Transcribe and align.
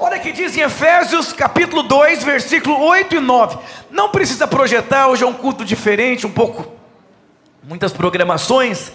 Olha 0.00 0.18
que 0.18 0.32
diz 0.32 0.56
em 0.56 0.62
Efésios 0.62 1.32
capítulo 1.32 1.82
2, 1.82 2.24
versículo 2.24 2.80
8 2.82 3.16
e 3.16 3.20
9. 3.20 3.58
Não 3.90 4.08
precisa 4.08 4.46
projetar, 4.46 5.06
hoje 5.06 5.22
é 5.22 5.26
um 5.26 5.32
culto 5.32 5.64
diferente, 5.64 6.26
um 6.26 6.32
pouco, 6.32 6.72
muitas 7.62 7.92
programações. 7.92 8.90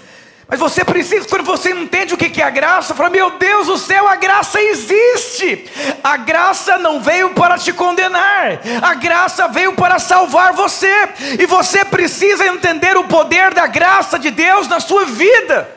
Mas 0.50 0.60
você 0.60 0.84
precisa, 0.84 1.26
quando 1.30 1.46
você 1.46 1.72
entende 1.72 2.14
o 2.14 2.18
que 2.18 2.42
é 2.42 2.44
a 2.44 2.50
graça, 2.50 2.94
fala: 2.94 3.10
Meu 3.10 3.32
Deus 3.32 3.68
do 3.68 3.78
céu, 3.78 4.06
a 4.06 4.18
graça 4.18 4.62
existe. 4.62 5.66
A 6.04 6.18
graça 6.18 6.78
não 6.78 7.00
veio 7.00 7.30
para 7.30 7.58
te 7.58 7.72
condenar, 7.72 8.60
a 8.82 8.94
graça 8.96 9.48
veio 9.48 9.74
para 9.74 9.98
salvar 9.98 10.52
você. 10.52 10.92
E 11.40 11.46
você 11.46 11.86
precisa 11.86 12.46
entender 12.48 12.98
o 12.98 13.06
poder 13.06 13.54
da 13.54 13.66
graça 13.66 14.20
de 14.20 14.30
Deus 14.30 14.68
na 14.68 14.82
sua 14.82 15.06
vida. 15.06 15.70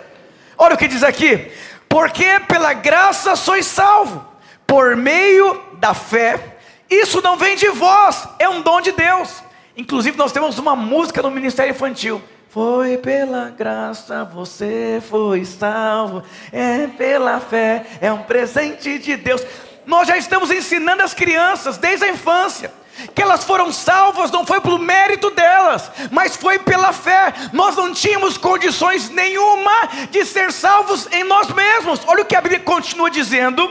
Olha 0.59 0.75
o 0.75 0.79
que 0.79 0.89
diz 0.89 1.05
aqui: 1.05 1.53
Porque 1.89 2.41
pela 2.49 2.73
graça 2.73 3.37
sois 3.37 3.67
salvo, 3.67 4.34
por 4.67 4.97
meio 4.97 5.61
da 5.75 5.95
fé. 5.95 6.59
Isso 6.91 7.21
não 7.23 7.37
vem 7.37 7.57
de 7.57 7.69
vós, 7.71 8.29
é 8.39 8.49
um 8.49 8.63
dom 8.63 8.81
de 8.81 8.93
Deus. 8.93 9.43
Inclusive, 9.77 10.17
nós 10.17 10.33
temos 10.33 10.59
uma 10.59 10.77
música 10.77 11.23
no 11.23 11.31
Ministério 11.31 11.73
Infantil. 11.73 12.23
Foi 12.49 12.97
pela 12.99 13.51
graça 13.51 14.25
você 14.25 15.03
foi 15.09 15.45
salvo, 15.45 16.23
é 16.53 16.87
pela 16.87 17.41
fé, 17.41 17.85
é 18.01 18.13
um 18.13 18.23
presente 18.23 18.99
de 18.99 19.17
Deus. 19.17 19.45
Nós 19.85 20.07
já 20.07 20.17
estamos 20.17 20.51
ensinando 20.51 21.03
as 21.03 21.13
crianças 21.13 21.77
desde 21.77 22.05
a 22.05 22.11
infância 22.11 22.71
que 23.15 23.23
elas 23.23 23.45
foram 23.45 23.73
salvas 23.73 24.31
não 24.31 24.47
foi 24.47 24.61
pelo 24.61 24.79
mérito 24.79 25.31
delas, 25.31 25.91
mas 26.11 26.37
foi 26.37 26.59
pela 26.59 26.93
fé. 26.93 27.33
Nós 27.53 27.77
não 27.77 27.93
tínhamos 27.93 28.39
condições 28.39 29.09
nenhuma 29.11 29.73
de 30.11 30.25
ser 30.25 30.53
salvos 30.53 31.09
em 31.11 31.25
nós 31.25 31.49
mesmos. 31.49 32.01
Olha 32.07 32.23
o 32.23 32.27
que 32.27 32.37
a 32.37 32.41
Bíblia 32.41 32.61
continua 32.61 33.11
dizendo: 33.11 33.69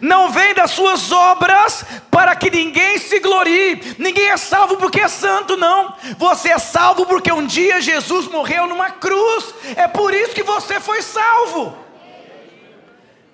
não 0.00 0.30
vem 0.30 0.54
das 0.54 0.70
suas 0.70 1.10
obras 1.10 1.84
para 2.10 2.34
que 2.36 2.50
ninguém 2.50 2.98
se 2.98 3.18
glorie. 3.18 3.96
Ninguém 3.98 4.28
é 4.28 4.36
salvo 4.36 4.76
porque 4.76 5.00
é 5.00 5.08
santo, 5.08 5.56
não. 5.56 5.94
Você 6.16 6.50
é 6.50 6.58
salvo 6.58 7.06
porque 7.06 7.32
um 7.32 7.46
dia 7.46 7.80
Jesus 7.80 8.28
morreu 8.28 8.66
numa 8.66 8.90
cruz. 8.90 9.52
É 9.76 9.88
por 9.88 10.14
isso 10.14 10.34
que 10.34 10.42
você 10.42 10.78
foi 10.78 11.02
salvo. 11.02 11.76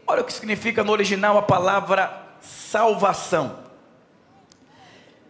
Olha 0.06 0.22
o 0.22 0.24
que 0.24 0.32
significa 0.32 0.82
no 0.84 0.92
original 0.92 1.36
a 1.36 1.42
palavra 1.42 2.22
salvação 2.40 3.65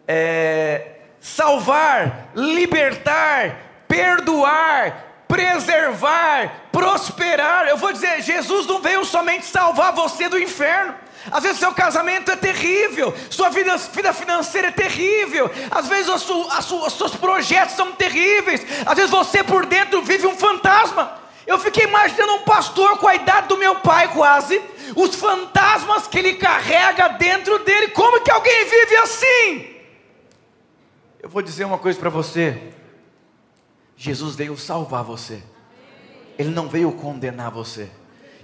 é, 0.07 0.97
salvar, 1.21 2.31
libertar, 2.35 3.57
perdoar, 3.89 5.25
preservar, 5.27 6.69
prosperar. 6.71 7.69
Eu 7.69 7.77
vou 7.77 7.93
dizer, 7.93 8.23
Jesus 8.23 8.67
não 8.67 8.81
veio 8.81 9.05
somente 9.05 9.47
salvar 9.47 9.93
você 9.93 10.29
do 10.29 10.39
inferno. 10.39 10.95
Às 11.31 11.43
vezes 11.43 11.59
seu 11.59 11.73
casamento 11.73 12.31
é 12.31 12.37
terrível, 12.37 13.13
sua 13.29 13.49
vida, 13.49 13.77
vida 13.77 14.13
financeira 14.13 14.69
é 14.69 14.71
terrível, 14.71 15.51
às 15.73 15.89
vezes 15.89 16.09
os, 16.09 16.31
os 16.31 16.93
seus 16.93 17.17
projetos 17.17 17.75
são 17.75 17.91
terríveis, 17.91 18.65
às 18.87 18.95
vezes 18.95 19.11
você 19.11 19.43
por 19.43 19.67
dentro 19.67 20.03
vive 20.03 20.25
um 20.25 20.37
fantasma. 20.37 21.19
Eu 21.45 21.59
fiquei 21.59 21.85
imaginando 21.85 22.35
um 22.35 22.43
pastor 22.43 22.99
com 22.99 23.09
a 23.09 23.15
idade 23.17 23.49
do 23.49 23.57
meu 23.57 23.77
pai 23.77 24.09
quase, 24.09 24.61
os 24.95 25.17
fantasmas 25.17 26.07
que 26.07 26.19
ele 26.19 26.35
carrega 26.35 27.09
dentro 27.09 27.59
dele, 27.61 27.89
como 27.89 28.21
que 28.21 28.31
alguém 28.31 28.65
vive 28.65 28.97
assim? 28.97 29.76
Eu 31.27 31.31
vou 31.31 31.43
dizer 31.43 31.65
uma 31.65 31.77
coisa 31.77 31.99
para 31.99 32.09
você: 32.09 32.73
Jesus 33.97 34.37
veio 34.37 34.57
salvar 34.57 35.03
você, 35.03 35.43
Ele 36.39 36.51
não 36.51 36.69
veio 36.69 36.93
condenar 36.93 37.51
você. 37.51 37.91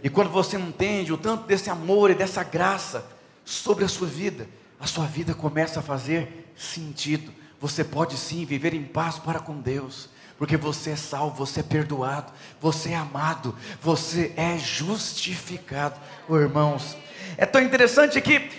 E 0.03 0.11
quando 0.11 0.31
você 0.31 0.57
entende 0.57 1.13
o 1.13 1.17
tanto 1.17 1.47
desse 1.47 1.71
amor 1.71 2.11
e 2.11 2.17
dessa 2.17 2.43
graça 2.43 3.07
sobre 3.45 3.85
a 3.85 3.89
sua 3.89 4.09
vida, 4.09 4.49
a 4.81 4.87
sua 4.89 5.07
vida 5.07 5.33
começa 5.33 5.79
a 5.79 5.83
fazer 5.83 6.53
sentido. 6.57 7.33
Você 7.61 7.85
pode 7.85 8.17
sim 8.17 8.45
viver 8.45 8.75
em 8.75 8.83
paz 8.83 9.17
para 9.17 9.39
com 9.39 9.61
Deus, 9.61 10.09
porque 10.37 10.57
você 10.57 10.91
é 10.91 10.97
salvo, 10.97 11.37
você 11.37 11.61
é 11.61 11.63
perdoado, 11.63 12.33
você 12.61 12.91
é 12.91 12.97
amado, 12.97 13.57
você 13.81 14.35
é 14.37 14.59
justificado. 14.59 16.01
Irmãos, 16.29 16.97
é 17.37 17.47
tão 17.47 17.63
interessante 17.63 18.21
que 18.21 18.51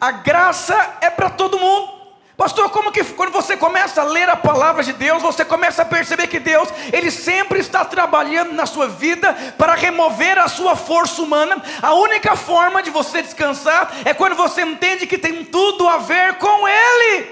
a 0.00 0.12
graça 0.12 0.96
é 1.02 1.10
para 1.10 1.28
todo 1.28 1.58
mundo. 1.58 1.99
Pastor, 2.40 2.70
como 2.70 2.90
que 2.90 3.04
quando 3.04 3.32
você 3.32 3.54
começa 3.54 4.00
a 4.00 4.04
ler 4.04 4.26
a 4.30 4.34
palavra 4.34 4.82
de 4.82 4.94
Deus, 4.94 5.20
você 5.20 5.44
começa 5.44 5.82
a 5.82 5.84
perceber 5.84 6.26
que 6.26 6.40
Deus, 6.40 6.70
Ele 6.90 7.10
sempre 7.10 7.60
está 7.60 7.84
trabalhando 7.84 8.54
na 8.54 8.64
sua 8.64 8.88
vida 8.88 9.34
para 9.58 9.74
remover 9.74 10.38
a 10.38 10.48
sua 10.48 10.74
força 10.74 11.20
humana. 11.20 11.62
A 11.82 11.92
única 11.92 12.34
forma 12.36 12.82
de 12.82 12.88
você 12.88 13.20
descansar 13.20 13.92
é 14.06 14.14
quando 14.14 14.36
você 14.36 14.62
entende 14.62 15.06
que 15.06 15.18
tem 15.18 15.44
tudo 15.44 15.86
a 15.86 15.98
ver 15.98 16.36
com 16.36 16.66
Ele. 16.66 17.28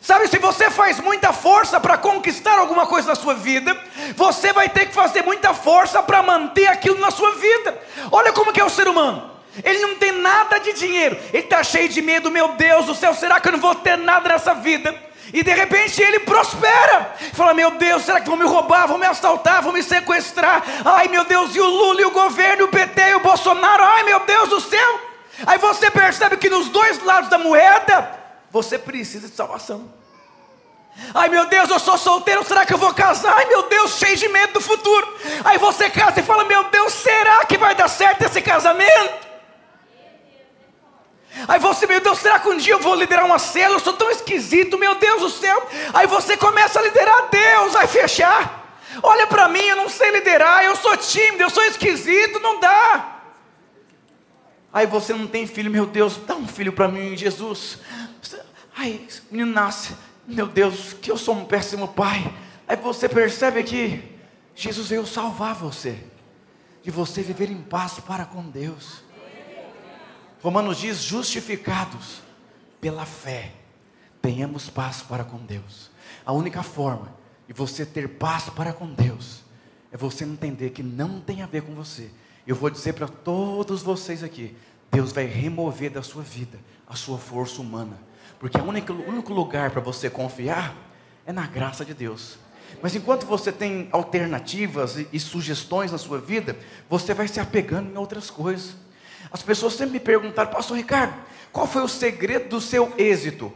Sabe, 0.00 0.26
se 0.28 0.38
você 0.38 0.70
faz 0.70 0.98
muita 0.98 1.30
força 1.34 1.78
para 1.78 1.98
conquistar 1.98 2.58
alguma 2.58 2.86
coisa 2.86 3.08
na 3.08 3.14
sua 3.14 3.34
vida, 3.34 3.76
você 4.16 4.50
vai 4.50 4.66
ter 4.70 4.86
que 4.86 4.94
fazer 4.94 5.20
muita 5.20 5.52
força 5.52 6.02
para 6.02 6.22
manter 6.22 6.68
aquilo 6.68 6.98
na 6.98 7.10
sua 7.10 7.32
vida. 7.32 7.78
Olha 8.10 8.32
como 8.32 8.50
que 8.50 8.62
é 8.62 8.64
o 8.64 8.70
ser 8.70 8.88
humano. 8.88 9.31
Ele 9.62 9.80
não 9.80 9.96
tem 9.96 10.12
nada 10.12 10.58
de 10.58 10.72
dinheiro. 10.72 11.18
Ele 11.32 11.42
está 11.42 11.62
cheio 11.62 11.88
de 11.88 12.00
medo. 12.00 12.30
Meu 12.30 12.48
Deus 12.48 12.86
do 12.86 12.94
céu, 12.94 13.14
será 13.14 13.40
que 13.40 13.48
eu 13.48 13.52
não 13.52 13.60
vou 13.60 13.74
ter 13.74 13.98
nada 13.98 14.28
nessa 14.28 14.54
vida? 14.54 14.94
E 15.32 15.42
de 15.42 15.52
repente 15.52 16.00
ele 16.00 16.20
prospera. 16.20 17.14
Fala: 17.32 17.54
Meu 17.54 17.72
Deus, 17.72 18.04
será 18.04 18.20
que 18.20 18.28
vão 18.28 18.36
me 18.36 18.44
roubar? 18.44 18.86
Vão 18.86 18.98
me 18.98 19.06
assaltar? 19.06 19.62
Vão 19.62 19.72
me 19.72 19.82
sequestrar? 19.82 20.62
Ai 20.84 21.08
meu 21.08 21.24
Deus, 21.24 21.54
e 21.54 21.60
o 21.60 21.66
Lula, 21.66 22.00
e 22.02 22.04
o 22.04 22.10
governo, 22.10 22.64
o 22.64 22.68
PT, 22.68 23.00
e 23.10 23.14
o 23.14 23.20
Bolsonaro? 23.20 23.82
Ai 23.82 24.02
meu 24.04 24.20
Deus 24.20 24.48
do 24.48 24.60
céu. 24.60 25.00
Aí 25.46 25.58
você 25.58 25.90
percebe 25.90 26.36
que 26.36 26.50
nos 26.50 26.68
dois 26.68 27.02
lados 27.02 27.30
da 27.30 27.38
moeda, 27.38 28.18
você 28.50 28.78
precisa 28.78 29.28
de 29.28 29.34
salvação. 29.34 29.90
Ai 31.14 31.28
meu 31.30 31.46
Deus, 31.46 31.70
eu 31.70 31.78
sou 31.78 31.96
solteiro, 31.96 32.44
será 32.44 32.66
que 32.66 32.74
eu 32.74 32.78
vou 32.78 32.92
casar? 32.92 33.34
Ai 33.38 33.46
meu 33.46 33.62
Deus, 33.62 33.96
cheio 33.98 34.16
de 34.16 34.28
medo 34.28 34.54
do 34.54 34.60
futuro. 34.60 35.16
Aí 35.44 35.56
você 35.56 35.88
casa 35.88 36.20
e 36.20 36.22
fala: 36.22 36.44
Meu 36.44 36.64
Deus, 36.64 36.92
será 36.92 37.44
que 37.46 37.56
vai 37.56 37.74
dar 37.74 37.88
certo 37.88 38.22
esse 38.22 38.42
casamento? 38.42 39.31
Aí 41.48 41.58
você, 41.58 41.86
meu 41.86 42.00
Deus, 42.00 42.18
será 42.18 42.38
que 42.38 42.48
um 42.48 42.56
dia 42.56 42.74
eu 42.74 42.80
vou 42.80 42.94
liderar 42.94 43.24
uma 43.24 43.38
célula? 43.38 43.76
Eu 43.76 43.80
sou 43.80 43.94
tão 43.94 44.10
esquisito, 44.10 44.78
meu 44.78 44.94
Deus 44.94 45.20
do 45.20 45.30
céu. 45.30 45.66
Aí 45.94 46.06
você 46.06 46.36
começa 46.36 46.78
a 46.78 46.82
liderar, 46.82 47.28
Deus 47.30 47.72
vai 47.72 47.86
fechar. 47.86 48.78
Olha 49.02 49.26
para 49.26 49.48
mim, 49.48 49.62
eu 49.62 49.76
não 49.76 49.88
sei 49.88 50.10
liderar, 50.10 50.64
eu 50.64 50.76
sou 50.76 50.96
tímido, 50.96 51.42
eu 51.42 51.50
sou 51.50 51.64
esquisito, 51.64 52.38
não 52.40 52.60
dá. 52.60 53.20
Aí 54.72 54.86
você 54.86 55.12
não 55.14 55.26
tem 55.26 55.46
filho, 55.46 55.70
meu 55.70 55.86
Deus, 55.86 56.16
dá 56.16 56.34
um 56.34 56.46
filho 56.46 56.72
para 56.72 56.88
mim, 56.88 57.16
Jesus. 57.16 57.78
Aí, 58.76 59.06
menino 59.30 59.52
nasce, 59.52 59.94
meu 60.26 60.46
Deus, 60.46 60.94
que 60.94 61.10
eu 61.10 61.16
sou 61.16 61.34
um 61.34 61.44
péssimo 61.44 61.88
pai. 61.88 62.32
Aí 62.66 62.76
você 62.76 63.08
percebe 63.08 63.62
que 63.62 64.02
Jesus 64.54 64.88
veio 64.88 65.06
salvar 65.06 65.54
você, 65.54 65.98
de 66.82 66.90
você 66.90 67.22
viver 67.22 67.50
em 67.50 67.62
paz 67.62 67.98
para 68.00 68.24
com 68.24 68.42
Deus. 68.42 69.02
Romanos 70.42 70.78
diz: 70.78 71.00
justificados 71.02 72.20
pela 72.80 73.06
fé, 73.06 73.52
tenhamos 74.20 74.68
paz 74.68 75.00
para 75.00 75.24
com 75.24 75.38
Deus. 75.38 75.90
A 76.26 76.32
única 76.32 76.62
forma 76.62 77.14
de 77.46 77.54
você 77.54 77.86
ter 77.86 78.08
paz 78.08 78.48
para 78.50 78.72
com 78.72 78.92
Deus 78.92 79.42
é 79.92 79.96
você 79.96 80.24
entender 80.24 80.70
que 80.70 80.82
não 80.82 81.20
tem 81.20 81.42
a 81.42 81.46
ver 81.46 81.62
com 81.62 81.74
você. 81.74 82.10
Eu 82.46 82.56
vou 82.56 82.68
dizer 82.68 82.94
para 82.94 83.06
todos 83.06 83.82
vocês 83.82 84.24
aqui: 84.24 84.56
Deus 84.90 85.12
vai 85.12 85.26
remover 85.26 85.90
da 85.90 86.02
sua 86.02 86.22
vida 86.22 86.58
a 86.88 86.96
sua 86.96 87.16
força 87.16 87.62
humana, 87.62 87.98
porque 88.38 88.58
o 88.58 88.64
único, 88.64 89.32
lugar 89.32 89.70
para 89.70 89.80
você 89.80 90.10
confiar 90.10 90.76
é 91.24 91.32
na 91.32 91.46
graça 91.46 91.84
de 91.84 91.94
Deus. 91.94 92.36
Mas 92.82 92.94
enquanto 92.94 93.26
você 93.26 93.52
tem 93.52 93.88
alternativas 93.92 94.96
e, 94.96 95.08
e 95.12 95.20
sugestões 95.20 95.92
na 95.92 95.98
sua 95.98 96.18
vida, 96.18 96.58
você 96.90 97.14
vai 97.14 97.28
se 97.28 97.38
apegando 97.38 97.90
em 97.92 97.96
outras 97.96 98.28
coisas. 98.28 98.74
As 99.30 99.42
pessoas 99.42 99.74
sempre 99.74 99.94
me 99.94 100.00
perguntaram, 100.00 100.50
Pastor 100.50 100.76
Ricardo, 100.76 101.14
qual 101.52 101.66
foi 101.66 101.82
o 101.82 101.88
segredo 101.88 102.48
do 102.48 102.60
seu 102.60 102.92
êxito? 102.96 103.52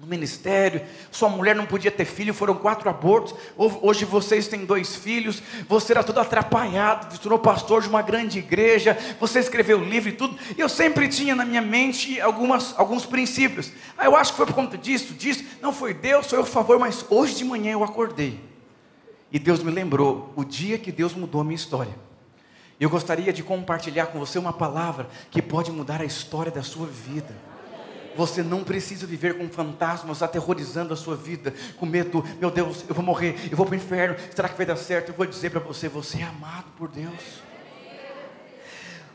No 0.00 0.06
ministério, 0.06 0.82
sua 1.10 1.28
mulher 1.28 1.56
não 1.56 1.66
podia 1.66 1.90
ter 1.90 2.04
filho, 2.04 2.32
foram 2.32 2.54
quatro 2.54 2.88
abortos. 2.88 3.34
Hoje 3.56 4.04
vocês 4.04 4.46
têm 4.46 4.64
dois 4.64 4.94
filhos, 4.94 5.42
você 5.68 5.92
era 5.92 6.04
todo 6.04 6.20
atrapalhado, 6.20 7.12
se 7.12 7.20
tornou 7.20 7.38
pastor 7.40 7.82
de 7.82 7.88
uma 7.88 8.00
grande 8.00 8.38
igreja, 8.38 8.96
você 9.18 9.40
escreveu 9.40 9.82
livro 9.82 10.10
e 10.10 10.12
tudo. 10.12 10.38
E 10.56 10.60
eu 10.60 10.68
sempre 10.68 11.08
tinha 11.08 11.34
na 11.34 11.44
minha 11.44 11.60
mente 11.60 12.20
algumas, 12.20 12.78
alguns 12.78 13.04
princípios. 13.04 13.72
Ah, 13.96 14.04
eu 14.04 14.14
acho 14.14 14.30
que 14.30 14.36
foi 14.36 14.46
por 14.46 14.54
conta 14.54 14.78
disso, 14.78 15.14
disso. 15.14 15.44
Não 15.60 15.72
foi 15.72 15.92
Deus, 15.92 16.28
foi 16.28 16.38
o 16.38 16.46
favor, 16.46 16.78
mas 16.78 17.04
hoje 17.10 17.34
de 17.34 17.44
manhã 17.44 17.72
eu 17.72 17.82
acordei. 17.82 18.38
E 19.32 19.38
Deus 19.38 19.64
me 19.64 19.72
lembrou 19.72 20.32
o 20.36 20.44
dia 20.44 20.78
que 20.78 20.92
Deus 20.92 21.12
mudou 21.12 21.40
a 21.40 21.44
minha 21.44 21.56
história. 21.56 22.07
Eu 22.80 22.88
gostaria 22.88 23.32
de 23.32 23.42
compartilhar 23.42 24.06
com 24.06 24.18
você 24.18 24.38
uma 24.38 24.52
palavra 24.52 25.08
que 25.30 25.42
pode 25.42 25.72
mudar 25.72 26.00
a 26.00 26.04
história 26.04 26.52
da 26.52 26.62
sua 26.62 26.86
vida. 26.86 27.34
Você 28.16 28.42
não 28.42 28.64
precisa 28.64 29.06
viver 29.06 29.36
com 29.38 29.48
fantasmas 29.48 30.22
aterrorizando 30.22 30.92
a 30.92 30.96
sua 30.96 31.16
vida, 31.16 31.54
com 31.76 31.86
medo, 31.86 32.24
meu 32.40 32.50
Deus, 32.50 32.84
eu 32.88 32.94
vou 32.94 33.04
morrer, 33.04 33.48
eu 33.50 33.56
vou 33.56 33.64
para 33.64 33.74
o 33.74 33.76
inferno, 33.76 34.16
será 34.34 34.48
que 34.48 34.56
vai 34.56 34.66
dar 34.66 34.76
certo? 34.76 35.10
Eu 35.10 35.14
vou 35.14 35.26
dizer 35.26 35.50
para 35.50 35.60
você: 35.60 35.88
você 35.88 36.18
é 36.18 36.24
amado 36.24 36.66
por 36.76 36.88
Deus. 36.88 37.42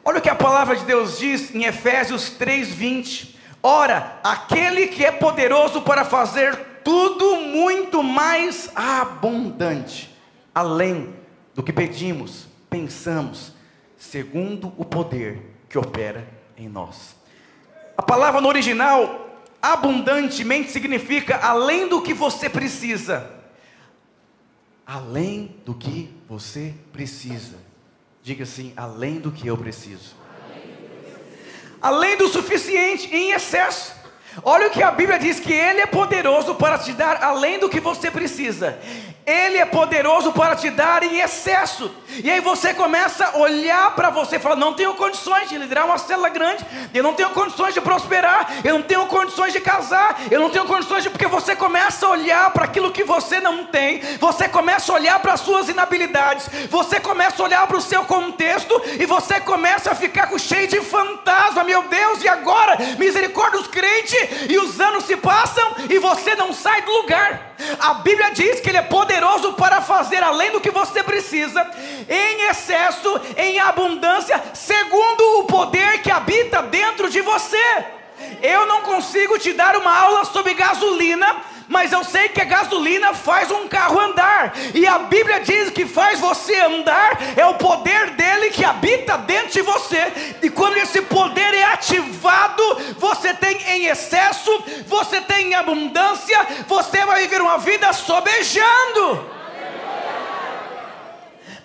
Olha 0.05 0.19
o 0.19 0.21
que 0.21 0.29
a 0.29 0.35
palavra 0.35 0.75
de 0.75 0.83
Deus 0.83 1.17
diz 1.17 1.53
em 1.53 1.63
Efésios 1.63 2.29
3:20. 2.31 3.35
Ora, 3.61 4.19
aquele 4.23 4.87
que 4.87 5.05
é 5.05 5.11
poderoso 5.11 5.81
para 5.81 6.03
fazer 6.03 6.55
tudo 6.83 7.37
muito 7.37 8.03
mais 8.03 8.69
abundante, 8.75 10.13
além 10.53 11.15
do 11.55 11.63
que 11.63 11.71
pedimos, 11.71 12.47
pensamos, 12.69 13.52
segundo 14.03 14.73
o 14.77 14.83
poder 14.83 15.41
que 15.69 15.77
opera 15.77 16.27
em 16.57 16.67
nós. 16.67 17.15
A 17.97 18.01
palavra 18.01 18.41
no 18.41 18.49
original, 18.49 19.41
abundantemente, 19.61 20.71
significa 20.71 21.37
além 21.37 21.87
do 21.87 22.01
que 22.01 22.13
você 22.13 22.49
precisa. 22.49 23.31
Além 24.85 25.55
do 25.65 25.73
que 25.73 26.13
você 26.27 26.73
precisa. 26.91 27.57
Diga 28.21 28.43
assim: 28.43 28.73
além 28.75 29.19
do 29.19 29.31
que 29.31 29.47
eu 29.47 29.57
preciso. 29.57 30.15
Além 31.81 32.17
do 32.17 32.27
suficiente, 32.27 33.13
em 33.13 33.31
excesso. 33.31 33.93
Olha 34.43 34.67
o 34.67 34.71
que 34.71 34.83
a 34.83 34.91
Bíblia 34.91 35.17
diz: 35.17 35.39
que 35.39 35.53
Ele 35.53 35.79
é 35.79 35.85
poderoso 35.85 36.55
para 36.55 36.77
te 36.77 36.91
dar 36.91 37.23
além 37.23 37.57
do 37.57 37.69
que 37.69 37.79
você 37.79 38.11
precisa. 38.11 38.77
Ele 39.25 39.57
é 39.57 39.65
poderoso 39.65 40.33
para 40.33 40.55
te 40.55 40.69
dar 40.69 41.01
em 41.03 41.19
excesso. 41.19 41.89
E 42.21 42.29
aí 42.29 42.41
você 42.41 42.73
começa 42.73 43.25
a 43.25 43.37
olhar 43.37 43.95
para 43.95 44.09
você 44.09 44.35
e 44.35 44.39
falar: 44.39 44.55
não 44.55 44.73
tenho 44.73 44.93
condições 44.95 45.49
de 45.49 45.57
liderar 45.57 45.85
uma 45.85 45.97
célula 45.97 46.29
grande, 46.29 46.65
eu 46.93 47.01
não 47.01 47.13
tenho 47.13 47.29
condições 47.29 47.73
de 47.73 47.81
prosperar, 47.81 48.51
eu 48.63 48.73
não 48.73 48.81
tenho 48.83 49.05
condições 49.07 49.53
de 49.53 49.61
casar, 49.61 50.19
eu 50.29 50.39
não 50.39 50.49
tenho 50.49 50.65
condições 50.65 51.03
de. 51.03 51.09
Porque 51.09 51.27
você 51.27 51.55
começa 51.55 52.05
a 52.05 52.09
olhar 52.09 52.51
para 52.51 52.65
aquilo 52.65 52.91
que 52.91 53.03
você 53.03 53.39
não 53.39 53.65
tem, 53.65 54.01
você 54.19 54.49
começa 54.49 54.91
a 54.91 54.95
olhar 54.95 55.19
para 55.19 55.33
as 55.33 55.39
suas 55.39 55.69
inabilidades, 55.69 56.49
você 56.69 56.99
começa 56.99 57.41
a 57.41 57.45
olhar 57.45 57.65
para 57.65 57.77
o 57.77 57.81
seu 57.81 58.03
contexto 58.03 58.81
e 58.99 59.05
você 59.05 59.39
começa 59.39 59.91
a 59.91 59.95
ficar 59.95 60.29
cheio 60.37 60.67
de 60.67 60.81
fantasma, 60.81 61.63
meu 61.63 61.83
Deus, 61.83 62.23
e 62.23 62.27
agora? 62.27 62.77
Misericórdia 62.97 63.59
dos 63.59 63.67
crentes, 63.67 64.49
e 64.49 64.57
os 64.57 64.79
anos 64.79 65.05
se 65.05 65.15
passam 65.15 65.75
e 65.89 65.97
você 65.99 66.35
não 66.35 66.51
sai 66.53 66.81
do 66.81 66.91
lugar. 66.91 67.52
A 67.79 67.95
Bíblia 67.95 68.31
diz 68.31 68.59
que 68.59 68.69
Ele 68.69 68.77
é 68.77 68.81
poderoso 68.81 69.53
para 69.53 69.81
fazer 69.81 70.23
além 70.23 70.51
do 70.51 70.61
que 70.61 70.71
você 70.71 71.03
precisa, 71.03 71.69
em 72.09 72.49
excesso, 72.49 73.21
em 73.37 73.59
abundância, 73.59 74.41
segundo 74.53 75.39
o 75.39 75.43
poder 75.45 76.01
que 76.01 76.11
habita 76.11 76.61
dentro 76.63 77.09
de 77.09 77.21
você. 77.21 77.85
Eu 78.41 78.65
não 78.65 78.81
consigo 78.81 79.37
te 79.37 79.53
dar 79.53 79.75
uma 79.75 79.97
aula 79.97 80.25
sobre 80.25 80.53
gasolina, 80.53 81.35
mas 81.67 81.91
eu 81.91 82.03
sei 82.03 82.29
que 82.29 82.41
a 82.41 82.45
gasolina 82.45 83.13
faz 83.13 83.51
um 83.51 83.67
carro 83.67 83.99
andar, 83.99 84.53
e 84.73 84.85
a 84.85 84.99
Bíblia 84.99 85.39
diz 85.39 85.69
que 85.69 85.85
faz 85.85 86.19
você 86.19 86.55
andar, 86.59 87.17
é 87.35 87.45
o 87.45 87.55
poder 87.55 88.11
dele 88.11 88.49
que 88.49 88.63
habita 88.63 89.17
dentro 89.17 89.51
de 89.51 89.61
você, 89.61 90.37
e 90.41 90.49
quando 90.49 90.77
esse 90.77 91.01
poder 91.01 91.53
é 91.53 91.65
ativado, 91.65 92.63
você 92.97 93.33
tem 93.33 93.57
em 93.69 93.85
excesso, 93.87 94.51
você 94.87 95.21
tem 95.21 95.51
em 95.51 95.55
abundância, 95.55 96.37
você 96.67 97.05
vai 97.05 97.21
viver 97.21 97.41
uma 97.41 97.57
vida 97.57 97.91
sobejando. 97.93 99.33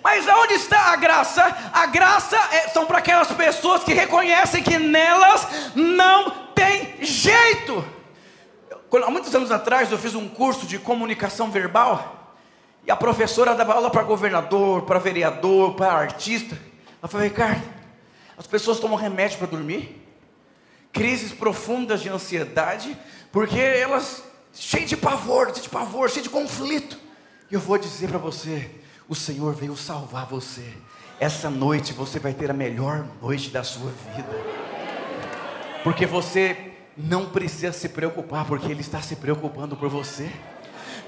Mas 0.01 0.27
aonde 0.29 0.53
está 0.53 0.91
a 0.91 0.95
graça? 0.95 1.71
A 1.73 1.85
graça 1.85 2.37
é, 2.51 2.69
são 2.69 2.85
para 2.85 2.99
aquelas 2.99 3.29
pessoas 3.31 3.83
que 3.83 3.93
reconhecem 3.93 4.63
que 4.63 4.79
nelas 4.79 5.45
não 5.75 6.29
tem 6.55 6.95
jeito. 7.01 7.98
Quando, 8.89 9.03
há 9.05 9.09
muitos 9.09 9.33
anos 9.35 9.51
atrás 9.51 9.91
eu 9.91 9.97
fiz 9.97 10.15
um 10.15 10.27
curso 10.27 10.65
de 10.65 10.79
comunicação 10.79 11.51
verbal 11.51 12.35
e 12.85 12.91
a 12.91 12.95
professora 12.95 13.53
dava 13.53 13.73
aula 13.73 13.91
para 13.91 14.01
governador, 14.01 14.81
para 14.81 14.97
vereador, 14.97 15.75
para 15.75 15.93
artista. 15.93 16.57
Ela 17.01 17.07
falou, 17.07 17.25
Ricardo, 17.25 17.63
as 18.37 18.47
pessoas 18.47 18.79
tomam 18.79 18.97
remédio 18.97 19.37
para 19.37 19.47
dormir, 19.47 20.03
crises 20.91 21.31
profundas 21.31 22.01
de 22.01 22.09
ansiedade, 22.09 22.97
porque 23.31 23.59
elas 23.59 24.23
cheias 24.53 24.89
de 24.89 24.97
pavor, 24.97 25.47
cheias 25.47 25.63
de 25.63 25.69
pavor, 25.69 26.09
cheias 26.09 26.23
de 26.23 26.29
conflito. 26.29 26.97
E 27.51 27.53
eu 27.53 27.59
vou 27.59 27.77
dizer 27.77 28.09
para 28.09 28.17
você, 28.17 28.71
o 29.07 29.13
Senhor 29.13 29.53
veio 29.53 29.75
salvar 29.77 30.25
você. 30.25 30.73
Essa 31.19 31.49
noite 31.49 31.93
você 31.93 32.17
vai 32.17 32.33
ter 32.33 32.49
a 32.49 32.53
melhor 32.53 33.05
noite 33.21 33.49
da 33.49 33.63
sua 33.63 33.91
vida. 34.15 34.29
Porque 35.83 36.05
você 36.05 36.68
não 36.99 37.27
precisa 37.27 37.71
se 37.71 37.89
preocupar, 37.89 38.45
porque 38.45 38.71
Ele 38.71 38.81
está 38.81 39.01
se 39.01 39.15
preocupando 39.15 39.75
por 39.75 39.89
você. 39.89 40.29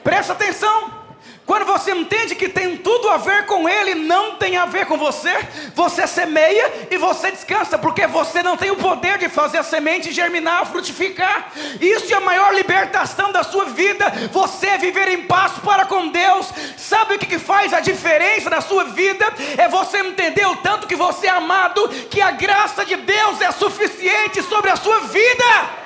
Presta 0.03 0.33
atenção! 0.33 1.01
Quando 1.45 1.65
você 1.65 1.91
entende 1.91 2.33
que 2.33 2.47
tem 2.47 2.77
tudo 2.77 3.09
a 3.09 3.17
ver 3.17 3.45
com 3.45 3.67
Ele, 3.67 3.93
não 3.95 4.37
tem 4.37 4.55
a 4.55 4.65
ver 4.65 4.85
com 4.85 4.97
você, 4.97 5.35
você 5.75 6.07
semeia 6.07 6.87
e 6.89 6.97
você 6.97 7.29
descansa, 7.31 7.77
porque 7.77 8.07
você 8.07 8.41
não 8.41 8.55
tem 8.55 8.71
o 8.71 8.77
poder 8.77 9.17
de 9.17 9.27
fazer 9.27 9.57
a 9.57 9.63
semente 9.63 10.11
germinar, 10.11 10.65
frutificar. 10.67 11.51
Isso 11.79 12.13
é 12.13 12.15
a 12.15 12.21
maior 12.21 12.53
libertação 12.53 13.31
da 13.31 13.43
sua 13.43 13.65
vida. 13.65 14.09
Você 14.31 14.77
viver 14.77 15.09
em 15.09 15.23
paz 15.23 15.53
para 15.63 15.85
com 15.85 16.07
Deus. 16.07 16.47
Sabe 16.77 17.15
o 17.15 17.19
que 17.19 17.37
faz 17.37 17.73
a 17.73 17.79
diferença 17.81 18.49
na 18.49 18.61
sua 18.61 18.85
vida? 18.85 19.25
É 19.57 19.67
você 19.67 19.97
entender 19.97 20.45
o 20.45 20.55
tanto 20.57 20.87
que 20.87 20.95
você 20.95 21.27
é 21.27 21.31
amado, 21.31 21.89
que 22.09 22.21
a 22.21 22.31
graça 22.31 22.85
de 22.85 22.95
Deus 22.95 23.41
é 23.41 23.51
suficiente 23.51 24.41
sobre 24.43 24.69
a 24.69 24.75
sua 24.75 25.01
vida. 25.01 25.80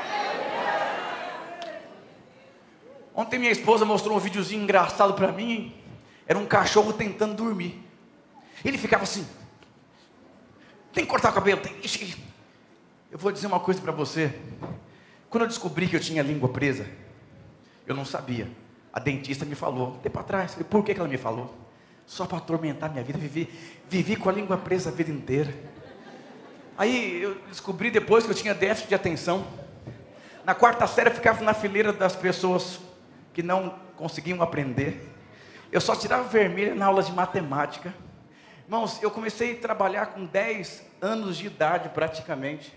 Ontem 3.16 3.40
minha 3.40 3.52
esposa 3.52 3.86
mostrou 3.86 4.18
um 4.18 4.20
videozinho 4.20 4.64
engraçado 4.64 5.14
para 5.14 5.32
mim. 5.32 5.74
Era 6.28 6.38
um 6.38 6.46
cachorro 6.46 6.92
tentando 6.92 7.34
dormir. 7.34 7.82
Ele 8.64 8.78
ficava 8.78 9.04
assim. 9.04 9.26
Tem 10.92 11.06
que 11.06 11.10
cortar 11.10 11.30
o 11.30 11.34
cabelo. 11.34 11.62
Tem... 11.62 11.74
Eu 13.10 13.18
vou 13.18 13.32
dizer 13.32 13.48
uma 13.48 13.60
coisa 13.60 13.80
para 13.80 13.94
você. 13.94 14.34
Quando 15.30 15.44
eu 15.44 15.48
descobri 15.48 15.88
que 15.88 15.96
eu 15.96 16.00
tinha 16.00 16.22
a 16.22 16.26
língua 16.26 16.50
presa, 16.50 16.86
eu 17.88 17.96
não 17.96 18.04
sabia. 18.04 18.50
A 18.92 19.00
dentista 19.00 19.46
me 19.46 19.56
falou, 19.56 19.90
um 19.90 20.00
tempo 20.00 20.20
atrás. 20.20 20.56
Por 20.70 20.84
que, 20.84 20.94
que 20.94 21.00
ela 21.00 21.08
me 21.08 21.18
falou? 21.18 21.56
Só 22.06 22.26
para 22.26 22.40
atormentar 22.40 22.92
minha 22.92 23.04
vida. 23.04 23.18
Vivi, 23.18 23.50
vivi 23.90 24.18
com 24.18 24.30
a 24.30 24.32
língua 24.34 24.58
presa 24.58 24.90
a 24.90 24.94
vida 24.94 25.12
inteira. 25.12 25.54
Aí 26.78 27.22
eu 27.22 27.36
descobri 27.48 27.90
depois 27.90 28.26
que 28.26 28.32
eu 28.32 28.36
tinha 28.36 28.54
déficit 28.54 28.90
de 28.90 28.96
atenção. 28.96 29.48
Na 30.44 30.54
quarta 30.54 30.86
série 30.86 31.10
eu 31.10 31.14
ficava 31.16 31.42
na 31.42 31.54
fileira 31.54 31.94
das 31.94 32.16
pessoas 32.16 32.80
que 33.36 33.44
não 33.44 33.78
conseguiam 33.98 34.42
aprender. 34.42 35.14
Eu 35.70 35.82
só 35.82 35.94
tirava 35.94 36.24
vermelha 36.24 36.74
na 36.74 36.86
aula 36.86 37.04
de 37.04 37.12
matemática. 37.12 37.94
Irmãos, 38.64 39.04
eu 39.04 39.12
comecei 39.12 39.52
a 39.52 39.60
trabalhar 39.60 40.06
com 40.08 40.26
10 40.26 40.84
anos 41.02 41.36
de 41.36 41.48
idade 41.48 41.90
praticamente. 41.90 42.74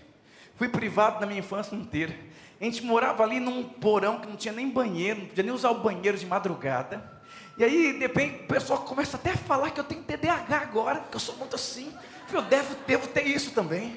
Fui 0.57 0.67
privado 0.67 1.21
da 1.21 1.25
minha 1.25 1.39
infância 1.39 1.73
inteira. 1.73 2.13
A 2.59 2.63
gente 2.65 2.83
morava 2.83 3.23
ali 3.23 3.39
num 3.39 3.63
porão 3.63 4.19
que 4.19 4.27
não 4.27 4.35
tinha 4.35 4.53
nem 4.53 4.69
banheiro, 4.69 5.21
não 5.21 5.27
podia 5.27 5.43
nem 5.45 5.53
usar 5.53 5.69
o 5.69 5.79
banheiro 5.79 6.17
de 6.17 6.25
madrugada. 6.25 7.09
E 7.57 7.63
aí, 7.63 7.93
de 7.93 7.99
repente, 7.99 8.43
o 8.43 8.47
pessoal 8.47 8.79
começa 8.79 9.15
até 9.15 9.31
a 9.31 9.37
falar 9.37 9.71
que 9.71 9.79
eu 9.79 9.83
tenho 9.85 10.03
TDAH 10.03 10.57
agora, 10.57 10.99
que 11.09 11.15
eu 11.15 11.21
sou 11.21 11.37
muito 11.37 11.55
assim. 11.55 11.93
Eu 12.33 12.41
devo, 12.41 12.75
devo 12.85 13.07
ter 13.07 13.25
isso 13.25 13.51
também. 13.51 13.95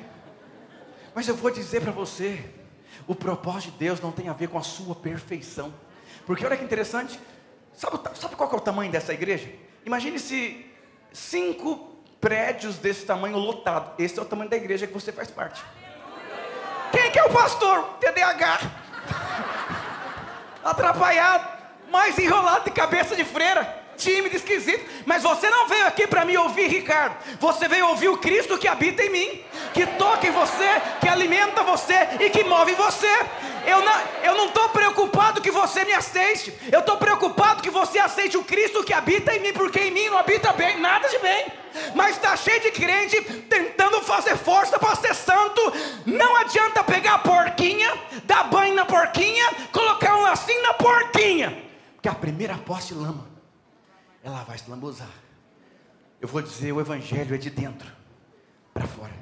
Mas 1.12 1.26
eu 1.26 1.34
vou 1.34 1.50
dizer 1.50 1.82
para 1.82 1.90
você: 1.90 2.38
o 3.08 3.16
propósito 3.16 3.72
de 3.72 3.78
Deus 3.78 4.00
não 4.00 4.12
tem 4.12 4.28
a 4.28 4.32
ver 4.32 4.48
com 4.48 4.58
a 4.58 4.62
sua 4.62 4.94
perfeição. 4.94 5.74
Porque 6.26 6.44
olha 6.44 6.56
que 6.56 6.64
interessante, 6.64 7.18
sabe, 7.74 7.98
sabe 8.14 8.36
qual 8.36 8.50
é 8.50 8.56
o 8.56 8.60
tamanho 8.60 8.90
dessa 8.90 9.12
igreja? 9.12 9.50
Imagine 9.84 10.18
se 10.18 10.66
cinco 11.12 11.96
prédios 12.20 12.78
desse 12.78 13.04
tamanho 13.04 13.36
lotado. 13.36 14.00
Esse 14.00 14.18
é 14.18 14.22
o 14.22 14.24
tamanho 14.24 14.48
da 14.48 14.56
igreja 14.56 14.86
que 14.86 14.92
você 14.92 15.10
faz 15.10 15.30
parte. 15.30 15.62
Quem 16.92 17.10
que 17.10 17.18
é 17.18 17.24
o 17.24 17.30
pastor? 17.30 17.96
TDAH. 18.00 18.60
Atrapalhado, 20.62 21.48
mais 21.90 22.16
enrolado 22.18 22.64
de 22.64 22.70
cabeça 22.70 23.16
de 23.16 23.24
freira 23.24 23.81
tímido, 24.02 24.36
esquisito, 24.36 24.84
mas 25.06 25.22
você 25.22 25.48
não 25.48 25.68
veio 25.68 25.86
aqui 25.86 26.06
para 26.06 26.24
me 26.24 26.36
ouvir, 26.36 26.66
Ricardo. 26.66 27.16
Você 27.38 27.68
veio 27.68 27.88
ouvir 27.88 28.08
o 28.08 28.18
Cristo 28.18 28.58
que 28.58 28.68
habita 28.68 29.02
em 29.02 29.10
mim, 29.10 29.44
que 29.72 29.86
toca 29.86 30.26
em 30.26 30.32
você, 30.32 30.82
que 31.00 31.08
alimenta 31.08 31.62
você 31.62 32.08
e 32.20 32.30
que 32.30 32.44
move 32.44 32.72
você. 32.74 33.12
Eu 33.66 33.80
não 33.80 33.92
eu 34.22 34.36
não 34.36 34.46
estou 34.46 34.68
preocupado 34.70 35.40
que 35.40 35.50
você 35.50 35.84
me 35.84 35.92
aceite. 35.92 36.52
Eu 36.70 36.80
estou 36.80 36.96
preocupado 36.96 37.62
que 37.62 37.70
você 37.70 37.98
aceite 37.98 38.36
o 38.36 38.44
Cristo 38.44 38.84
que 38.84 38.92
habita 38.92 39.34
em 39.34 39.40
mim, 39.40 39.52
porque 39.52 39.80
em 39.80 39.90
mim 39.90 40.08
não 40.08 40.18
habita 40.18 40.52
bem 40.52 40.80
nada 40.80 41.08
de 41.08 41.18
bem. 41.18 41.46
Mas 41.94 42.16
está 42.16 42.36
cheio 42.36 42.60
de 42.60 42.70
crente 42.70 43.20
tentando 43.48 44.00
fazer 44.02 44.36
força 44.36 44.78
para 44.78 44.94
ser 44.96 45.14
santo. 45.14 45.60
Não 46.04 46.36
adianta 46.36 46.84
pegar 46.84 47.14
a 47.14 47.18
porquinha, 47.18 47.92
dar 48.24 48.44
banho 48.44 48.74
na 48.74 48.84
porquinha, 48.84 49.50
colocar 49.70 50.16
um 50.16 50.22
lacinho 50.22 50.62
na 50.62 50.74
porquinha, 50.74 51.64
porque 51.94 52.08
a 52.08 52.14
primeira 52.14 52.58
posse 52.58 52.94
lama 52.94 53.31
ela 54.22 54.42
vai 54.44 54.58
se 54.58 54.70
lambuzar. 54.70 55.10
Eu 56.20 56.28
vou 56.28 56.40
dizer, 56.40 56.72
o 56.72 56.80
evangelho 56.80 57.34
é 57.34 57.38
de 57.38 57.50
dentro 57.50 57.90
para 58.72 58.86
fora. 58.86 59.21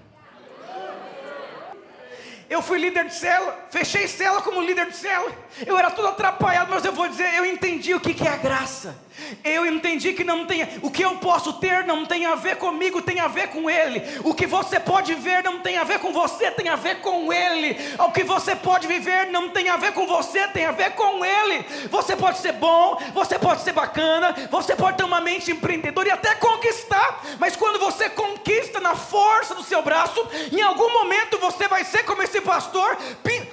Eu 2.51 2.61
fui 2.61 2.79
líder 2.79 3.05
de 3.05 3.15
cela, 3.15 3.57
fechei 3.71 4.09
cela 4.09 4.43
como 4.43 4.61
líder 4.61 4.87
de 4.87 4.97
cela. 4.97 5.31
Eu 5.65 5.79
era 5.79 5.89
todo 5.89 6.09
atrapalhado, 6.09 6.69
mas 6.69 6.85
eu 6.85 6.93
vou 6.93 7.07
dizer, 7.07 7.33
eu 7.37 7.47
entendi 7.47 7.95
o 7.95 8.01
que, 8.01 8.13
que 8.13 8.27
é 8.27 8.31
a 8.33 8.37
graça. 8.37 8.99
Eu 9.45 9.67
entendi 9.67 10.13
que 10.13 10.25
não 10.25 10.45
tem, 10.47 10.67
o 10.83 10.91
que 10.91 11.03
eu 11.03 11.17
posso 11.17 11.55
ter 11.55 11.85
não 11.85 12.05
tem 12.05 12.27
a 12.27 12.35
ver 12.35 12.57
comigo, 12.57 13.03
tem 13.03 13.21
a 13.21 13.29
ver 13.29 13.49
com 13.49 13.71
Ele. 13.71 14.03
O 14.25 14.35
que 14.35 14.47
você 14.47 14.81
pode 14.81 15.15
ver 15.15 15.45
não 15.45 15.61
tem 15.61 15.79
a 15.79 15.85
ver 15.85 15.99
com 15.99 16.13
você, 16.13 16.51
tem 16.51 16.69
a 16.69 16.77
ver 16.77 17.01
com 17.01 17.33
Ele. 17.33 17.77
O 17.99 18.11
que 18.11 18.25
você 18.25 18.57
pode 18.57 18.87
viver 18.87 19.27
não 19.27 19.51
tem 19.51 19.69
a 19.69 19.77
ver 19.77 19.93
com 19.93 20.07
você, 20.07 20.49
tem 20.49 20.65
a 20.65 20.73
ver 20.73 20.93
com 20.93 21.25
Ele. 21.25 21.65
Você 21.91 22.17
pode 22.17 22.39
ser 22.39 22.53
bom, 22.53 22.99
você 23.15 23.39
pode 23.39 23.63
ser 23.63 23.73
bacana, 23.73 24.35
você 24.51 24.75
pode 24.75 24.97
ter 24.97 25.05
uma 25.05 25.21
mente 25.21 25.51
empreendedora 25.51 26.09
e 26.09 26.13
até 26.13 26.35
conquistar. 26.35 27.23
Mas 27.39 27.57
quando 27.57 27.79
você 27.79 28.09
conquista 28.11 28.81
na 28.81 28.95
força 28.95 29.55
do 29.55 29.63
seu 29.63 29.83
braço, 29.83 30.27
em 30.51 30.63
algum 30.63 30.93
momento 30.93 31.39
você 31.39 31.69
vai 31.69 31.85
ser 31.85 32.05
como 32.05 32.23
esse 32.23 32.40
pastor, 32.41 32.97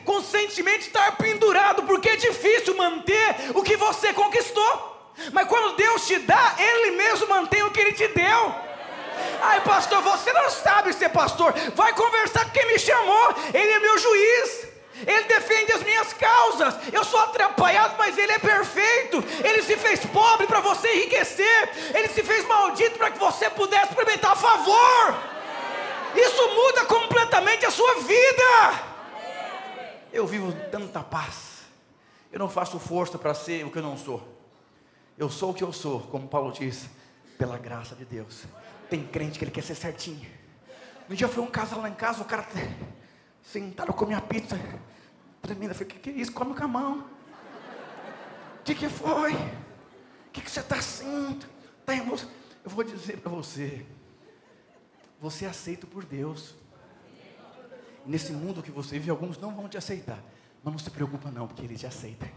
conscientemente 0.04 0.88
estar 0.88 1.16
pendurado, 1.18 1.84
porque 1.84 2.10
é 2.10 2.16
difícil 2.16 2.76
manter 2.76 3.52
o 3.54 3.62
que 3.62 3.76
você 3.76 4.14
conquistou. 4.14 4.96
Mas 5.32 5.48
quando 5.48 5.76
Deus 5.76 6.06
te 6.06 6.20
dá, 6.20 6.56
Ele 6.58 6.92
mesmo 6.92 7.28
mantém 7.28 7.64
o 7.64 7.72
que 7.72 7.80
Ele 7.80 7.94
te 7.94 8.08
deu. 8.10 8.56
Ai, 9.42 9.62
pastor, 9.62 10.02
você 10.02 10.32
não 10.32 10.50
sabe 10.50 10.94
ser 10.94 11.10
pastor. 11.10 11.54
Vai 11.76 11.94
conversar 11.94 12.46
com 12.46 12.52
quem 12.52 12.68
me 12.68 12.80
chamou. 12.80 13.36
Ele 13.54 13.72
é 13.72 13.80
meu 13.80 13.98
juiz. 13.98 14.68
Ele 15.06 15.24
defende 15.24 15.72
as 15.74 15.84
minhas 15.84 16.14
causas. 16.14 16.76
Eu 16.92 17.04
sou 17.04 17.20
atrapalhado, 17.20 17.96
mas 17.98 18.18
Ele 18.18 18.32
é 18.32 18.40
perfeito. 18.40 19.24
Ele 19.44 19.62
se 19.62 19.78
fez 19.78 20.00
pobre 20.06 20.48
para 20.48 20.60
você 20.60 20.88
enriquecer. 20.94 21.70
Ele 21.94 22.08
se 22.10 22.24
fez 22.24 22.46
maldito 22.48 22.98
para 22.98 23.12
que 23.12 23.20
você 23.20 23.50
pudesse 23.50 23.90
experimentar 23.90 24.36
favor. 24.36 25.37
Isso 26.20 26.48
muda 26.56 26.86
completamente 26.86 27.66
a 27.66 27.72
sua 27.72 28.02
vida. 28.02 28.98
Eu 30.12 30.26
vivo 30.26 30.52
tanta 30.72 31.04
paz. 31.04 31.62
Eu 32.32 32.40
não 32.40 32.50
faço 32.50 32.80
força 32.80 33.18
para 33.18 33.34
ser 33.34 33.66
o 33.66 33.72
que 33.72 33.78
eu 33.78 33.84
não 33.84 33.96
sou. 33.98 34.36
Eu 35.18 35.30
sou 35.30 35.52
o 35.52 35.54
que 35.54 35.64
eu 35.64 35.72
sou, 35.72 36.02
como 36.02 36.28
Paulo 36.28 36.52
diz, 36.52 36.90
pela 37.38 37.58
graça 37.58 37.96
de 37.96 38.06
Deus. 38.06 38.46
Tem 38.90 39.06
crente 39.06 39.38
que 39.38 39.46
ele 39.46 39.52
quer 39.52 39.64
ser 39.64 39.76
certinho. 39.76 40.30
Um 41.10 41.16
dia 41.16 41.28
foi 41.28 41.44
um 41.44 41.48
casal 41.48 41.82
lá 41.82 41.90
em 41.90 41.94
casa, 41.94 42.22
o 42.22 42.26
cara 42.26 42.46
sentado 43.44 43.94
com 43.94 44.06
minha 44.06 44.22
pizza, 44.22 44.60
tremenda. 45.42 45.74
Falei, 45.74 45.88
que 45.88 46.00
que 46.00 46.10
é 46.10 46.14
isso? 46.14 46.34
Come 46.34 46.54
com 46.54 46.64
a 46.64 46.68
mão. 46.68 47.06
O 48.60 48.64
que 48.64 48.76
que 48.76 48.90
foi? 48.90 49.34
O 49.34 50.32
que 50.34 50.42
que 50.42 50.52
você 50.52 50.60
está 50.60 50.76
assim? 50.76 51.40
Está 51.80 51.96
emocionado? 51.96 52.38
Eu 52.64 52.72
vou 52.72 52.84
dizer 52.84 53.18
para 53.18 53.32
você, 53.32 53.86
você 55.20 55.46
é 55.46 55.50
aceito 55.50 55.88
por 55.88 56.06
Deus. 56.06 56.56
Nesse 58.06 58.32
mundo 58.32 58.64
que 58.64 58.72
você 58.72 58.98
vive, 58.98 59.10
alguns 59.10 59.38
não 59.38 59.54
vão 59.54 59.68
te 59.68 59.78
aceitar. 59.78 60.20
Mas 60.64 60.72
não 60.72 60.80
se 60.80 60.90
preocupa 60.90 61.30
não, 61.30 61.48
porque 61.48 61.64
Ele 61.64 61.76
te 61.76 61.86
aceita. 61.86 62.28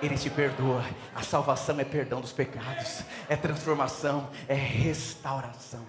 Ele 0.00 0.16
te 0.16 0.30
perdoa. 0.30 0.84
A 1.14 1.22
salvação 1.22 1.78
é 1.80 1.84
perdão 1.84 2.20
dos 2.20 2.32
pecados, 2.32 3.02
é 3.28 3.36
transformação, 3.36 4.30
é 4.48 4.54
restauração. 4.54 5.84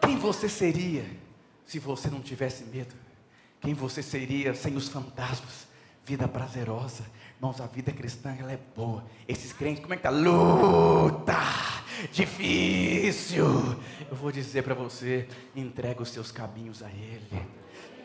Quem 0.00 0.18
você 0.18 0.48
seria 0.48 1.04
se 1.64 1.78
você 1.78 2.08
não 2.08 2.20
tivesse 2.20 2.64
medo? 2.64 2.94
Quem 3.60 3.74
você 3.74 4.02
seria 4.02 4.54
sem 4.54 4.76
os 4.76 4.88
fantasmas? 4.88 5.66
Vida 6.04 6.28
prazerosa. 6.28 7.04
Irmãos, 7.36 7.60
a 7.60 7.66
vida 7.66 7.92
cristã 7.92 8.34
ela 8.38 8.52
é 8.52 8.58
boa. 8.74 9.04
Esses 9.26 9.52
crentes, 9.52 9.82
como 9.82 9.94
é 9.94 9.96
que 9.96 10.02
tá? 10.02 10.10
Luta! 10.10 11.75
Difícil! 12.12 13.44
Eu 14.10 14.16
vou 14.16 14.30
dizer 14.30 14.62
para 14.62 14.74
você: 14.74 15.28
entrega 15.54 16.02
os 16.02 16.10
seus 16.10 16.30
caminhos 16.30 16.82
a 16.82 16.88
Ele, 16.90 17.42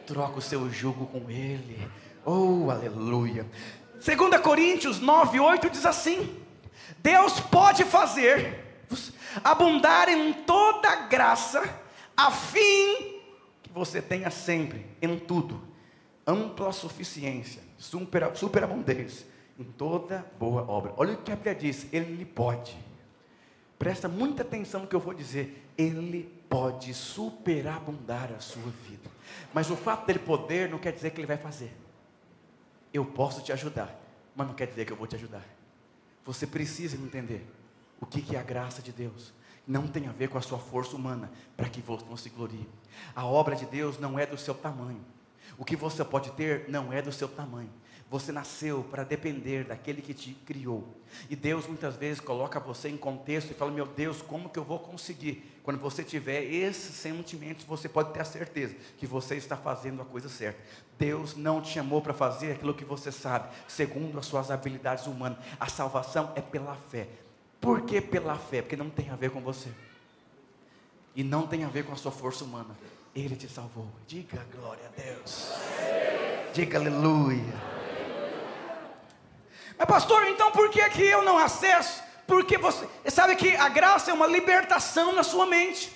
troca 0.05 0.39
o 0.39 0.41
seu 0.41 0.69
jugo 0.69 1.07
com 1.07 1.29
Ele 1.29 1.79
Oh, 2.25 2.69
aleluia. 2.69 3.47
2 3.93 4.41
Coríntios 4.41 4.99
9, 4.99 5.39
8 5.39 5.69
diz 5.69 5.85
assim: 5.85 6.37
Deus 6.99 7.39
pode 7.39 7.83
fazer 7.83 8.83
abundar 9.43 10.09
em 10.09 10.33
toda 10.33 11.07
graça, 11.07 11.63
a 12.15 12.29
fim 12.29 13.19
que 13.63 13.71
você 13.73 14.01
tenha 14.01 14.29
sempre, 14.29 14.85
em 15.01 15.17
tudo, 15.17 15.61
ampla 16.27 16.71
suficiência, 16.71 17.61
super, 17.77 18.35
superabundância, 18.35 19.25
em 19.59 19.63
toda 19.63 20.25
boa 20.37 20.69
obra. 20.69 20.93
Olha 20.97 21.13
o 21.13 21.17
que 21.17 21.31
a 21.31 21.35
Bíblia 21.35 21.55
diz: 21.55 21.87
Ele 21.91 22.25
pode. 22.25 22.77
Presta 23.81 24.07
muita 24.07 24.43
atenção 24.43 24.81
no 24.81 24.87
que 24.87 24.95
eu 24.95 24.99
vou 24.99 25.11
dizer. 25.11 25.67
Ele 25.75 26.31
pode 26.47 26.93
superabundar 26.93 28.31
a 28.31 28.39
sua 28.39 28.71
vida. 28.87 29.09
Mas 29.51 29.71
o 29.71 29.75
fato 29.75 30.05
dele 30.05 30.19
poder 30.19 30.69
não 30.69 30.77
quer 30.77 30.91
dizer 30.91 31.09
que 31.09 31.19
ele 31.19 31.25
vai 31.25 31.37
fazer. 31.37 31.75
Eu 32.93 33.03
posso 33.03 33.41
te 33.41 33.51
ajudar, 33.51 33.99
mas 34.35 34.45
não 34.45 34.53
quer 34.53 34.67
dizer 34.67 34.85
que 34.85 34.93
eu 34.93 34.95
vou 34.95 35.07
te 35.07 35.15
ajudar. 35.15 35.43
Você 36.23 36.45
precisa 36.45 36.95
entender 36.95 37.43
o 37.99 38.05
que 38.05 38.35
é 38.35 38.39
a 38.39 38.43
graça 38.43 38.83
de 38.83 38.91
Deus. 38.91 39.33
Não 39.65 39.87
tem 39.87 40.07
a 40.07 40.11
ver 40.11 40.29
com 40.29 40.37
a 40.37 40.41
sua 40.41 40.59
força 40.59 40.95
humana 40.95 41.31
para 41.57 41.67
que 41.67 41.81
você 41.81 42.05
se 42.17 42.29
glorie. 42.29 42.69
A 43.15 43.25
obra 43.25 43.55
de 43.55 43.65
Deus 43.65 43.97
não 43.97 44.19
é 44.19 44.27
do 44.27 44.37
seu 44.37 44.53
tamanho. 44.53 45.03
O 45.57 45.65
que 45.65 45.75
você 45.75 46.05
pode 46.05 46.29
ter 46.33 46.69
não 46.69 46.93
é 46.93 47.01
do 47.01 47.11
seu 47.11 47.27
tamanho. 47.27 47.71
Você 48.11 48.33
nasceu 48.33 48.83
para 48.91 49.05
depender 49.05 49.63
daquele 49.63 50.01
que 50.01 50.13
te 50.13 50.33
criou. 50.45 50.85
E 51.29 51.35
Deus 51.35 51.65
muitas 51.65 51.95
vezes 51.95 52.19
coloca 52.19 52.59
você 52.59 52.89
em 52.89 52.97
contexto 52.97 53.51
e 53.51 53.53
fala: 53.53 53.71
Meu 53.71 53.85
Deus, 53.85 54.21
como 54.21 54.49
que 54.49 54.59
eu 54.59 54.65
vou 54.65 54.79
conseguir? 54.79 55.49
Quando 55.63 55.79
você 55.79 56.03
tiver 56.03 56.43
esses 56.43 56.93
sentimentos, 56.93 57.63
você 57.63 57.87
pode 57.87 58.11
ter 58.11 58.19
a 58.19 58.25
certeza 58.25 58.75
que 58.97 59.07
você 59.07 59.37
está 59.37 59.55
fazendo 59.55 60.01
a 60.01 60.05
coisa 60.05 60.27
certa. 60.27 60.59
Deus 60.99 61.37
não 61.37 61.61
te 61.61 61.69
chamou 61.69 62.01
para 62.01 62.13
fazer 62.13 62.51
aquilo 62.51 62.73
que 62.73 62.83
você 62.83 63.13
sabe, 63.13 63.47
segundo 63.65 64.19
as 64.19 64.25
suas 64.25 64.51
habilidades 64.51 65.07
humanas. 65.07 65.37
A 65.57 65.67
salvação 65.67 66.33
é 66.35 66.41
pela 66.41 66.75
fé. 66.75 67.07
Por 67.61 67.83
que 67.83 68.01
pela 68.01 68.35
fé? 68.35 68.61
Porque 68.61 68.75
não 68.75 68.89
tem 68.89 69.09
a 69.09 69.15
ver 69.15 69.31
com 69.31 69.39
você. 69.39 69.69
E 71.15 71.23
não 71.23 71.47
tem 71.47 71.63
a 71.63 71.69
ver 71.69 71.85
com 71.85 71.93
a 71.93 71.95
sua 71.95 72.11
força 72.11 72.43
humana. 72.43 72.75
Ele 73.15 73.37
te 73.37 73.47
salvou. 73.47 73.87
Diga 74.05 74.45
glória 74.53 74.83
a 74.85 75.01
Deus. 75.01 75.53
Diga 76.53 76.77
aleluia. 76.77 77.70
Mas 79.81 79.87
pastor, 79.87 80.27
então 80.27 80.51
por 80.51 80.69
que, 80.69 80.87
que 80.91 81.01
eu 81.01 81.23
não 81.23 81.39
acesso? 81.39 82.03
Porque 82.27 82.55
você 82.55 82.87
sabe 83.07 83.35
que 83.35 83.55
a 83.55 83.67
graça 83.67 84.11
é 84.11 84.13
uma 84.13 84.27
libertação 84.27 85.11
na 85.11 85.23
sua 85.23 85.47
mente. 85.47 85.91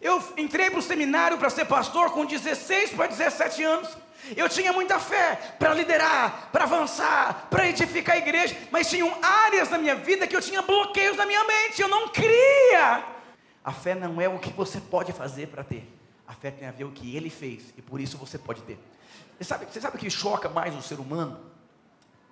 Eu 0.00 0.22
entrei 0.38 0.70
para 0.70 0.78
o 0.78 0.82
seminário 0.82 1.36
para 1.36 1.50
ser 1.50 1.66
pastor 1.66 2.12
com 2.12 2.24
16 2.24 2.92
para 2.92 3.08
17 3.08 3.62
anos. 3.62 3.90
Eu 4.34 4.48
tinha 4.48 4.72
muita 4.72 4.98
fé 4.98 5.34
para 5.58 5.74
liderar, 5.74 6.48
para 6.50 6.64
avançar, 6.64 7.46
para 7.50 7.68
edificar 7.68 8.14
a 8.14 8.18
igreja, 8.18 8.56
mas 8.70 8.88
tinham 8.88 9.14
áreas 9.20 9.68
na 9.68 9.76
minha 9.76 9.96
vida 9.96 10.26
que 10.26 10.34
eu 10.34 10.40
tinha 10.40 10.62
bloqueios 10.62 11.18
na 11.18 11.26
minha 11.26 11.44
mente, 11.44 11.82
eu 11.82 11.88
não 11.88 12.08
cria. 12.08 13.04
A 13.62 13.70
fé 13.70 13.94
não 13.94 14.18
é 14.18 14.26
o 14.30 14.38
que 14.38 14.50
você 14.50 14.80
pode 14.80 15.12
fazer 15.12 15.48
para 15.48 15.62
ter, 15.62 15.86
a 16.26 16.32
fé 16.32 16.50
tem 16.50 16.66
a 16.66 16.72
ver 16.72 16.84
com 16.84 16.90
o 16.90 16.94
que 16.94 17.14
ele 17.14 17.28
fez 17.28 17.74
e 17.76 17.82
por 17.82 18.00
isso 18.00 18.16
você 18.16 18.38
pode 18.38 18.62
ter. 18.62 18.78
Você 19.36 19.44
sabe, 19.44 19.66
você 19.66 19.78
sabe 19.78 19.98
o 19.98 20.00
que 20.00 20.08
choca 20.08 20.48
mais 20.48 20.74
o 20.74 20.80
ser 20.80 20.98
humano? 20.98 21.54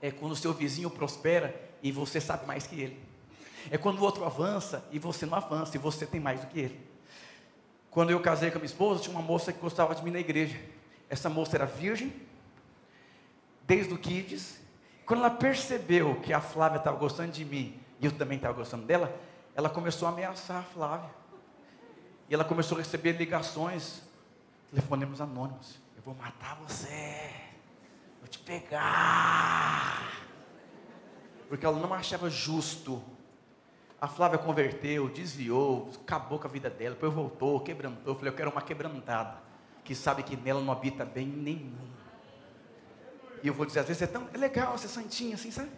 É 0.05 0.11
quando 0.11 0.33
o 0.33 0.37
seu 0.37 0.53
vizinho 0.53 0.91
prospera 0.91 1.59
e 1.83 1.91
você 1.91 2.21
sabe 2.21 2.47
mais 2.47 2.67
que 2.67 2.79
ele. 2.79 3.03
É 3.71 3.79
quando 3.79 4.01
o 4.01 4.03
outro 4.03 4.23
avança 4.23 4.85
e 4.93 4.99
você 4.99 5.25
não 5.25 5.35
avança 5.35 5.79
e 5.79 5.81
você 5.81 6.05
tem 6.05 6.21
mais 6.21 6.43
do 6.43 6.47
que 6.47 6.61
ele. 6.61 6.87
Quando 7.91 8.11
eu 8.11 8.21
casei 8.21 8.51
com 8.51 8.59
a 8.59 8.61
minha 8.61 8.67
esposa, 8.67 9.01
tinha 9.01 9.17
uma 9.17 9.23
moça 9.23 9.51
que 9.51 9.59
gostava 9.59 9.95
de 9.95 10.05
mim 10.05 10.11
na 10.11 10.21
igreja. 10.21 10.61
Essa 11.09 11.31
moça 11.31 11.57
era 11.57 11.65
virgem, 11.65 12.13
desde 13.67 13.95
o 13.95 13.99
kids. 13.99 14.61
Quando 15.07 15.21
ela 15.21 15.31
percebeu 15.31 16.17
que 16.17 16.35
a 16.35 16.41
Flávia 16.41 16.77
estava 16.77 16.99
gostando 16.99 17.33
de 17.33 17.43
mim 17.43 17.81
e 17.99 18.05
eu 18.05 18.13
também 18.13 18.37
estava 18.37 18.53
gostando 18.53 18.85
dela, 18.85 19.11
ela 19.57 19.71
começou 19.71 20.07
a 20.07 20.11
ameaçar 20.11 20.59
a 20.59 20.63
Flávia. 20.65 21.09
E 22.29 22.35
ela 22.35 22.45
começou 22.45 22.77
a 22.77 22.83
receber 22.83 23.13
ligações, 23.13 24.03
telefonemas 24.69 25.23
anônimos. 25.23 25.79
Eu 25.97 26.03
vou 26.03 26.15
matar 26.15 26.57
você 26.57 27.31
vou 28.25 28.31
te 28.31 28.39
pegar. 28.39 30.11
Porque 31.47 31.67
ela 31.67 31.79
não 31.79 31.93
achava 31.93 32.31
justo. 32.31 33.05
A 34.01 34.09
Flávia 34.09 34.39
converteu, 34.39 35.11
desviou, 35.11 35.91
acabou 36.03 36.39
com 36.39 36.47
a 36.47 36.51
vida 36.51 36.71
dela, 36.71 36.95
depois 36.95 37.13
voltou, 37.13 37.61
quebrantou. 37.61 38.13
Eu 38.13 38.15
falei, 38.15 38.33
eu 38.33 38.37
quero 38.37 38.51
uma 38.51 38.63
quebrantada, 38.63 39.37
que 39.83 39.95
sabe 39.95 40.23
que 40.23 40.37
nela 40.37 40.63
não 40.63 40.73
habita 40.73 41.05
bem 41.05 41.27
nenhum. 41.27 41.77
E 43.43 43.49
eu 43.49 43.55
vou 43.55 43.67
dizer, 43.67 43.81
às 43.81 43.87
vezes 43.87 44.03
é 44.03 44.07
tão 44.07 44.29
é 44.33 44.39
legal 44.39 44.79
ser 44.79 44.89
santinho 44.89 45.35
assim, 45.35 45.51
sabe? 45.51 45.71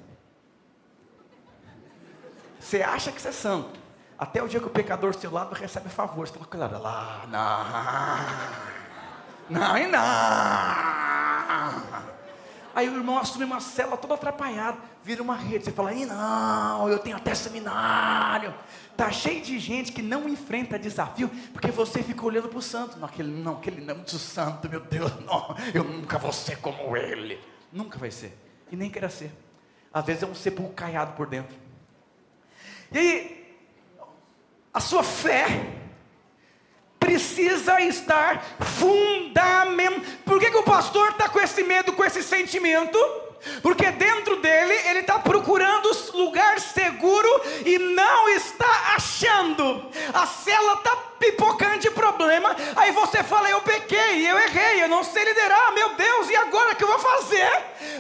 Você 2.61 2.83
acha 2.83 3.11
que 3.11 3.21
você 3.21 3.29
é 3.29 3.33
santo. 3.33 3.81
Até 4.19 4.43
o 4.43 4.49
dia 4.49 4.61
que 4.61 4.67
o 4.67 4.71
pecador 4.71 5.12
do 5.12 5.21
seu 5.21 5.33
lado 5.33 5.55
recebe 5.55 5.88
favor. 5.88 6.26
Você 6.26 6.38
fala, 6.38 6.67
olha 6.67 6.79
lá, 6.79 7.26
não, 9.50 9.61
não, 9.61 9.91
não. 9.91 11.96
Aí 12.76 12.90
o 12.90 12.95
irmão 12.95 13.16
assume 13.16 13.47
uma 13.47 13.59
célula 13.59 13.97
toda 13.97 14.12
atrapalhada, 14.12 14.76
vira 15.02 15.23
uma 15.23 15.35
rede. 15.35 15.64
Você 15.64 15.73
fala, 15.73 15.95
Ih, 15.95 16.04
não, 16.04 16.87
eu 16.90 16.99
tenho 16.99 17.16
até 17.16 17.35
seminário. 17.35 18.54
Tá 18.95 19.11
cheio 19.11 19.40
de 19.40 19.59
gente 19.59 19.92
que 19.92 20.02
não 20.02 20.28
enfrenta 20.28 20.78
desafio, 20.78 21.30
porque 21.54 21.71
você 21.71 22.02
fica 22.02 22.23
olhando 22.23 22.50
para 22.50 22.59
o 22.59 22.61
santo. 22.61 22.99
Não, 22.99 23.09
aquele 23.09 23.30
não, 23.30 23.54
aquele 23.54 23.80
não 23.80 23.95
muito 23.95 24.18
santo, 24.18 24.68
meu 24.68 24.80
Deus, 24.80 25.11
não, 25.25 25.56
eu 25.73 25.85
nunca 25.85 26.18
vou 26.18 26.35
ser 26.35 26.59
como 26.59 26.95
ele. 26.95 27.40
Nunca 27.73 27.99
vai 27.99 28.11
ser. 28.11 28.37
E 28.71 28.76
nem 28.76 28.90
queira 28.90 29.09
ser. 29.09 29.33
Às 29.90 30.04
vezes 30.04 30.23
é 30.25 30.26
um 30.26 30.35
sepulcro 30.35 30.75
caiado 30.75 31.14
por 31.14 31.26
dentro. 31.26 31.56
E 32.92 32.99
aí, 32.99 33.56
a 34.75 34.80
sua 34.80 35.02
fé 35.02 35.75
precisa 37.07 37.81
estar 37.83 38.45
fundamental. 38.59 40.01
Por 40.25 40.41
que, 40.41 40.51
que 40.51 40.57
o 40.57 40.65
pastor 40.65 41.11
está 41.11 41.29
com 41.29 41.39
esse 41.39 41.63
medo, 41.63 41.93
com 41.93 42.05
esse 42.05 42.21
sentimento? 42.21 42.99
Porque 43.63 43.93
dentro 43.93 44.37
dele 44.37 44.75
ele 44.89 45.01
está 45.01 45.21
procurando 45.21 45.89
lugar 46.15 46.59
seguro 46.59 47.29
e 47.65 47.79
não 47.79 48.29
está 48.31 48.95
achando. 48.97 49.89
A 50.13 50.27
cela 50.27 50.75
está 50.75 50.97
pipocando 51.19 51.79
de 51.79 51.91
problema. 51.91 52.57
Aí 52.75 52.91
você 52.91 53.23
fala: 53.23 53.49
Eu 53.49 53.61
pequei, 53.61 54.29
eu 54.29 54.37
errei, 54.39 54.83
eu 54.83 54.89
não 54.89 55.05
sei 55.05 55.25
liderar. 55.25 55.73
Meu 55.73 55.91
Deus, 55.91 56.29
e 56.29 56.37
agora 56.37 56.73
o 56.73 56.77
que 56.77 56.83
eu 56.83 56.89
vou 56.89 56.99
fazer? 56.99 57.49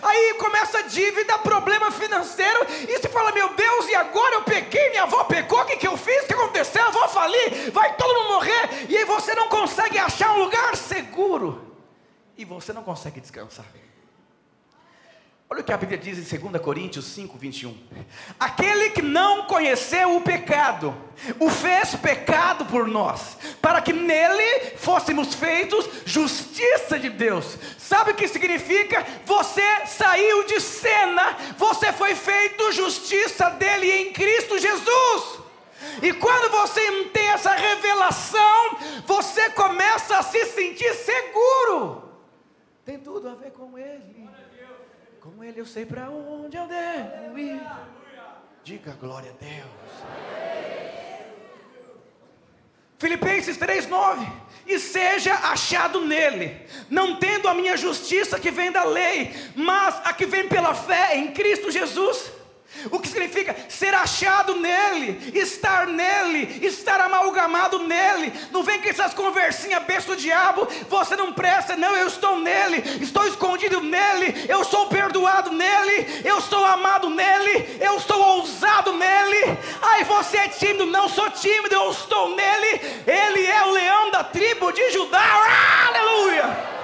Aí 0.02 0.34
começa 0.34 0.82
dívida, 0.84 1.38
problema 1.38 1.90
financeiro. 1.92 2.66
E 2.88 2.98
você 2.98 3.08
fala: 3.08 3.30
Meu 3.32 3.50
Deus, 3.50 3.88
e 3.88 3.94
agora 3.94 4.34
eu 4.34 4.42
pequei? 4.42 4.90
Minha 4.90 5.04
avó 5.04 5.24
pecou, 5.24 5.60
o 5.60 5.64
que, 5.64 5.76
que 5.76 5.86
eu 5.86 5.96
fiz? 5.96 6.24
Aconteceu? 6.56 6.84
Eu 6.84 6.92
vou 6.92 7.08
falir, 7.08 7.70
vai 7.70 7.94
todo 7.96 8.14
mundo 8.14 8.28
morrer. 8.34 8.86
E 8.88 8.96
aí 8.96 9.04
você 9.04 9.34
não 9.34 9.48
consegue 9.48 9.98
achar 9.98 10.32
um 10.32 10.38
lugar 10.38 10.74
seguro. 10.76 11.74
E 12.36 12.44
você 12.44 12.72
não 12.72 12.82
consegue 12.82 13.20
descansar. 13.20 13.66
Olha 15.48 15.60
o 15.60 15.64
que 15.64 15.72
a 15.72 15.76
Bíblia 15.76 15.96
diz 15.96 16.18
em 16.32 16.38
2 16.38 16.60
Coríntios 16.60 17.04
5, 17.04 17.38
21. 17.38 17.78
Aquele 18.38 18.90
que 18.90 19.00
não 19.00 19.44
conheceu 19.46 20.16
o 20.16 20.20
pecado, 20.20 20.92
o 21.38 21.48
fez 21.48 21.94
pecado 21.94 22.64
por 22.66 22.88
nós, 22.88 23.38
para 23.62 23.80
que 23.80 23.92
nele 23.92 24.76
fôssemos 24.76 25.34
feitos 25.34 25.88
justiça 26.04 26.98
de 26.98 27.10
Deus. 27.10 27.56
Sabe 27.78 28.10
o 28.10 28.14
que 28.14 28.26
significa? 28.26 29.06
Você 29.24 29.86
saiu 29.86 30.44
de 30.46 30.60
cena, 30.60 31.36
você 31.56 31.92
foi 31.92 32.16
feito 32.16 32.72
justiça 32.72 33.48
dele 33.50 33.88
em 33.88 34.12
Cristo 34.12 34.58
Jesus. 34.58 35.45
E 36.02 36.12
quando 36.12 36.50
você 36.50 37.04
tem 37.04 37.28
essa 37.28 37.52
revelação, 37.52 38.78
você 39.06 39.50
começa 39.50 40.18
a 40.18 40.22
se 40.22 40.44
sentir 40.46 40.94
seguro. 40.94 42.10
Tem 42.84 42.98
tudo 42.98 43.28
a 43.28 43.34
ver 43.34 43.50
com 43.52 43.76
ele. 43.78 44.28
Com 45.20 45.42
Ele 45.42 45.60
eu 45.60 45.66
sei 45.66 45.84
para 45.84 46.08
onde 46.08 46.56
eu 46.56 46.68
devo 46.68 47.38
ir. 47.38 47.60
Diga 48.62 48.92
glória 48.92 49.32
a 49.32 49.44
Deus. 49.44 49.66
Filipenses 52.96 53.58
3,9: 53.58 54.24
E 54.66 54.78
seja 54.78 55.34
achado 55.34 56.00
nele, 56.00 56.64
não 56.88 57.16
tendo 57.16 57.48
a 57.48 57.54
minha 57.54 57.76
justiça 57.76 58.38
que 58.38 58.52
vem 58.52 58.70
da 58.70 58.84
lei, 58.84 59.34
mas 59.56 60.00
a 60.04 60.12
que 60.12 60.26
vem 60.26 60.48
pela 60.48 60.74
fé 60.74 61.16
em 61.16 61.32
Cristo 61.32 61.72
Jesus 61.72 62.35
o 62.90 62.98
que 62.98 63.08
significa 63.08 63.56
ser 63.68 63.94
achado 63.94 64.56
nele, 64.56 65.32
estar 65.34 65.86
nele, 65.86 66.64
estar 66.66 67.00
amalgamado 67.00 67.78
nele. 67.80 68.32
Não 68.50 68.62
vem 68.62 68.80
com 68.80 68.88
essas 68.88 69.14
conversinhas 69.14 69.82
besta 69.84 70.14
do 70.14 70.20
diabo, 70.20 70.68
você 70.88 71.16
não 71.16 71.32
presta, 71.32 71.76
não, 71.76 71.94
eu 71.96 72.06
estou 72.06 72.38
nele, 72.38 72.82
estou 73.00 73.26
escondido 73.26 73.80
nele, 73.80 74.46
eu 74.48 74.64
sou 74.64 74.86
perdoado 74.88 75.50
nele, 75.52 76.22
eu 76.24 76.40
sou 76.40 76.64
amado 76.64 77.10
nele, 77.10 77.78
eu 77.80 77.98
sou 78.00 78.20
ousado 78.20 78.92
nele. 78.92 79.58
Ai, 79.82 80.04
você 80.04 80.36
é 80.38 80.48
tímido, 80.48 80.86
não 80.86 81.08
sou 81.08 81.30
tímido, 81.30 81.74
eu 81.74 81.90
estou 81.90 82.34
nele, 82.36 82.80
ele 83.06 83.46
é 83.46 83.64
o 83.64 83.70
leão 83.70 84.10
da 84.10 84.24
tribo 84.24 84.70
de 84.72 84.90
Judá. 84.90 85.24
Aleluia! 85.88 86.76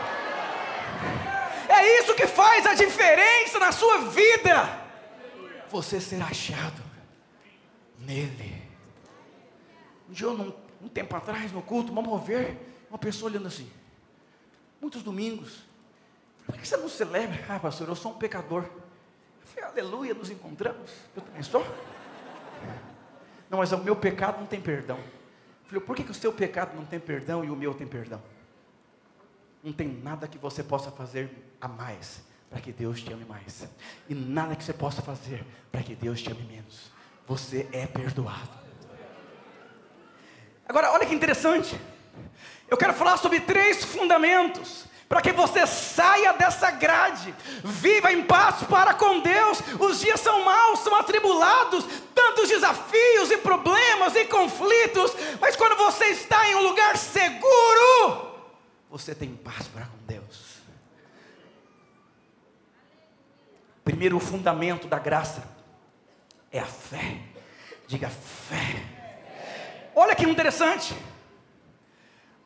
É 1.69 2.01
isso 2.01 2.15
que 2.15 2.27
faz 2.27 2.67
a 2.67 2.75
diferença 2.75 3.59
na 3.59 3.73
sua 3.73 3.99
vida 3.99 4.82
você 5.73 6.01
ser 6.01 6.23
achado 6.23 6.83
nele. 7.99 8.63
Um 10.09 10.13
dia, 10.13 10.29
num, 10.29 10.53
um 10.83 10.89
tempo 10.89 11.17
atrás, 11.17 11.51
no 11.51 11.63
culto, 11.63 11.93
vamos 11.93 12.25
ver 12.25 12.85
uma 12.91 12.99
pessoa 12.99 13.31
olhando 13.31 13.49
assim. 13.49 13.69
Muitos 14.81 15.03
domingos. 15.03 15.65
Por 16.45 16.57
que 16.57 16.69
você 16.69 16.77
não 16.77 16.89
celebra? 16.89 17.43
Ah, 17.49 17.59
pastor, 17.59 17.89
eu 17.89 17.95
sou 17.95 18.13
um 18.13 18.19
pecador. 18.19 18.65
Eu 18.65 19.47
falei, 19.47 19.71
aleluia, 19.71 20.13
nos 20.13 20.31
encontramos. 20.31 20.91
Eu 21.17 21.23
também 21.23 21.43
sou. 21.43 21.65
Não, 23.49 23.59
mas 23.59 23.73
o 23.73 23.79
meu 23.79 23.97
pecado 23.97 24.41
não 24.41 24.47
tem 24.47 24.61
perdão. 24.61 24.99
Eu 24.99 25.67
falei, 25.67 25.81
por 25.81 25.97
que, 25.97 26.05
que 26.05 26.11
o 26.11 26.15
seu 26.15 26.33
pecado 26.33 26.77
não 26.77 26.85
tem 26.85 27.01
perdão 27.01 27.45
e 27.45 27.51
o 27.51 27.57
meu 27.57 27.73
tem 27.73 27.87
perdão? 27.87 28.23
Não 29.63 29.73
tem 29.73 29.89
nada 29.89 30.29
que 30.29 30.37
você 30.37 30.63
possa 30.63 30.91
fazer 30.91 31.31
a 31.61 31.69
mais 31.69 32.23
para 32.53 32.61
que 32.61 32.71
Deus 32.71 33.01
te 33.01 33.11
ame 33.11 33.25
mais. 33.25 33.67
E 34.11 34.15
nada 34.15 34.55
que 34.55 34.63
você 34.63 34.75
possa 34.75 35.01
fazer 35.01 35.43
para 35.73 35.83
que 35.83 35.95
Deus 35.95 36.21
te 36.21 36.31
ame 36.31 36.43
menos. 36.43 36.93
Você 37.27 37.67
é 37.73 37.87
perdoado. 37.87 38.51
Agora, 40.69 40.93
olha 40.93 41.07
que 41.07 41.15
interessante. 41.15 41.81
Eu 42.69 42.77
quero 42.77 42.93
falar 42.93 43.17
sobre 43.17 43.41
três 43.41 43.83
fundamentos 43.83 44.85
para 45.09 45.23
que 45.23 45.33
você 45.33 45.67
saia 45.67 46.33
dessa 46.35 46.71
grade, 46.71 47.35
viva 47.65 48.13
em 48.13 48.23
paz 48.23 48.63
para 48.65 48.93
com 48.95 49.21
Deus. 49.21 49.59
Os 49.81 50.01
dias 50.01 50.21
são 50.21 50.45
maus, 50.45 50.81
são 50.81 50.95
atribulados, 50.95 51.87
tantos 52.15 52.51
desafios 52.51 53.31
e 53.31 53.39
problemas 53.39 54.15
e 54.15 54.27
conflitos, 54.27 55.13
mas 55.41 55.57
quando 55.57 55.77
você 55.77 56.07
está 56.07 56.49
em 56.49 56.55
um 56.57 56.63
lugar 56.63 56.97
seguro, 56.99 58.31
você 58.91 59.15
tem 59.15 59.35
paz 59.35 59.69
para 59.69 59.87
com 59.87 59.99
Deus. 60.07 60.53
Primeiro, 63.85 64.17
o 64.17 64.21
fundamento 64.21 64.87
da 64.87 64.99
graça 64.99 65.43
é 66.51 66.59
a 66.59 66.67
fé. 66.67 67.19
Diga 67.87 68.09
fé. 68.09 68.77
Olha 69.95 70.15
que 70.15 70.25
interessante. 70.25 70.95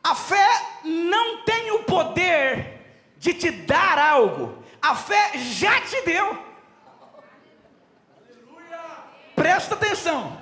A 0.03 0.15
fé 0.15 0.47
não 0.83 1.43
tem 1.43 1.71
o 1.71 1.83
poder 1.83 2.81
de 3.17 3.33
te 3.33 3.51
dar 3.51 3.97
algo. 3.97 4.63
A 4.81 4.95
fé 4.95 5.31
já 5.35 5.81
te 5.81 6.01
deu. 6.01 6.45
Presta 9.35 9.75
atenção. 9.75 10.37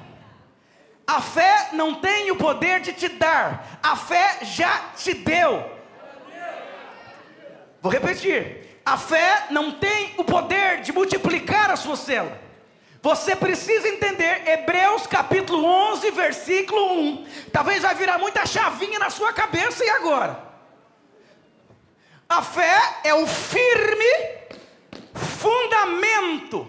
A 1.08 1.22
fé 1.22 1.70
não 1.74 1.96
tem 1.96 2.32
o 2.32 2.36
poder 2.36 2.80
de 2.80 2.94
te 2.94 3.10
dar. 3.10 3.80
A 3.84 3.96
fé 3.96 4.40
já 4.44 4.90
te 4.96 5.14
deu. 5.14 5.72
Vou 7.82 7.92
repetir. 7.92 8.65
A 8.86 8.98
fé 8.98 9.48
não 9.50 9.72
tem 9.72 10.14
o 10.16 10.24
poder 10.24 10.82
de 10.82 10.94
multiplicar 10.94 11.72
a 11.72 11.76
sua 11.76 11.96
célula. 11.96 12.40
Você 13.02 13.36
precisa 13.36 13.88
entender 13.88 14.48
Hebreus 14.48 15.08
capítulo 15.08 15.66
11, 15.66 16.12
versículo 16.12 16.92
1. 16.94 17.28
Talvez 17.52 17.82
vai 17.82 17.96
virar 17.96 18.20
muita 18.20 18.46
chavinha 18.46 19.00
na 19.00 19.10
sua 19.10 19.34
cabeça 19.34 19.84
e 19.84 19.90
agora. 19.90 20.40
A 22.30 22.44
fé 22.44 22.80
é 23.04 23.14
o 23.14 23.26
firme 23.26 24.06
fundamento 25.16 26.68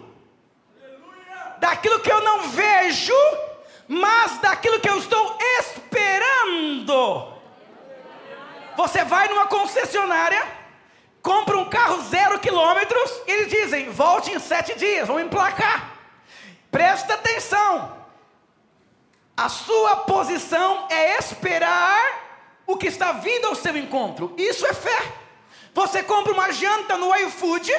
daquilo 1.59 2.01
que 2.01 2.11
eu 2.11 2.23
não 2.23 2.49
vejo, 2.49 3.15
mas 3.89 4.39
daquilo 4.39 4.81
que 4.81 4.89
eu 4.89 4.99
estou 4.99 5.39
esperando. 5.59 7.35
Você 8.77 9.05
vai 9.05 9.29
numa 9.29 9.47
concessionária 9.47 10.66
compra 11.27 11.59
um 11.59 11.65
carro 11.65 12.01
zero 12.05 12.39
quilômetros 12.39 13.11
e 13.27 13.33
eles 13.33 13.49
dizem: 13.49 13.91
volte 13.91 14.31
em 14.31 14.39
sete 14.39 14.79
dias, 14.79 15.09
vamos 15.09 15.25
emplacar. 15.25 15.99
Presta 16.71 17.15
atenção. 17.15 17.97
A 19.37 19.49
sua 19.49 19.97
posição 19.97 20.87
é 20.89 21.19
esperar 21.19 22.01
o 22.65 22.77
que 22.77 22.87
está 22.87 23.11
vindo 23.11 23.49
ao 23.49 23.57
seu 23.57 23.77
encontro. 23.77 24.33
Isso 24.39 24.65
é 24.65 24.73
fé. 24.73 25.13
Você 25.75 26.01
compra 26.03 26.33
uma 26.33 26.53
janta 26.53 26.97
no 26.97 27.15
iFood 27.17 27.73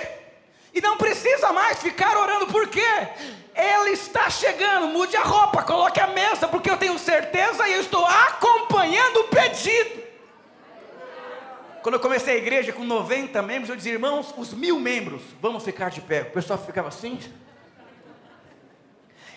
e 0.74 0.82
não 0.82 0.98
precisa 0.98 1.54
mais 1.54 1.80
ficar 1.80 2.18
orando, 2.18 2.48
por 2.48 2.68
quê? 2.68 3.08
Ele 3.56 3.92
está 3.92 4.30
chegando, 4.30 4.88
mude 4.88 5.16
a 5.16 5.24
roupa, 5.24 5.64
coloque 5.64 6.00
a 6.00 6.08
mesa, 6.08 6.48
porque 6.48 6.70
eu 6.70 6.78
tenho 6.78 7.00
certeza 7.00 7.68
e 7.68 7.74
eu 7.74 7.82
estou 7.82 8.06
acompanhando 8.06 9.22
o 9.22 9.28
pedido. 9.30 10.07
Quando 11.88 11.94
eu 11.94 12.00
comecei 12.02 12.34
a 12.34 12.38
igreja 12.38 12.74
com 12.74 12.84
90 12.84 13.42
membros, 13.42 13.70
eu 13.70 13.76
dizia, 13.78 13.94
irmãos, 13.94 14.34
os 14.38 14.54
mil 14.54 14.78
membros, 14.78 15.22
vamos 15.42 15.64
ficar 15.64 15.90
de 15.90 16.02
pé. 16.02 16.24
O 16.24 16.32
pessoal 16.32 16.60
ficava 16.60 16.90
assim. 16.90 17.18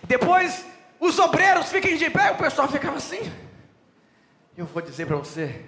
Depois, 0.03 0.67
os 0.99 1.17
obreiros 1.21 1.71
fiquem 1.71 1.97
de 1.97 2.11
pé, 2.11 2.33
o 2.33 2.37
pessoal 2.37 2.67
ficava 2.67 2.97
assim. 2.97 3.33
Eu 4.57 4.67
vou 4.67 4.83
dizer 4.83 5.07
para 5.07 5.15
você, 5.15 5.65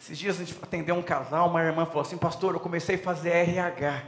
esses 0.00 0.16
dias 0.16 0.36
a 0.36 0.44
gente 0.46 0.58
atendeu 0.62 0.94
um 0.94 1.02
casal, 1.02 1.50
uma 1.50 1.62
irmã 1.62 1.84
falou 1.84 2.00
assim, 2.00 2.16
pastor, 2.16 2.54
eu 2.54 2.60
comecei 2.60 2.94
a 2.94 2.98
fazer 3.00 3.28
RH. 3.28 4.02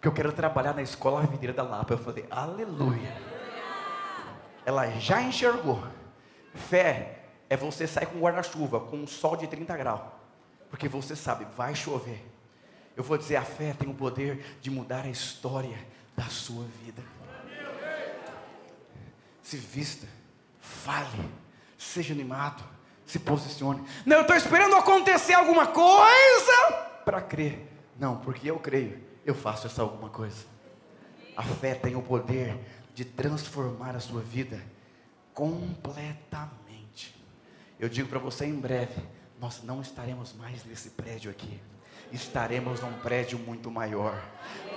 que 0.00 0.06
eu 0.06 0.12
quero 0.12 0.30
trabalhar 0.30 0.72
na 0.72 0.82
escola 0.82 1.22
videira 1.22 1.52
da 1.52 1.64
Lapa. 1.64 1.94
Eu 1.94 1.98
falei, 1.98 2.26
aleluia. 2.30 3.12
Ela 4.64 4.88
já 5.00 5.20
enxergou. 5.20 5.82
Fé 6.54 7.22
é 7.50 7.56
você 7.56 7.88
sair 7.88 8.06
com 8.06 8.20
guarda-chuva, 8.20 8.78
com 8.78 8.98
um 8.98 9.06
sol 9.08 9.36
de 9.36 9.48
30 9.48 9.76
graus. 9.76 10.25
Porque 10.70 10.88
você 10.88 11.14
sabe, 11.14 11.46
vai 11.56 11.74
chover. 11.74 12.24
Eu 12.96 13.04
vou 13.04 13.18
dizer, 13.18 13.36
a 13.36 13.42
fé 13.44 13.74
tem 13.74 13.88
o 13.88 13.94
poder 13.94 14.58
de 14.60 14.70
mudar 14.70 15.04
a 15.04 15.10
história 15.10 15.78
da 16.16 16.24
sua 16.24 16.64
vida. 16.82 17.02
Se 19.42 19.56
vista, 19.56 20.08
fale, 20.60 21.30
seja 21.78 22.12
animado, 22.12 22.64
se 23.04 23.18
posicione. 23.18 23.86
Não, 24.04 24.16
eu 24.16 24.22
estou 24.22 24.36
esperando 24.36 24.74
acontecer 24.74 25.34
alguma 25.34 25.66
coisa 25.66 26.72
para 27.04 27.20
crer. 27.20 27.68
Não, 27.98 28.16
porque 28.18 28.50
eu 28.50 28.58
creio, 28.58 29.00
eu 29.24 29.34
faço 29.34 29.66
essa 29.66 29.82
alguma 29.82 30.08
coisa. 30.08 30.44
A 31.36 31.42
fé 31.42 31.74
tem 31.74 31.94
o 31.94 32.02
poder 32.02 32.58
de 32.94 33.04
transformar 33.04 33.94
a 33.94 34.00
sua 34.00 34.22
vida 34.22 34.60
completamente. 35.34 37.14
Eu 37.78 37.90
digo 37.90 38.08
para 38.08 38.18
você 38.18 38.46
em 38.46 38.54
breve, 38.54 39.02
nós 39.40 39.62
não 39.62 39.80
estaremos 39.80 40.32
mais 40.32 40.64
nesse 40.64 40.90
prédio 40.90 41.30
aqui. 41.30 41.60
Estaremos 42.12 42.80
num 42.80 42.92
prédio 43.00 43.38
muito 43.38 43.70
maior. 43.70 44.22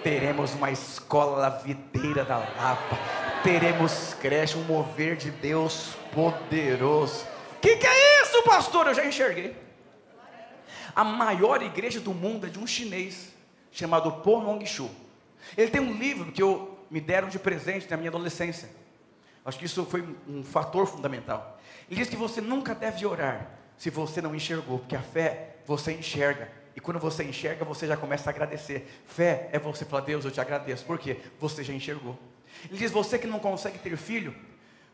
Teremos 0.03 0.53
uma 0.53 0.71
escola 0.71 1.49
videira 1.49 2.25
da 2.25 2.37
Lapa. 2.37 2.97
Teremos 3.43 4.13
creche, 4.15 4.57
um 4.57 4.63
mover 4.63 5.15
de 5.15 5.31
Deus 5.31 5.95
poderoso. 6.13 7.25
Que, 7.61 7.77
que 7.77 7.87
é 7.87 8.23
isso, 8.23 8.43
pastor? 8.43 8.87
Eu 8.87 8.93
já 8.93 9.05
enxerguei. 9.05 9.55
A 10.95 11.03
maior 11.03 11.61
igreja 11.61 11.99
do 11.99 12.13
mundo 12.13 12.47
é 12.47 12.49
de 12.49 12.59
um 12.59 12.67
chinês 12.67 13.29
chamado 13.71 14.11
Po 14.11 14.39
Long-Shu. 14.39 14.89
Ele 15.55 15.69
tem 15.69 15.79
um 15.79 15.93
livro 15.93 16.31
que 16.31 16.41
eu, 16.41 16.85
me 16.89 16.99
deram 16.99 17.29
de 17.29 17.39
presente 17.39 17.89
na 17.89 17.95
minha 17.95 18.09
adolescência. 18.09 18.69
Acho 19.45 19.57
que 19.57 19.65
isso 19.65 19.85
foi 19.85 20.03
um 20.27 20.43
fator 20.43 20.85
fundamental. 20.85 21.59
Ele 21.89 21.99
diz 21.99 22.09
que 22.09 22.15
você 22.15 22.41
nunca 22.41 22.75
deve 22.75 23.05
orar 23.05 23.58
se 23.79 23.89
você 23.89 24.21
não 24.21 24.35
enxergou, 24.35 24.79
porque 24.79 24.95
a 24.95 25.01
fé 25.01 25.55
você 25.65 25.93
enxerga. 25.93 26.51
E 26.75 26.81
quando 26.81 26.99
você 26.99 27.23
enxerga, 27.23 27.63
você 27.63 27.87
já 27.87 27.95
começa 27.95 28.29
a 28.29 28.31
agradecer. 28.31 28.85
Fé 29.07 29.49
é 29.53 29.57
você 29.57 29.85
falar, 29.85 30.03
Deus, 30.03 30.25
eu 30.25 30.31
te 30.31 30.41
agradeço. 30.41 30.85
Por 30.85 30.99
quê? 30.99 31.17
Você 31.39 31.63
já 31.63 31.73
enxergou. 31.73 32.19
Ele 32.65 32.77
diz: 32.77 32.91
você 32.91 33.17
que 33.17 33.25
não 33.25 33.39
consegue 33.39 33.79
ter 33.79 33.95
filho, 33.95 34.35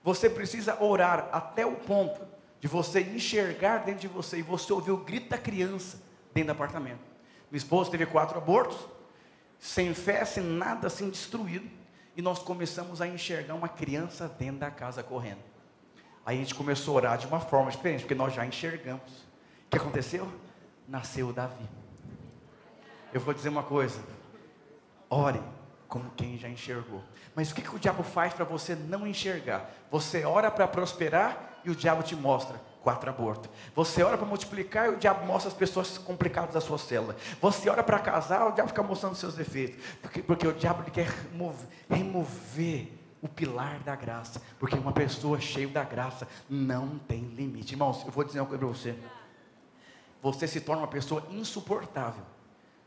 você 0.03 0.29
precisa 0.29 0.81
orar 0.81 1.27
até 1.31 1.65
o 1.65 1.73
ponto 1.73 2.21
de 2.61 2.67
você 2.67 3.01
enxergar 3.01 3.79
dentro 3.79 4.01
de 4.01 4.07
você 4.07 4.37
e 4.37 4.43
você 4.43 4.71
ouvir 4.71 4.91
o 4.91 4.97
grito 4.97 5.29
da 5.29 5.37
criança 5.37 5.99
dentro 6.31 6.53
do 6.53 6.55
apartamento. 6.55 7.01
Minha 7.49 7.57
esposa 7.57 7.89
teve 7.89 8.05
quatro 8.05 8.37
abortos, 8.37 8.77
sem 9.59 9.95
fé, 9.95 10.23
sem 10.25 10.43
nada 10.43 10.85
assim 10.85 11.09
destruído, 11.09 11.67
e 12.15 12.21
nós 12.21 12.37
começamos 12.37 13.01
a 13.01 13.07
enxergar 13.07 13.55
uma 13.55 13.67
criança 13.67 14.27
dentro 14.27 14.59
da 14.59 14.69
casa 14.69 15.01
correndo. 15.01 15.54
Aí 16.25 16.37
a 16.37 16.39
gente 16.39 16.55
começou 16.55 16.95
a 16.95 16.97
orar 16.97 17.17
de 17.17 17.27
uma 17.27 17.39
forma 17.39 17.69
diferente, 17.69 18.01
porque 18.01 18.15
nós 18.15 18.33
já 18.33 18.45
enxergamos. 18.45 19.11
O 19.67 19.69
que 19.69 19.77
aconteceu? 19.77 20.27
Nasceu 20.87 21.31
Davi. 21.31 21.69
Eu 23.13 23.21
vou 23.21 23.33
dizer 23.33 23.49
uma 23.49 23.63
coisa: 23.63 23.99
ore 25.09 25.41
como 25.87 26.09
quem 26.17 26.37
já 26.37 26.49
enxergou. 26.49 27.01
Mas 27.35 27.51
o 27.51 27.55
que, 27.55 27.61
que 27.61 27.75
o 27.75 27.79
diabo 27.79 28.03
faz 28.03 28.33
para 28.33 28.43
você 28.43 28.75
não 28.75 29.05
enxergar? 29.05 29.69
Você 29.91 30.25
ora 30.25 30.49
para 30.49 30.67
prosperar 30.67 31.59
e 31.63 31.69
o 31.69 31.75
diabo 31.75 32.01
te 32.03 32.15
mostra 32.15 32.59
quatro 32.81 33.09
abortos. 33.09 33.49
Você 33.75 34.03
ora 34.03 34.17
para 34.17 34.27
multiplicar 34.27 34.87
e 34.87 34.89
o 34.89 34.97
diabo 34.97 35.25
mostra 35.25 35.49
as 35.49 35.57
pessoas 35.57 35.97
complicadas 35.97 36.53
da 36.53 36.61
sua 36.61 36.77
célula. 36.77 37.15
Você 37.41 37.69
ora 37.69 37.83
para 37.83 37.99
casar, 37.99 38.47
o 38.47 38.51
diabo 38.51 38.69
fica 38.69 38.83
mostrando 38.83 39.15
seus 39.15 39.35
defeitos. 39.35 39.83
Porque, 40.01 40.21
porque 40.21 40.47
o 40.47 40.53
diabo 40.53 40.83
quer 40.91 41.07
remover, 41.07 41.67
remover 41.89 42.87
o 43.25 43.27
pilar 43.27 43.79
da 43.79 43.95
graça. 43.95 44.41
Porque 44.59 44.77
uma 44.77 44.91
pessoa 44.91 45.39
cheia 45.39 45.67
da 45.67 45.83
graça 45.83 46.27
não 46.49 46.97
tem 46.99 47.21
limite. 47.21 47.73
Irmãos, 47.73 48.03
eu 48.05 48.11
vou 48.11 48.23
dizer 48.23 48.39
uma 48.39 48.45
coisa 48.45 48.59
para 48.59 48.67
você. 48.67 48.95
Você 50.21 50.47
se 50.47 50.61
torna 50.61 50.83
uma 50.83 50.87
pessoa 50.87 51.23
insuportável 51.31 52.23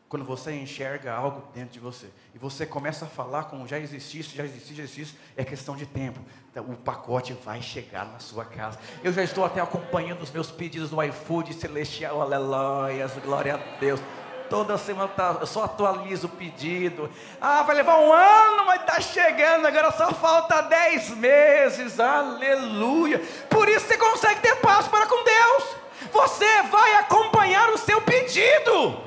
quando 0.09 0.25
você 0.25 0.55
enxerga 0.55 1.13
algo 1.13 1.43
dentro 1.53 1.73
de 1.73 1.81
você. 1.81 2.09
E 2.35 2.39
você 2.39 2.65
começa 2.65 3.05
a 3.05 3.09
falar 3.09 3.45
como 3.45 3.69
já 3.69 3.79
existisse, 3.79 4.35
já 4.35 4.45
existisse, 4.45 4.75
já 4.75 4.83
existisse, 4.83 5.17
é 5.37 5.45
questão 5.45 5.77
de 5.77 5.85
tempo. 5.85 6.19
Então, 6.51 6.65
o 6.65 6.77
pacote 6.77 7.35
vai 7.45 7.61
chegar 7.61 8.07
na 8.07 8.19
sua 8.19 8.45
casa. 8.45 8.79
Eu 9.05 9.13
já 9.13 9.23
estou 9.23 9.45
até 9.45 9.61
acompanhando 9.61 10.23
os 10.23 10.31
meus 10.31 10.51
pedidos 10.51 10.91
no 10.91 11.03
iFood 11.03 11.53
celestial, 11.53 12.23
aleluia, 12.23 13.07
glória 13.23 13.55
a 13.57 13.79
Deus. 13.79 14.01
Toda 14.49 14.79
semana 14.79 15.09
tá, 15.09 15.37
eu 15.41 15.47
só 15.47 15.65
atualizo 15.65 16.27
o 16.27 16.31
pedido. 16.31 17.11
Ah, 17.41 17.63
vai 17.63 17.77
levar 17.77 17.99
um 17.99 18.13
ano, 18.13 18.65
mas 18.65 18.81
está 18.81 19.01
chegando, 19.01 19.67
agora 19.67 19.91
só 19.93 20.13
falta 20.15 20.63
dez 20.63 21.11
meses, 21.11 22.01
aleluia. 22.01 23.21
Por 23.51 23.69
isso 23.69 23.87
você 23.87 23.99
consegue 23.99 24.41
ter 24.41 24.57
paz 24.57 24.89
para 24.89 25.07
com 25.07 25.23
Deus. 25.23 25.77
Você 26.13 26.63
vai 26.63 26.95
acompanhar 26.95 27.69
o 27.71 27.79
seu 27.79 28.01
pedido. 28.01 28.99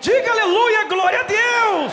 Diga 0.00 0.30
aleluia, 0.30 0.84
glória 0.84 1.20
a 1.20 1.24
Deus. 1.24 1.92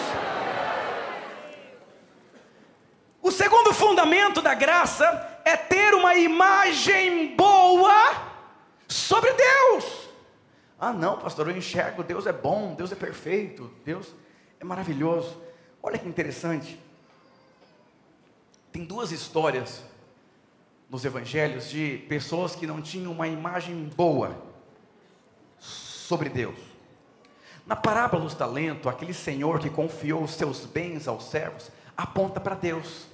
O 3.21 3.31
segundo 3.31 3.73
fundamento 3.73 4.41
da 4.41 4.53
graça 4.53 5.41
é 5.43 5.57
ter 5.57 5.93
uma 5.93 6.15
imagem 6.15 7.35
boa 7.35 8.13
sobre 8.87 9.33
Deus. 9.33 10.02
Ah, 10.85 10.91
não, 10.91 11.17
pastor, 11.17 11.47
eu 11.47 11.55
enxergo, 11.55 12.03
Deus 12.03 12.27
é 12.27 12.33
bom, 12.33 12.75
Deus 12.75 12.91
é 12.91 12.95
perfeito, 12.95 13.71
Deus 13.85 14.13
é 14.59 14.65
maravilhoso. 14.65 15.41
Olha 15.81 15.97
que 15.97 16.05
interessante. 16.05 16.77
Tem 18.69 18.83
duas 18.83 19.13
histórias 19.13 19.81
nos 20.89 21.05
evangelhos 21.05 21.69
de 21.69 21.99
pessoas 22.09 22.53
que 22.53 22.67
não 22.67 22.81
tinham 22.81 23.13
uma 23.13 23.29
imagem 23.29 23.85
boa 23.95 24.35
sobre 25.57 26.27
Deus. 26.27 26.59
Na 27.65 27.77
parábola 27.77 28.21
dos 28.21 28.33
talentos, 28.33 28.85
aquele 28.85 29.13
senhor 29.13 29.59
que 29.59 29.69
confiou 29.69 30.21
os 30.21 30.31
seus 30.31 30.65
bens 30.65 31.07
aos 31.07 31.29
servos, 31.29 31.71
aponta 31.95 32.41
para 32.41 32.55
Deus, 32.55 33.07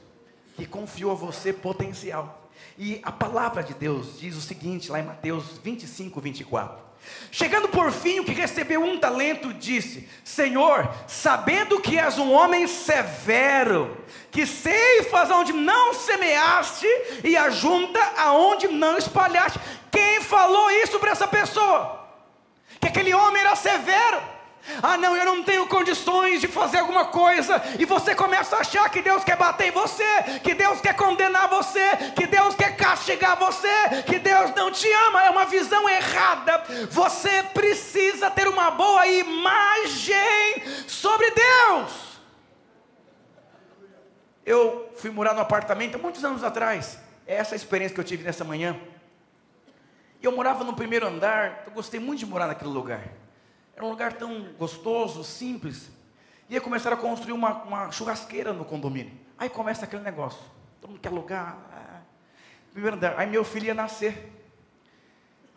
que 0.55 0.65
confiou 0.65 1.11
a 1.11 1.15
você 1.15 1.53
potencial. 1.53 2.49
E 2.79 2.99
a 3.03 3.11
palavra 3.11 3.61
de 3.61 3.75
Deus 3.75 4.19
diz 4.19 4.35
o 4.35 4.41
seguinte, 4.41 4.91
lá 4.91 4.99
em 4.99 5.05
Mateus 5.05 5.59
25, 5.63 6.19
24. 6.19 6.88
Chegando 7.31 7.67
por 7.67 7.91
fim, 7.91 8.19
o 8.19 8.25
que 8.25 8.31
recebeu 8.31 8.83
um 8.83 8.97
talento 8.97 9.53
disse: 9.53 10.09
Senhor, 10.23 10.89
sabendo 11.07 11.79
que 11.79 11.97
és 11.97 12.17
um 12.17 12.31
homem 12.31 12.67
severo, 12.67 13.97
que 14.31 14.45
ceifas 14.45 15.29
onde 15.29 15.53
não 15.53 15.93
semeaste 15.93 16.87
e 17.23 17.37
ajunta 17.37 17.99
aonde 18.17 18.67
não 18.67 18.97
espalhaste. 18.97 19.59
Quem 19.91 20.21
falou 20.21 20.71
isso 20.71 20.99
para 20.99 21.11
essa 21.11 21.27
pessoa? 21.27 22.07
Que 22.79 22.87
aquele 22.87 23.13
homem 23.13 23.41
era 23.41 23.55
severo. 23.55 24.38
Ah, 24.81 24.97
não, 24.97 25.15
eu 25.15 25.25
não 25.25 25.43
tenho 25.43 25.67
condições 25.67 26.41
de 26.41 26.47
fazer 26.47 26.79
alguma 26.79 27.05
coisa, 27.05 27.61
e 27.79 27.85
você 27.85 28.13
começa 28.13 28.55
a 28.55 28.59
achar 28.59 28.89
que 28.89 29.01
Deus 29.01 29.23
quer 29.23 29.35
bater 29.35 29.67
em 29.67 29.71
você, 29.71 30.03
que 30.43 30.53
Deus 30.53 30.79
quer 30.79 30.95
condenar 30.95 31.47
você, 31.47 31.97
que 32.15 32.27
Deus 32.27 32.55
quer 32.55 32.75
castigar 32.75 33.37
você, 33.37 34.03
que 34.05 34.19
Deus 34.19 34.53
não 34.55 34.71
te 34.71 34.91
ama, 35.07 35.23
é 35.23 35.29
uma 35.29 35.45
visão 35.45 35.87
errada. 35.89 36.63
Você 36.89 37.43
precisa 37.53 38.29
ter 38.29 38.47
uma 38.47 38.71
boa 38.71 39.07
imagem 39.07 40.63
sobre 40.87 41.31
Deus. 41.31 42.09
Eu 44.45 44.91
fui 44.95 45.09
morar 45.09 45.33
no 45.33 45.41
apartamento 45.41 45.99
muitos 45.99 46.23
anos 46.23 46.43
atrás, 46.43 46.99
é 47.25 47.35
essa 47.35 47.55
a 47.55 47.57
experiência 47.57 47.93
que 47.93 48.01
eu 48.01 48.05
tive 48.05 48.23
nessa 48.23 48.43
manhã. 48.43 48.79
Eu 50.21 50.31
morava 50.33 50.63
no 50.63 50.75
primeiro 50.75 51.07
andar, 51.07 51.63
eu 51.65 51.71
gostei 51.71 51.99
muito 51.99 52.19
de 52.19 52.25
morar 52.25 52.47
naquele 52.47 52.71
lugar. 52.71 53.01
Era 53.79 53.85
um 53.85 53.91
lugar 53.91 54.11
tão 54.11 54.43
gostoso, 54.57 55.23
simples. 55.23 55.89
E 56.49 56.55
aí 56.55 56.59
começaram 56.59 56.97
a 56.97 56.99
construir 56.99 57.31
uma, 57.31 57.63
uma 57.63 57.89
churrasqueira 57.91 58.51
no 58.51 58.65
condomínio. 58.65 59.13
Aí 59.37 59.47
começa 59.47 59.85
aquele 59.85 60.03
negócio. 60.03 60.41
Todo 60.81 60.89
mundo 60.89 60.99
quer 60.99 61.07
alugar. 61.07 61.57
Ah. 61.71 62.01
Primeiro 62.73 62.97
andar. 62.97 63.17
Aí 63.17 63.25
meu 63.25 63.45
filho 63.45 63.67
ia 63.67 63.73
nascer. 63.73 64.33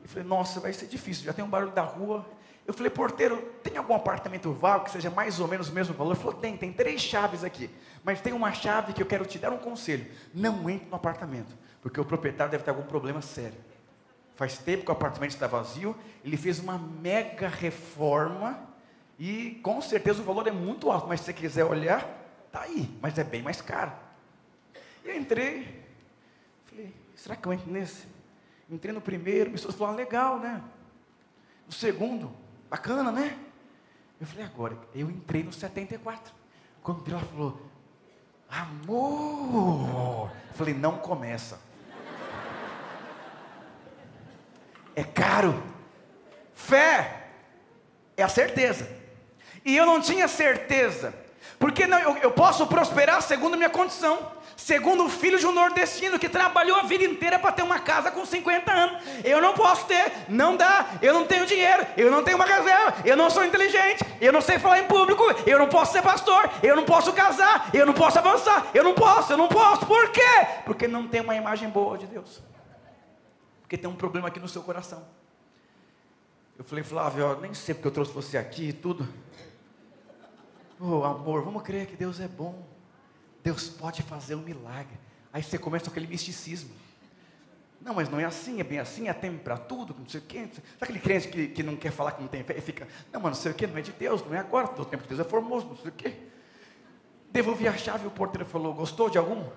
Eu 0.00 0.08
falei, 0.08 0.22
nossa, 0.22 0.61
vai 0.61 0.72
ser 0.72 0.87
difícil. 0.87 1.24
Já 1.24 1.32
tem 1.32 1.44
um 1.44 1.48
barulho 1.48 1.72
da 1.72 1.82
rua. 1.82 2.24
Eu 2.64 2.72
falei, 2.72 2.90
porteiro, 2.90 3.38
tem 3.61 3.76
algum 3.76 3.96
apartamento 3.96 4.52
vago 4.52 4.85
que 4.85 4.92
seja 4.92 5.11
mais 5.11 5.40
ou 5.40 5.48
menos 5.48 5.68
o 5.68 5.72
mesmo 5.72 5.92
valor? 5.92 6.12
Ele 6.12 6.20
falou, 6.20 6.38
tem, 6.38 6.56
tem 6.56 6.72
três 6.72 7.00
chaves 7.00 7.42
aqui. 7.42 7.68
Mas 8.04 8.20
tem 8.20 8.32
uma 8.32 8.52
chave 8.52 8.92
que 8.92 9.02
eu 9.02 9.06
quero 9.06 9.26
te 9.26 9.37
dar 9.37 9.50
um 9.50 9.58
conselho. 9.58 10.06
Não 10.32 10.70
entre 10.70 10.88
no 10.88 10.94
apartamento, 10.94 11.58
porque 11.80 12.00
o 12.00 12.04
proprietário 12.04 12.52
deve 12.52 12.62
ter 12.62 12.70
algum 12.70 12.85
problema 12.85 13.20
sério. 13.20 13.58
Faz 14.34 14.58
tempo 14.58 14.84
que 14.84 14.90
o 14.90 14.92
apartamento 14.92 15.32
está 15.32 15.46
vazio. 15.46 15.96
Ele 16.24 16.36
fez 16.36 16.58
uma 16.58 16.78
mega 16.78 17.48
reforma. 17.48 18.68
E 19.18 19.60
com 19.62 19.80
certeza 19.80 20.22
o 20.22 20.24
valor 20.24 20.46
é 20.46 20.52
muito 20.52 20.90
alto. 20.90 21.06
Mas 21.08 21.20
se 21.20 21.26
você 21.26 21.32
quiser 21.32 21.64
olhar, 21.64 22.06
tá 22.50 22.62
aí. 22.62 22.90
Mas 23.00 23.18
é 23.18 23.24
bem 23.24 23.42
mais 23.42 23.60
caro. 23.60 23.92
Eu 25.04 25.16
entrei. 25.16 25.84
Falei, 26.66 26.94
será 27.14 27.36
que 27.36 27.46
eu 27.46 27.52
entro 27.52 27.70
nesse? 27.70 28.06
Entrei 28.70 28.92
no 28.92 29.00
primeiro. 29.00 29.50
Me 29.50 29.58
falou, 29.58 29.92
ah, 29.92 29.96
legal, 29.96 30.38
né? 30.38 30.62
No 31.66 31.72
segundo, 31.72 32.32
bacana, 32.70 33.12
né? 33.12 33.38
Eu 34.20 34.26
falei, 34.26 34.44
agora, 34.44 34.78
eu 34.94 35.10
entrei 35.10 35.42
no 35.42 35.52
74. 35.52 36.32
Quando 36.82 37.10
ela 37.10 37.20
falou, 37.20 37.60
amor, 38.48 40.30
eu 40.48 40.54
falei, 40.54 40.74
não 40.74 40.98
começa. 40.98 41.60
É 44.94 45.05
caro. 45.05 45.62
Fé 46.55 47.24
é 48.16 48.22
a 48.22 48.28
certeza. 48.28 48.88
E 49.64 49.76
eu 49.76 49.87
não 49.87 50.00
tinha 50.00 50.28
certeza. 50.28 51.14
Porque 51.59 51.87
não, 51.87 51.98
eu, 51.98 52.16
eu 52.18 52.31
posso 52.33 52.66
prosperar 52.66 53.22
segundo 53.22 53.57
minha 53.57 53.70
condição 53.70 54.33
segundo 54.62 55.05
o 55.05 55.09
filho 55.09 55.38
de 55.38 55.46
um 55.46 55.52
nordestino 55.52 56.18
que 56.18 56.28
trabalhou 56.28 56.76
a 56.76 56.83
vida 56.83 57.05
inteira 57.05 57.38
para 57.38 57.52
ter 57.52 57.62
uma 57.62 57.81
casa 57.81 58.11
com 58.11 58.24
50 58.24 58.72
anos. 58.72 59.02
Eu 59.24 59.40
não 59.40 59.55
posso 59.55 59.87
ter, 59.87 60.12
não 60.28 60.57
dá, 60.57 60.87
eu 61.00 61.12
não 61.12 61.26
tenho 61.26 61.46
dinheiro, 61.46 61.87
eu 61.96 62.11
não 62.11 62.22
tenho 62.22 62.37
uma 62.37 62.46
reserva, 62.46 62.94
eu 63.05 63.16
não 63.16 63.28
sou 63.28 63.44
inteligente, 63.44 64.05
eu 64.20 64.33
não 64.33 64.40
sei 64.40 64.59
falar 64.59 64.78
em 64.78 64.87
público, 64.87 65.24
eu 65.46 65.59
não 65.59 65.68
posso 65.68 65.92
ser 65.92 66.02
pastor, 66.02 66.48
eu 66.62 66.76
não 66.76 66.85
posso 66.85 67.12
casar, 67.12 67.70
eu 67.74 67.85
não 67.85 67.92
posso 67.92 68.18
avançar, 68.18 68.66
eu 68.72 68.85
não 68.85 68.94
posso, 68.94 69.33
eu 69.33 69.37
não 69.37 69.48
posso. 69.48 69.85
Por 69.87 70.11
quê? 70.11 70.46
Porque 70.64 70.87
não 70.87 71.09
tem 71.09 71.20
uma 71.20 71.35
imagem 71.35 71.68
boa 71.68 71.98
de 71.98 72.07
Deus. 72.07 72.40
Porque 73.72 73.80
tem 73.80 73.90
um 73.90 73.96
problema 73.96 74.28
aqui 74.28 74.38
no 74.38 74.46
seu 74.46 74.62
coração. 74.62 75.02
Eu 76.58 76.62
falei, 76.62 76.85
Flávio, 76.85 77.22
eu 77.22 77.40
nem 77.40 77.54
sei 77.54 77.74
porque 77.74 77.88
eu 77.88 77.92
trouxe 77.92 78.12
você 78.12 78.37
aqui 78.37 78.68
e 78.68 78.72
tudo. 78.74 79.08
Oh, 80.78 81.02
amor, 81.04 81.42
vamos 81.42 81.62
crer 81.62 81.87
que 81.87 81.96
Deus 81.96 82.20
é 82.20 82.28
bom. 82.28 82.68
Deus 83.42 83.70
pode 83.70 84.02
fazer 84.02 84.35
um 84.35 84.42
milagre. 84.42 85.00
Aí 85.32 85.42
você 85.42 85.56
começa 85.56 85.87
com 85.87 85.92
aquele 85.92 86.06
misticismo. 86.06 86.70
Não, 87.80 87.94
mas 87.94 88.11
não 88.11 88.20
é 88.20 88.26
assim, 88.26 88.61
é 88.61 88.62
bem 88.62 88.78
assim, 88.78 89.08
é 89.08 89.14
tempo 89.14 89.42
para 89.42 89.56
tudo, 89.56 89.96
não 89.98 90.06
sei 90.06 90.20
o 90.20 90.24
quê. 90.24 90.50
Sabe 90.52 90.66
aquele 90.82 91.00
crente 91.00 91.28
que, 91.28 91.48
que 91.48 91.62
não 91.62 91.74
quer 91.74 91.92
falar 91.92 92.12
que 92.12 92.20
não 92.20 92.28
tem 92.28 92.44
fé 92.44 92.58
e 92.58 92.61
fica, 92.61 92.87
não, 93.11 93.22
mas 93.22 93.38
não 93.38 93.42
sei 93.42 93.52
o 93.52 93.54
quê, 93.54 93.66
não 93.66 93.78
é 93.78 93.80
de 93.80 93.92
Deus, 93.92 94.22
não 94.22 94.35
é 94.35 94.38
agora, 94.38 94.66
o 94.66 94.85
tempo 94.85 95.04
de 95.04 95.08
Deus 95.08 95.20
é 95.20 95.24
formoso, 95.24 95.68
não 95.68 95.76
sei 95.78 95.88
o 95.88 95.94
quê. 95.94 96.14
Devolvi 97.30 97.66
a 97.66 97.74
chave 97.78 98.04
e 98.04 98.06
o 98.06 98.11
porteiro 98.11 98.44
falou, 98.44 98.74
gostou 98.74 99.08
de 99.08 99.16
algum? 99.16 99.48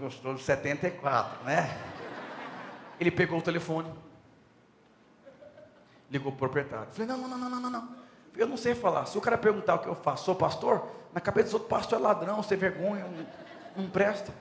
Gostou 0.00 0.34
de 0.34 0.42
74, 0.42 1.44
né? 1.44 1.95
Ele 2.98 3.10
pegou 3.10 3.38
o 3.38 3.42
telefone, 3.42 3.92
ligou 6.10 6.32
para 6.32 6.36
o 6.36 6.38
proprietário. 6.38 6.88
Falei, 6.92 7.06
não, 7.06 7.28
não, 7.28 7.38
não, 7.38 7.50
não, 7.50 7.60
não, 7.60 7.70
não. 7.70 7.96
Eu 8.36 8.46
não 8.46 8.56
sei 8.56 8.74
falar. 8.74 9.06
Se 9.06 9.16
o 9.16 9.20
cara 9.20 9.38
perguntar 9.38 9.76
o 9.76 9.78
que 9.78 9.86
eu 9.86 9.94
faço, 9.94 10.24
sou 10.24 10.34
pastor? 10.34 10.88
Na 11.12 11.20
cabeça 11.20 11.46
dos 11.46 11.54
outros, 11.54 11.70
pastor 11.70 11.98
é 11.98 12.02
ladrão, 12.02 12.42
sem 12.42 12.58
vergonha, 12.58 13.04
não, 13.04 13.84
não 13.84 13.90
presta. 13.90 14.32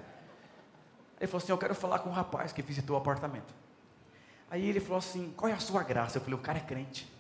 Ele 1.20 1.28
falou 1.28 1.44
assim: 1.44 1.52
Eu 1.52 1.58
quero 1.58 1.74
falar 1.74 2.00
com 2.00 2.10
um 2.10 2.14
rapaz 2.14 2.52
que 2.52 2.62
visitou 2.62 2.96
o 2.96 3.00
apartamento. 3.00 3.54
Aí 4.50 4.68
ele 4.68 4.80
falou 4.80 4.98
assim: 4.98 5.34
Qual 5.36 5.50
é 5.50 5.54
a 5.54 5.60
sua 5.60 5.84
graça? 5.84 6.18
Eu 6.18 6.22
falei: 6.22 6.38
O 6.38 6.42
cara 6.42 6.58
é 6.58 6.62
crente. 6.62 7.12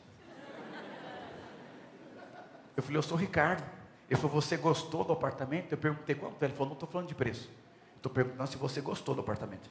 Eu 2.75 2.83
falei: 2.83 2.97
Eu 2.97 3.03
sou 3.03 3.17
Ricardo. 3.17 3.63
Ele 4.09 4.19
falou: 4.19 4.41
Você 4.41 4.57
gostou 4.57 5.03
do 5.03 5.13
apartamento? 5.13 5.71
Eu 5.71 5.77
perguntei 5.77 6.15
quanto. 6.15 6.41
Ele 6.43 6.53
falou: 6.53 6.67
Não 6.67 6.73
estou 6.73 6.89
falando 6.89 7.07
de 7.07 7.15
preço. 7.15 7.49
Estou 7.95 8.11
perguntando 8.11 8.49
se 8.49 8.57
você 8.57 8.81
gostou 8.81 9.15
do 9.15 9.21
apartamento. 9.21 9.69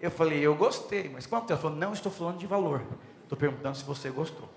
Eu 0.00 0.10
falei: 0.10 0.40
Eu 0.40 0.54
gostei, 0.54 1.08
mas 1.08 1.26
quanto? 1.26 1.50
Ele 1.50 1.60
falou: 1.60 1.76
Não 1.76 1.92
estou 1.92 2.12
falando 2.12 2.38
de 2.38 2.46
valor. 2.46 2.82
Estou 3.22 3.36
perguntando 3.36 3.76
se 3.76 3.84
você 3.84 4.10
gostou. 4.10 4.48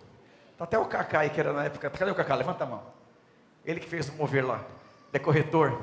Está 0.52 0.66
até 0.66 0.78
o 0.78 0.86
Cacá 0.86 1.22
aí, 1.22 1.30
que 1.30 1.40
era 1.40 1.54
na 1.54 1.66
época. 1.66 1.90
Cadê 1.90 2.12
o 2.12 2.16
Cacá? 2.16 2.36
Levanta 2.36 2.64
a 2.64 2.68
mão. 2.68 2.84
Ele 3.66 3.80
que 3.80 3.88
fez 3.88 4.10
o 4.10 4.14
mover 4.14 4.46
lá. 4.46 4.64
É 5.12 5.20
corretor. 5.20 5.82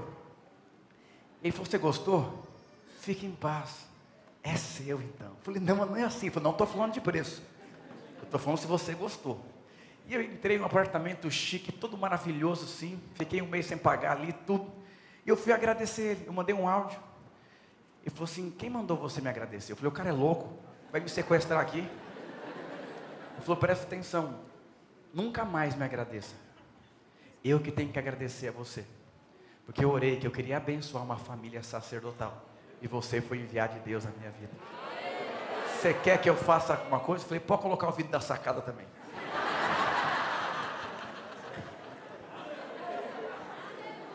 Ele 1.42 1.53
falou: 1.53 1.66
Você 1.66 1.79
gostou? 1.79 2.42
Fique 3.01 3.25
em 3.27 3.33
paz. 3.33 3.87
É 4.42 4.57
seu 4.57 5.01
então. 5.01 5.29
Eu 5.29 5.42
falei: 5.42 5.61
Não, 5.61 5.77
não 5.77 5.97
é 5.97 6.05
assim. 6.05 6.27
Eu 6.27 6.33
falei: 6.33 6.45
Não 6.45 6.53
estou 6.53 6.66
falando 6.66 6.92
de 6.92 7.01
preço. 7.01 7.42
Estou 8.23 8.40
falando 8.40 8.59
se 8.59 8.66
você 8.66 8.95
gostou. 8.95 9.40
E 10.09 10.14
eu 10.14 10.23
entrei 10.23 10.57
num 10.59 10.64
apartamento 10.64 11.29
chique, 11.31 11.73
todo 11.73 11.97
maravilhoso, 11.97 12.66
sim. 12.66 13.01
Fiquei 13.14 13.42
um 13.42 13.47
mês 13.47 13.66
sem 13.66 13.77
pagar 13.77 14.16
ali, 14.16 14.33
tudo. 14.47 14.71
E 15.25 15.29
eu 15.29 15.37
fui 15.37 15.53
agradecer 15.53 16.03
ele. 16.03 16.27
Eu 16.27 16.33
mandei 16.33 16.55
um 16.55 16.69
áudio. 16.69 16.99
Ele 18.07 18.14
falou 18.14 18.25
assim: 18.25 18.51
Quem 18.57 18.71
mandou 18.71 18.97
você 18.97 19.21
me 19.21 19.29
agradecer? 19.29 19.73
Eu 19.73 19.77
falei: 19.77 19.88
O 19.88 19.92
cara 19.92 20.11
é 20.11 20.12
louco. 20.12 20.57
Vai 20.92 21.01
me 21.01 21.09
sequestrar 21.09 21.61
aqui. 21.61 21.81
Ele 21.81 23.42
falou: 23.42 23.57
Presta 23.57 23.85
atenção. 23.85 24.38
Nunca 25.12 25.45
mais 25.45 25.75
me 25.75 25.85
agradeça. 25.85 26.37
Eu 27.45 27.59
que 27.59 27.73
tenho 27.73 27.90
que 27.92 27.99
agradecer 27.99 28.49
a 28.49 28.53
você. 28.53 28.85
Porque 29.64 29.85
eu 29.85 29.90
orei 29.90 30.16
que 30.16 30.27
eu 30.27 30.31
queria 30.31 30.59
abençoar 30.59 31.03
uma 31.03 31.16
família 31.16 31.62
sacerdotal. 31.64 32.45
E 32.81 32.87
você 32.87 33.21
foi 33.21 33.38
enviado 33.38 33.75
de 33.75 33.81
Deus 33.81 34.05
na 34.05 34.12
minha 34.12 34.31
vida. 34.31 34.53
Você 35.66 35.92
quer 35.92 36.21
que 36.21 36.31
eu 36.31 36.37
faça 36.37 36.75
alguma 36.75 37.01
coisa? 37.01 37.25
Eu 37.25 37.29
falei, 37.29 37.40
pode 37.40 37.62
colocar 37.62 37.88
o 37.88 37.92
vídeo 37.92 38.12
da 38.12 38.21
sacada 38.21 38.61
também. 38.61 38.87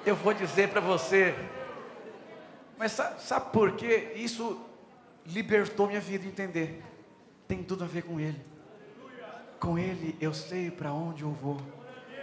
Eu 0.05 0.15
vou 0.15 0.33
dizer 0.33 0.69
para 0.69 0.81
você, 0.81 1.35
mas 2.81 2.93
sabe, 2.93 3.21
sabe 3.21 3.51
por 3.51 3.75
quê? 3.75 4.13
Isso 4.15 4.59
libertou 5.23 5.85
minha 5.85 6.01
vida 6.01 6.25
entender. 6.25 6.83
Tem 7.47 7.61
tudo 7.61 7.83
a 7.83 7.87
ver 7.87 8.01
com 8.01 8.19
Ele. 8.19 8.43
Com 9.59 9.77
Ele 9.77 10.17
eu 10.19 10.33
sei 10.33 10.71
para 10.71 10.91
onde 10.91 11.21
eu 11.21 11.29
vou. 11.29 11.61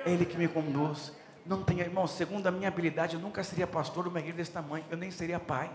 Ele 0.05 0.27
que 0.27 0.37
me 0.37 0.49
conduz. 0.49 1.13
Não 1.47 1.63
tem 1.63 1.79
irmão, 1.79 2.09
segundo 2.09 2.45
a 2.49 2.51
minha 2.51 2.67
habilidade, 2.67 3.15
eu 3.15 3.21
nunca 3.21 3.45
seria 3.45 3.69
pastor 3.69 4.03
de 4.03 4.09
uma 4.09 4.19
igreja 4.19 4.37
desse 4.37 4.51
tamanho, 4.51 4.85
eu 4.91 4.97
nem 4.97 5.13
seria 5.13 5.39
pai. 5.39 5.71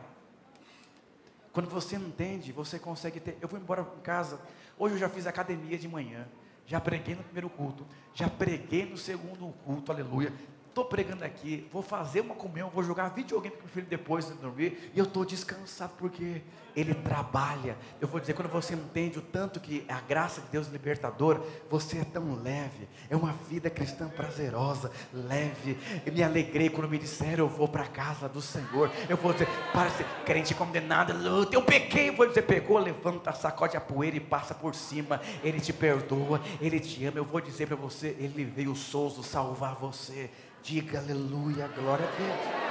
Quando 1.53 1.69
você 1.69 1.95
entende, 1.95 2.51
você 2.51 2.77
consegue 2.77 3.21
ter. 3.21 3.37
Eu 3.39 3.47
vou 3.47 3.57
embora 3.57 3.85
para 3.85 4.01
casa. 4.01 4.37
Hoje 4.77 4.95
eu 4.95 4.99
já 4.99 5.07
fiz 5.07 5.25
academia 5.25 5.77
de 5.77 5.87
manhã. 5.87 6.27
Já 6.65 6.81
preguei 6.81 7.15
no 7.15 7.23
primeiro 7.23 7.49
culto. 7.49 7.87
Já 8.13 8.27
preguei 8.27 8.85
no 8.85 8.97
segundo 8.97 9.47
culto, 9.63 9.93
aleluia 9.93 10.33
estou 10.73 10.83
pregando 10.83 11.23
aqui, 11.23 11.67
vou 11.71 11.83
fazer 11.83 12.21
uma 12.21 12.33
comunhão, 12.33 12.67
vou 12.67 12.83
jogar 12.83 13.09
videogame 13.09 13.55
com 13.55 13.65
o 13.65 13.69
filho 13.69 13.86
depois 13.86 14.25
de 14.25 14.33
dormir, 14.33 14.91
e 14.95 14.97
eu 14.97 15.05
estou 15.05 15.23
descansado 15.23 15.93
porque 15.99 16.41
ele 16.75 16.95
trabalha. 16.95 17.77
Eu 18.01 18.07
vou 18.07 18.19
dizer, 18.19 18.33
quando 18.33 18.49
você 18.49 18.73
entende 18.73 19.19
o 19.19 19.21
tanto 19.21 19.59
que 19.59 19.86
a 19.88 20.01
graça 20.01 20.41
de 20.41 20.47
Deus 20.47 20.67
é 20.67 20.71
libertadora, 20.71 21.39
você 21.69 21.99
é 21.99 22.03
tão 22.03 22.41
leve, 22.41 22.88
é 23.07 23.15
uma 23.15 23.33
vida 23.47 23.69
cristã 23.69 24.09
prazerosa, 24.09 24.91
leve. 25.13 25.77
Eu 26.03 26.12
me 26.12 26.23
alegrei 26.23 26.71
quando 26.71 26.89
me 26.89 26.97
disseram, 26.97 27.45
eu 27.45 27.49
vou 27.49 27.67
para 27.67 27.83
a 27.83 27.88
casa 27.88 28.27
do 28.27 28.41
Senhor. 28.41 28.89
Eu 29.07 29.17
vou 29.17 29.31
dizer, 29.31 29.47
para 29.71 29.91
ser 29.91 30.07
crente 30.25 30.55
condenado, 30.55 31.13
luta, 31.13 31.55
eu 31.55 31.62
pequei. 31.62 32.09
Eu 32.09 32.15
vou 32.15 32.27
dizer, 32.27 32.41
pegou, 32.41 32.79
levanta, 32.79 33.31
sacode 33.33 33.77
a 33.77 33.81
poeira 33.81 34.17
e 34.17 34.19
passa 34.19 34.55
por 34.55 34.73
cima. 34.73 35.21
Ele 35.43 35.59
te 35.59 35.71
perdoa, 35.71 36.41
ele 36.59 36.79
te 36.79 37.05
ama. 37.05 37.19
Eu 37.19 37.25
vou 37.25 37.39
dizer 37.39 37.67
para 37.67 37.75
você, 37.75 38.15
ele 38.19 38.43
veio 38.43 38.75
souzo 38.75 39.21
salvar 39.21 39.75
você. 39.75 40.31
Diga 40.63 40.99
aleluia, 40.99 41.67
glória 41.67 42.08
a 42.08 42.12
Deus. 42.12 42.63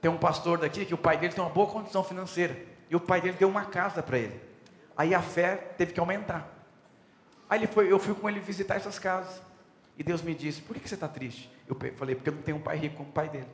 Tem 0.00 0.10
um 0.10 0.16
pastor 0.16 0.56
daqui 0.56 0.86
que 0.86 0.94
o 0.94 0.98
pai 0.98 1.18
dele 1.18 1.34
tem 1.34 1.44
uma 1.44 1.50
boa 1.50 1.70
condição 1.70 2.02
financeira. 2.02 2.56
E 2.88 2.96
o 2.96 3.00
pai 3.00 3.20
dele 3.20 3.36
deu 3.38 3.48
uma 3.48 3.66
casa 3.66 4.02
para 4.02 4.18
ele. 4.18 4.40
Aí 4.96 5.14
a 5.14 5.20
fé 5.20 5.54
teve 5.54 5.92
que 5.92 6.00
aumentar. 6.00 6.48
Aí 7.48 7.58
ele 7.60 7.66
foi, 7.66 7.92
eu 7.92 7.98
fui 7.98 8.14
com 8.14 8.28
ele 8.28 8.40
visitar 8.40 8.76
essas 8.76 8.98
casas. 8.98 9.42
E 9.98 10.02
Deus 10.02 10.22
me 10.22 10.34
disse: 10.34 10.62
Por 10.62 10.74
que 10.78 10.88
você 10.88 10.94
está 10.94 11.06
triste? 11.06 11.52
Eu 11.68 11.76
falei: 11.94 12.14
Porque 12.14 12.30
eu 12.30 12.34
não 12.34 12.42
tenho 12.42 12.56
um 12.56 12.62
pai 12.62 12.78
rico 12.78 12.96
como 12.96 13.10
o 13.10 13.12
pai 13.12 13.28
dele. 13.28 13.48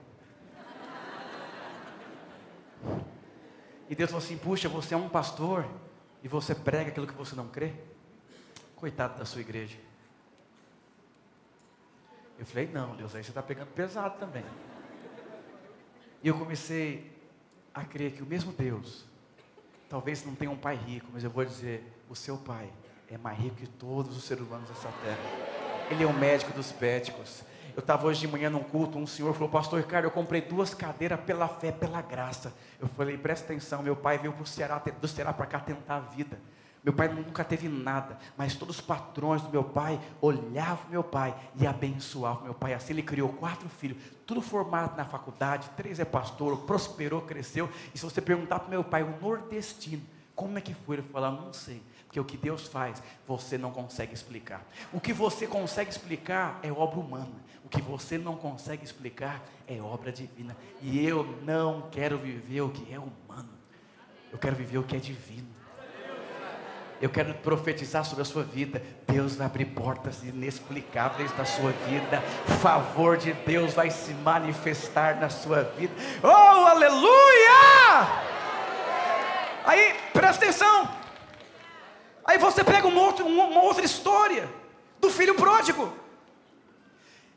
E 3.91 3.95
Deus 3.97 4.11
falou 4.11 4.25
assim: 4.25 4.39
Puxa, 4.39 4.69
você 4.69 4.95
é 4.95 4.97
um 4.97 5.09
pastor 5.09 5.67
e 6.23 6.29
você 6.29 6.55
prega 6.55 6.91
aquilo 6.91 7.09
que 7.09 7.15
você 7.15 7.35
não 7.35 7.49
crê? 7.49 7.73
Coitado 8.77 9.19
da 9.19 9.25
sua 9.25 9.41
igreja. 9.41 9.77
Eu 12.39 12.45
falei, 12.47 12.69
não, 12.73 12.95
Deus, 12.97 13.15
aí 13.15 13.25
você 13.25 13.31
está 13.31 13.43
pegando 13.43 13.69
pesado 13.69 14.19
também. 14.19 14.45
E 16.23 16.29
eu 16.29 16.39
comecei 16.39 17.13
a 17.73 17.85
crer 17.85 18.13
que 18.13 18.23
o 18.23 18.27
mesmo 18.27 18.53
Deus, 18.53 19.05
talvez 19.89 20.25
não 20.25 20.35
tenha 20.35 20.51
um 20.51 20.57
pai 20.57 20.77
rico, 20.77 21.09
mas 21.13 21.25
eu 21.25 21.31
vou 21.31 21.45
dizer, 21.45 21.85
o 22.09 22.17
seu 22.17 22.37
pai 22.37 22.71
é 23.09 23.17
mais 23.17 23.39
rico 23.39 23.57
que 23.57 23.67
todos 23.67 24.17
os 24.17 24.25
seres 24.25 24.43
humanos 24.45 24.69
dessa 24.69 24.89
terra. 25.03 25.87
Ele 25.91 26.03
é 26.03 26.07
o 26.07 26.13
médico 26.13 26.53
dos 26.53 26.73
péticos. 26.73 27.43
Eu 27.75 27.81
estava 27.81 28.07
hoje 28.07 28.21
de 28.21 28.29
manhã 28.29 28.49
num 28.49 28.63
culto, 28.63 28.99
um 28.99 29.07
senhor 29.07 29.35
falou, 29.35 29.49
pastor 29.51 29.81
Ricardo, 29.81 30.07
eu 30.07 30.11
comprei 30.11 30.41
duas 30.41 30.73
cadeiras 30.73 31.21
pela 31.21 31.47
fé, 31.47 31.71
pela 31.71 32.01
graça. 32.01 32.53
Eu 32.81 32.89
falei, 32.89 33.19
presta 33.19 33.53
atenção, 33.53 33.83
meu 33.83 33.95
pai 33.95 34.19
veio 34.19 34.33
pro 34.33 34.47
Ceará, 34.47 34.79
do 34.79 35.07
Ceará 35.07 35.33
para 35.33 35.47
cá 35.47 35.61
tentar 35.61 35.97
a 35.97 36.01
vida. 36.01 36.39
Meu 36.87 36.93
pai 36.93 37.09
nunca 37.09 37.43
teve 37.43 37.69
nada, 37.69 38.17
mas 38.37 38.55
todos 38.55 38.77
os 38.77 38.81
patrões 38.81 39.43
do 39.43 39.51
meu 39.51 39.65
pai 39.65 40.01
olhavam 40.21 40.89
meu 40.89 41.03
pai 41.03 41.37
e 41.57 41.67
abençoavam 41.67 42.45
meu 42.45 42.55
pai. 42.55 42.75
Assim 42.75 42.93
ele 42.93 43.03
criou 43.03 43.29
quatro 43.29 43.69
filhos, 43.69 43.99
tudo 44.25 44.41
formado 44.41 44.97
na 44.97 45.05
faculdade, 45.05 45.69
três 45.77 45.99
é 45.99 46.05
pastor, 46.05 46.59
prosperou, 46.59 47.23
cresceu. 47.23 47.69
E 47.93 47.99
se 47.99 48.05
você 48.05 48.21
perguntar 48.21 48.61
para 48.61 48.69
meu 48.69 48.85
pai, 48.85 49.03
o 49.03 49.21
nordestino, 49.21 50.01
como 50.33 50.59
é 50.59 50.61
que 50.61 50.75
foi? 50.75 50.99
Ele 50.99 51.03
falar, 51.03 51.33
não 51.33 51.53
sei. 51.53 51.83
Porque 52.05 52.21
o 52.21 52.25
que 52.25 52.37
Deus 52.37 52.69
faz, 52.69 53.03
você 53.27 53.59
não 53.59 53.73
consegue 53.73 54.15
explicar. 54.15 54.65
O 54.93 55.01
que 55.01 55.13
você 55.13 55.45
consegue 55.45 55.91
explicar 55.91 56.61
é 56.63 56.71
obra 56.71 57.01
humana. 57.01 57.35
O 57.65 57.69
que 57.69 57.83
você 57.83 58.17
não 58.17 58.37
consegue 58.37 58.85
explicar 58.85 59.43
é 59.67 59.81
obra 59.81 60.13
divina. 60.13 60.57
E 60.81 61.05
eu 61.05 61.25
não 61.43 61.89
quero 61.91 62.17
viver 62.17 62.61
o 62.61 62.69
que 62.69 62.95
é 62.95 62.99
humano. 63.01 63.51
Eu 64.31 64.39
quero 64.39 64.55
viver 64.55 64.79
o 64.79 64.85
que 64.85 64.95
é 64.95 65.01
divino. 65.01 65.57
Eu 67.01 67.11
quero 67.11 67.35
profetizar 67.35 68.05
sobre 68.05 68.23
a 68.23 68.25
sua 68.25 68.43
vida. 68.43 68.83
Deus 69.07 69.37
vai 69.37 69.47
abrir 69.47 69.67
portas 69.67 70.23
inexplicáveis 70.23 71.31
na 71.37 71.45
sua 71.45 71.73
vida. 71.73 72.23
Favor 72.63 73.17
de 73.19 73.33
Deus 73.33 73.75
vai 73.75 73.91
se 73.91 74.15
manifestar 74.15 75.21
na 75.21 75.29
sua 75.29 75.63
vida. 75.63 75.93
Oh, 76.23 76.67
aleluia! 76.67 78.07
Aí, 79.65 79.95
presta 80.13 80.45
atenção. 80.45 80.89
Aí 82.25 82.39
você 82.39 82.65
pega 82.65 82.89
um 82.89 82.99
outro, 82.99 83.27
uma 83.27 83.63
outra 83.63 83.85
história 83.85 84.49
do 85.01 85.11
filho 85.11 85.35
pródigo. 85.35 85.93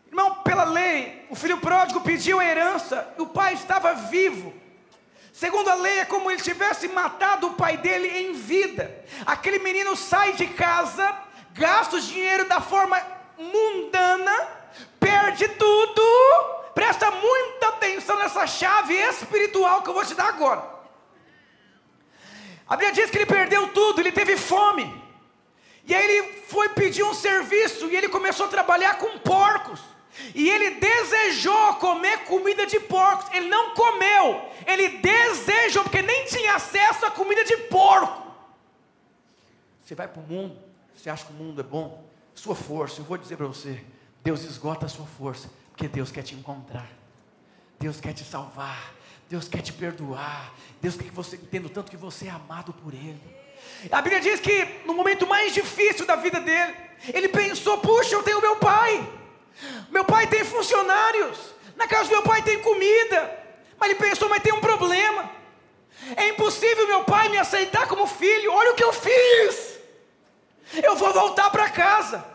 Irmão, 0.08 0.36
pela 0.36 0.64
lei, 0.64 1.28
o 1.30 1.36
filho 1.36 1.60
pródigo 1.60 2.02
pediu 2.02 2.40
a 2.40 2.46
herança, 2.46 3.08
e 3.18 3.22
o 3.22 3.28
pai 3.28 3.54
estava 3.54 3.94
vivo. 3.94 4.54
Segundo 5.40 5.70
a 5.70 5.76
lei, 5.76 6.00
é 6.00 6.06
como 6.06 6.30
ele 6.30 6.42
tivesse 6.42 6.90
matado 6.90 7.48
o 7.48 7.54
pai 7.54 7.78
dele 7.78 8.10
em 8.10 8.34
vida. 8.34 9.06
Aquele 9.26 9.58
menino 9.58 9.96
sai 9.96 10.34
de 10.34 10.46
casa, 10.48 11.18
gasta 11.54 11.96
o 11.96 12.02
dinheiro 12.02 12.44
da 12.44 12.60
forma 12.60 13.02
mundana, 13.38 14.36
perde 15.00 15.48
tudo. 15.48 16.02
Presta 16.76 17.10
muita 17.10 17.70
atenção 17.70 18.20
nessa 18.20 18.46
chave 18.46 18.94
espiritual 18.96 19.82
que 19.82 19.90
eu 19.90 19.94
vou 19.94 20.04
te 20.04 20.14
dar 20.14 20.28
agora. 20.28 20.62
A 22.68 22.76
Bíblia 22.76 22.92
diz 22.92 23.10
que 23.10 23.20
ele 23.20 23.26
perdeu 23.26 23.70
tudo, 23.70 24.02
ele 24.02 24.12
teve 24.12 24.36
fome. 24.36 24.94
E 25.86 25.96
aí 25.96 26.04
ele 26.04 26.34
foi 26.50 26.68
pedir 26.68 27.04
um 27.04 27.14
serviço 27.14 27.86
e 27.86 27.96
ele 27.96 28.10
começou 28.10 28.48
a 28.48 28.50
trabalhar 28.50 28.98
com 28.98 29.18
porcos. 29.20 29.80
E 30.34 30.50
ele 30.50 30.72
desejou 30.72 31.76
comer 31.76 32.20
comida 32.26 32.66
de 32.66 32.80
porcos. 32.80 33.32
Ele 33.34 33.48
não 33.48 33.74
comeu, 33.74 34.50
ele 34.66 34.90
desejou, 35.00 35.84
porque 35.84 36.02
nem 36.02 36.26
tinha 36.26 36.56
acesso 36.56 37.06
a 37.06 37.12
comida 37.12 37.44
de 37.44 37.58
porco. 37.58 38.28
Você 39.84 39.96
vai 39.96 40.08
para 40.08 40.22
o 40.22 40.26
mundo, 40.26 40.58
você 40.96 41.10
acha 41.10 41.26
que 41.26 41.32
o 41.32 41.36
mundo 41.36 41.60
é 41.62 41.64
bom? 41.64 42.08
Sua 42.36 42.56
força, 42.56 43.02
eu 43.02 43.06
vou 43.06 43.18
dizer 43.18 43.38
para 43.38 43.48
você: 43.48 43.84
Deus 44.24 44.44
esgota 44.44 44.86
a 44.86 44.90
sua 44.90 45.06
força, 45.06 45.50
porque 45.72 45.88
Deus 45.88 46.12
quer 46.12 46.24
te 46.24 46.36
encontrar, 46.36 46.90
Deus 47.80 48.00
quer 48.00 48.14
te 48.14 48.24
salvar, 48.24 48.94
Deus 49.28 49.48
quer 49.48 49.62
te 49.62 49.74
perdoar, 49.74 50.54
Deus 50.82 50.96
quer 50.96 51.06
que 51.06 51.16
você 51.16 51.36
entenda 51.36 51.68
o 51.68 51.70
tanto 51.70 51.90
que 51.90 51.98
você 51.98 52.28
é 52.28 52.30
amado 52.30 52.72
por 52.74 52.94
Ele. 52.94 53.20
A 53.92 54.02
Bíblia 54.02 54.22
diz 54.22 54.40
que 54.40 54.82
no 54.86 54.94
momento 54.94 55.28
mais 55.28 55.54
difícil 55.54 56.06
da 56.06 56.16
vida 56.16 56.40
dele, 56.40 56.76
ele 57.14 57.30
pensou: 57.30 57.78
puxa, 57.80 58.16
eu 58.16 58.24
tenho 58.24 58.42
meu 58.42 58.58
pai. 58.58 59.19
Meu 59.90 60.06
pai 60.06 60.28
tem 60.28 60.44
funcionários, 60.44 61.38
na 61.76 61.88
casa 61.88 62.06
do 62.06 62.12
meu 62.12 62.24
pai 62.24 62.42
tem 62.42 62.60
comida, 62.62 63.40
mas 63.80 63.90
ele 63.90 64.00
pensou, 64.00 64.30
mas 64.30 64.44
tem 64.44 64.54
um 64.54 64.62
problema. 64.62 65.30
É 66.16 66.30
impossível 66.30 66.88
meu 66.88 67.04
pai 67.04 67.30
me 67.30 67.38
aceitar 67.38 67.88
como 67.88 68.08
filho. 68.08 68.52
Olha 68.52 68.72
o 68.72 68.76
que 68.76 68.84
eu 68.84 68.94
fiz. 68.94 69.80
Eu 70.84 70.96
vou 70.96 71.14
voltar 71.14 71.50
para 71.50 71.70
casa. 71.70 72.26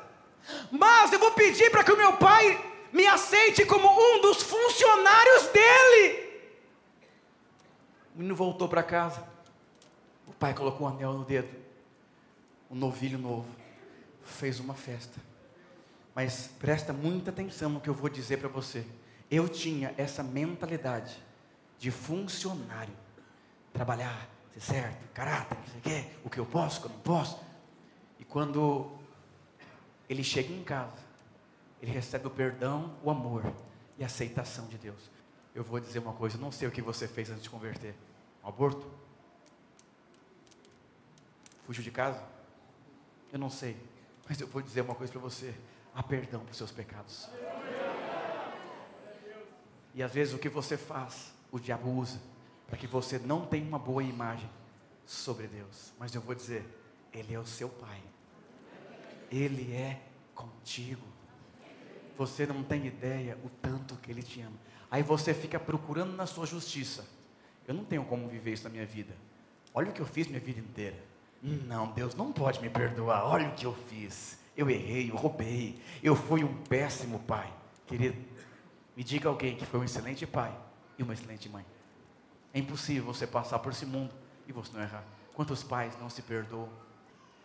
Mas 0.70 1.12
eu 1.12 1.18
vou 1.18 1.32
pedir 1.32 1.70
para 1.70 1.82
que 1.82 1.92
o 1.92 1.96
meu 1.96 2.14
pai 2.14 2.62
me 2.92 3.06
aceite 3.06 3.64
como 3.64 3.88
um 3.88 4.20
dos 4.20 4.42
funcionários 4.42 5.46
dele. 5.48 6.24
O 8.14 8.18
menino 8.18 8.36
voltou 8.36 8.68
para 8.68 8.82
casa. 8.82 9.26
O 10.26 10.32
pai 10.32 10.54
colocou 10.54 10.86
um 10.86 10.90
anel 10.90 11.12
no 11.12 11.24
dedo. 11.24 11.48
Um 12.70 12.76
novilho 12.76 13.18
novo. 13.18 13.48
Fez 14.24 14.60
uma 14.60 14.74
festa. 14.74 15.20
Mas 16.14 16.46
presta 16.58 16.92
muita 16.92 17.30
atenção 17.30 17.70
no 17.70 17.80
que 17.80 17.88
eu 17.88 17.94
vou 17.94 18.08
dizer 18.08 18.38
para 18.38 18.48
você. 18.48 18.86
Eu 19.30 19.48
tinha 19.48 19.92
essa 19.96 20.22
mentalidade 20.22 21.16
de 21.78 21.90
funcionário. 21.90 22.94
Trabalhar, 23.72 24.28
ser 24.52 24.60
certo, 24.60 25.12
caráter, 25.12 25.58
não 25.58 25.66
sei 25.66 25.78
o 25.78 25.82
quê, 25.82 26.10
o 26.24 26.30
que 26.30 26.38
eu 26.38 26.46
posso, 26.46 26.78
o 26.78 26.82
que 26.82 26.86
eu 26.86 26.92
não 26.92 27.00
posso. 27.00 27.40
E 28.20 28.24
quando 28.24 28.92
ele 30.08 30.22
chega 30.22 30.52
em 30.52 30.62
casa, 30.62 31.02
ele 31.82 31.90
recebe 31.90 32.28
o 32.28 32.30
perdão, 32.30 32.94
o 33.02 33.10
amor 33.10 33.52
e 33.98 34.04
a 34.04 34.06
aceitação 34.06 34.68
de 34.68 34.78
Deus. 34.78 35.10
Eu 35.52 35.64
vou 35.64 35.80
dizer 35.80 35.98
uma 35.98 36.12
coisa, 36.12 36.38
não 36.38 36.52
sei 36.52 36.68
o 36.68 36.70
que 36.70 36.80
você 36.80 37.08
fez 37.08 37.30
antes 37.30 37.42
de 37.42 37.50
converter. 37.50 37.94
Um 38.44 38.48
aborto? 38.48 38.88
Fugiu 41.66 41.82
de 41.82 41.90
casa? 41.90 42.22
Eu 43.32 43.38
não 43.38 43.50
sei. 43.50 43.76
Mas 44.28 44.40
eu 44.40 44.46
vou 44.46 44.62
dizer 44.62 44.82
uma 44.82 44.94
coisa 44.94 45.12
para 45.12 45.20
você 45.20 45.52
há 45.94 46.02
perdão 46.02 46.40
para 46.40 46.50
os 46.50 46.56
seus 46.56 46.70
pecados. 46.70 47.28
E 49.94 50.02
às 50.02 50.12
vezes 50.12 50.34
o 50.34 50.38
que 50.38 50.48
você 50.48 50.76
faz, 50.76 51.32
o 51.52 51.58
diabo 51.58 51.88
usa, 51.90 52.20
para 52.66 52.76
que 52.76 52.86
você 52.86 53.18
não 53.18 53.46
tenha 53.46 53.66
uma 53.66 53.78
boa 53.78 54.02
imagem 54.02 54.50
sobre 55.06 55.46
Deus. 55.46 55.92
Mas 55.98 56.14
eu 56.14 56.20
vou 56.20 56.34
dizer, 56.34 56.66
Ele 57.12 57.32
é 57.34 57.38
o 57.38 57.46
seu 57.46 57.68
Pai, 57.68 58.02
Ele 59.30 59.72
é 59.72 60.00
contigo. 60.34 61.06
Você 62.16 62.46
não 62.46 62.62
tem 62.62 62.86
ideia 62.86 63.38
o 63.44 63.48
tanto 63.48 63.96
que 63.96 64.10
Ele 64.10 64.22
te 64.22 64.40
ama. 64.40 64.56
Aí 64.90 65.02
você 65.02 65.32
fica 65.32 65.58
procurando 65.58 66.14
na 66.14 66.26
sua 66.26 66.46
justiça. 66.46 67.04
Eu 67.66 67.74
não 67.74 67.84
tenho 67.84 68.04
como 68.04 68.28
viver 68.28 68.52
isso 68.52 68.64
na 68.64 68.70
minha 68.70 68.86
vida. 68.86 69.14
Olha 69.72 69.90
o 69.90 69.92
que 69.92 70.00
eu 70.00 70.06
fiz 70.06 70.28
minha 70.28 70.40
vida 70.40 70.60
inteira. 70.60 70.96
Não, 71.42 71.90
Deus 71.92 72.14
não 72.14 72.32
pode 72.32 72.60
me 72.60 72.70
perdoar. 72.70 73.26
Olha 73.26 73.48
o 73.48 73.54
que 73.54 73.66
eu 73.66 73.74
fiz. 73.74 74.38
Eu 74.56 74.70
errei, 74.70 75.10
eu 75.10 75.16
roubei, 75.16 75.80
eu 76.02 76.14
fui 76.14 76.44
um 76.44 76.54
péssimo 76.64 77.18
pai. 77.20 77.52
Querido, 77.86 78.16
me 78.96 79.02
diga 79.02 79.28
alguém 79.28 79.56
que 79.56 79.66
foi 79.66 79.80
um 79.80 79.84
excelente 79.84 80.26
pai 80.26 80.56
e 80.98 81.02
uma 81.02 81.12
excelente 81.12 81.48
mãe. 81.48 81.64
É 82.52 82.58
impossível 82.58 83.04
você 83.04 83.26
passar 83.26 83.58
por 83.58 83.72
esse 83.72 83.84
mundo 83.84 84.14
e 84.46 84.52
você 84.52 84.70
não 84.72 84.82
errar. 84.82 85.04
Quantos 85.34 85.64
pais 85.64 85.98
não 85.98 86.08
se 86.08 86.22
perdoam? 86.22 86.68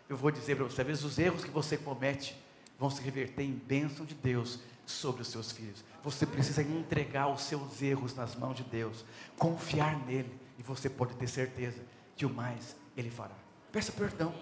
Eu 0.08 0.15
vou 0.15 0.30
dizer 0.30 0.56
para 0.56 0.65
você, 0.65 0.82
às 0.82 0.88
vezes 0.88 1.04
os 1.04 1.17
erros 1.17 1.43
que 1.43 1.50
você 1.50 1.78
comete 1.78 2.36
vão 2.78 2.89
se 2.89 3.02
reverter 3.02 3.43
em 3.43 3.54
bênção 3.54 4.06
de 4.06 4.13
Deus 4.13 4.60
sobre 4.86 5.22
os 5.22 5.28
seus 5.28 5.52
filhos. 5.52 5.84
Você 6.04 6.26
precisa 6.26 6.62
entregar 6.62 7.28
os 7.28 7.41
seus 7.41 7.82
erros 7.82 8.15
nas 8.15 8.36
mãos 8.36 8.56
de 8.56 8.63
Deus, 8.63 9.04
confiar 9.38 9.98
nele, 10.06 10.32
e 10.58 10.63
você 10.63 10.89
pode 10.89 11.15
ter 11.15 11.28
certeza 11.28 11.80
que 12.15 12.26
o 12.26 12.30
mais 12.30 12.76
ele 12.95 13.10
fará. 13.10 13.36
Peça 13.72 13.91
perdão. 13.91 14.34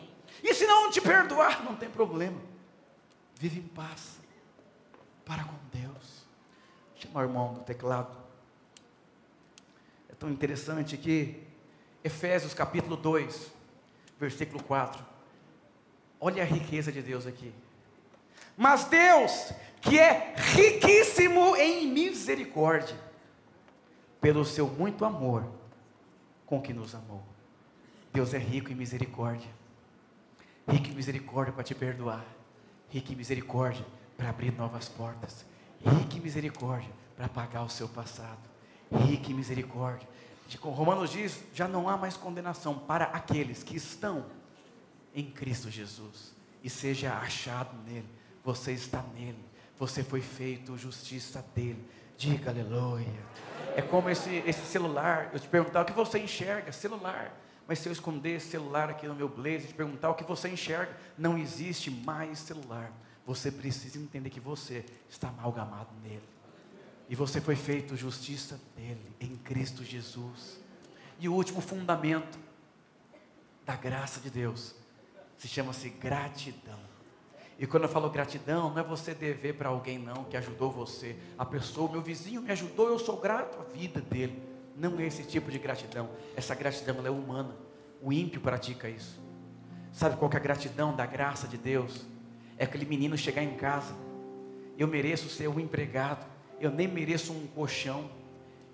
E 0.43 0.53
se 0.53 0.65
não 0.65 0.91
te 0.91 1.01
perdoar, 1.01 1.63
não 1.63 1.75
tem 1.75 1.89
problema. 1.89 2.37
Vive 3.39 3.59
em 3.59 3.67
paz 3.67 4.17
para 5.23 5.43
com 5.43 5.55
Deus. 5.71 6.25
Chama 6.95 7.19
o 7.19 7.23
irmão 7.23 7.53
do 7.53 7.59
teclado. 7.59 8.17
É 10.09 10.15
tão 10.15 10.29
interessante 10.29 10.97
que 10.97 11.43
Efésios 12.03 12.53
capítulo 12.53 12.97
2, 12.97 13.51
versículo 14.19 14.63
4. 14.63 15.05
Olha 16.19 16.41
a 16.41 16.45
riqueza 16.45 16.91
de 16.91 17.01
Deus 17.01 17.27
aqui. 17.27 17.53
Mas 18.55 18.85
Deus, 18.85 19.51
que 19.81 19.99
é 19.99 20.33
riquíssimo 20.35 21.55
em 21.57 21.87
misericórdia, 21.87 22.97
pelo 24.19 24.43
seu 24.43 24.67
muito 24.67 25.05
amor 25.05 25.47
com 26.47 26.59
que 26.59 26.73
nos 26.73 26.95
amou. 26.95 27.23
Deus 28.11 28.33
é 28.33 28.39
rico 28.39 28.71
em 28.71 28.75
misericórdia. 28.75 29.49
Rico 30.67 30.87
em 30.87 30.95
misericórdia 30.95 31.53
para 31.53 31.63
te 31.63 31.75
perdoar 31.75 32.36
rique 32.89 33.15
misericórdia 33.15 33.85
para 34.15 34.29
abrir 34.29 34.51
novas 34.53 34.89
portas, 34.89 35.45
rique 35.85 36.19
misericórdia 36.19 36.91
para 37.15 37.25
apagar 37.25 37.63
o 37.63 37.69
seu 37.69 37.87
passado, 37.87 38.39
rique 38.91 39.33
misericórdia. 39.33 40.07
Como 40.61 40.73
Romanos 40.73 41.11
diz, 41.11 41.43
já 41.53 41.67
não 41.67 41.89
há 41.89 41.97
mais 41.97 42.15
condenação 42.15 42.77
para 42.79 43.05
aqueles 43.05 43.63
que 43.63 43.75
estão 43.75 44.25
em 45.13 45.29
Cristo 45.29 45.69
Jesus 45.69 46.33
e 46.63 46.69
seja 46.69 47.13
achado 47.15 47.75
nele. 47.85 48.07
Você 48.43 48.71
está 48.71 49.03
nele, 49.13 49.43
você 49.77 50.03
foi 50.03 50.21
feito 50.21 50.77
justiça 50.77 51.45
dele. 51.53 51.83
Diga 52.17 52.49
aleluia. 52.49 53.05
É 53.75 53.81
como 53.81 54.09
esse, 54.09 54.41
esse 54.45 54.65
celular, 54.65 55.29
eu 55.33 55.39
te 55.39 55.47
perguntar 55.47 55.81
o 55.81 55.85
que 55.85 55.91
você 55.91 56.17
enxerga, 56.17 56.71
celular. 56.71 57.31
Mas 57.67 57.79
se 57.79 57.89
eu 57.89 57.91
esconder 57.91 58.39
celular 58.39 58.89
aqui 58.89 59.07
no 59.07 59.13
meu 59.13 59.27
blazer 59.27 59.67
te 59.67 59.73
perguntar 59.73 60.09
o 60.09 60.15
que 60.15 60.23
você 60.23 60.47
enxerga, 60.47 60.95
não 61.17 61.37
existe 61.37 61.91
mais 61.91 62.39
celular. 62.39 62.91
Você 63.25 63.51
precisa 63.51 63.99
entender 63.99 64.29
que 64.29 64.39
você 64.39 64.85
está 65.09 65.27
amalgamado 65.27 65.89
nele. 66.01 66.23
E 67.09 67.15
você 67.15 67.41
foi 67.41 67.55
feito 67.55 67.95
justiça 67.97 68.59
dele, 68.75 69.11
em 69.19 69.35
Cristo 69.35 69.83
Jesus. 69.83 70.59
E 71.19 71.27
o 71.27 71.33
último 71.33 71.59
fundamento 71.59 72.39
da 73.65 73.75
graça 73.75 74.21
de 74.21 74.29
Deus 74.29 74.73
se 75.37 75.47
chama-se 75.47 75.89
gratidão. 75.89 76.79
E 77.59 77.65
quando 77.65 77.83
eu 77.83 77.89
falo 77.89 78.09
gratidão, 78.09 78.69
não 78.69 78.79
é 78.79 78.83
você 78.83 79.13
dever 79.13 79.55
para 79.55 79.69
alguém 79.69 79.97
não 79.97 80.23
que 80.23 80.37
ajudou 80.37 80.71
você. 80.71 81.17
A 81.37 81.45
pessoa, 81.45 81.91
meu 81.91 82.01
vizinho 82.01 82.41
me 82.41 82.51
ajudou, 82.51 82.87
eu 82.87 82.99
sou 82.99 83.17
grato 83.17 83.59
à 83.59 83.63
vida 83.63 83.99
dele. 83.99 84.41
Não 84.77 84.99
é 84.99 85.05
esse 85.05 85.23
tipo 85.23 85.49
de 85.49 85.57
gratidão. 85.57 86.09
Essa 86.35 86.53
gratidão 86.53 87.05
é 87.05 87.09
humana. 87.09 87.55
O 88.01 88.13
ímpio 88.13 88.39
pratica 88.39 88.87
isso. 88.87 89.19
Sabe 89.91 90.15
qual 90.17 90.29
é 90.31 90.35
a 90.35 90.39
gratidão 90.39 90.95
da 90.95 91.05
graça 91.05 91.47
de 91.47 91.57
Deus? 91.57 92.05
É 92.57 92.65
aquele 92.65 92.85
menino 92.85 93.17
chegar 93.17 93.43
em 93.43 93.55
casa. 93.55 93.95
Eu 94.77 94.87
mereço 94.87 95.29
ser 95.29 95.47
um 95.47 95.59
empregado. 95.59 96.25
Eu 96.59 96.69
nem 96.69 96.87
mereço 96.87 97.33
um 97.33 97.47
colchão. 97.47 98.09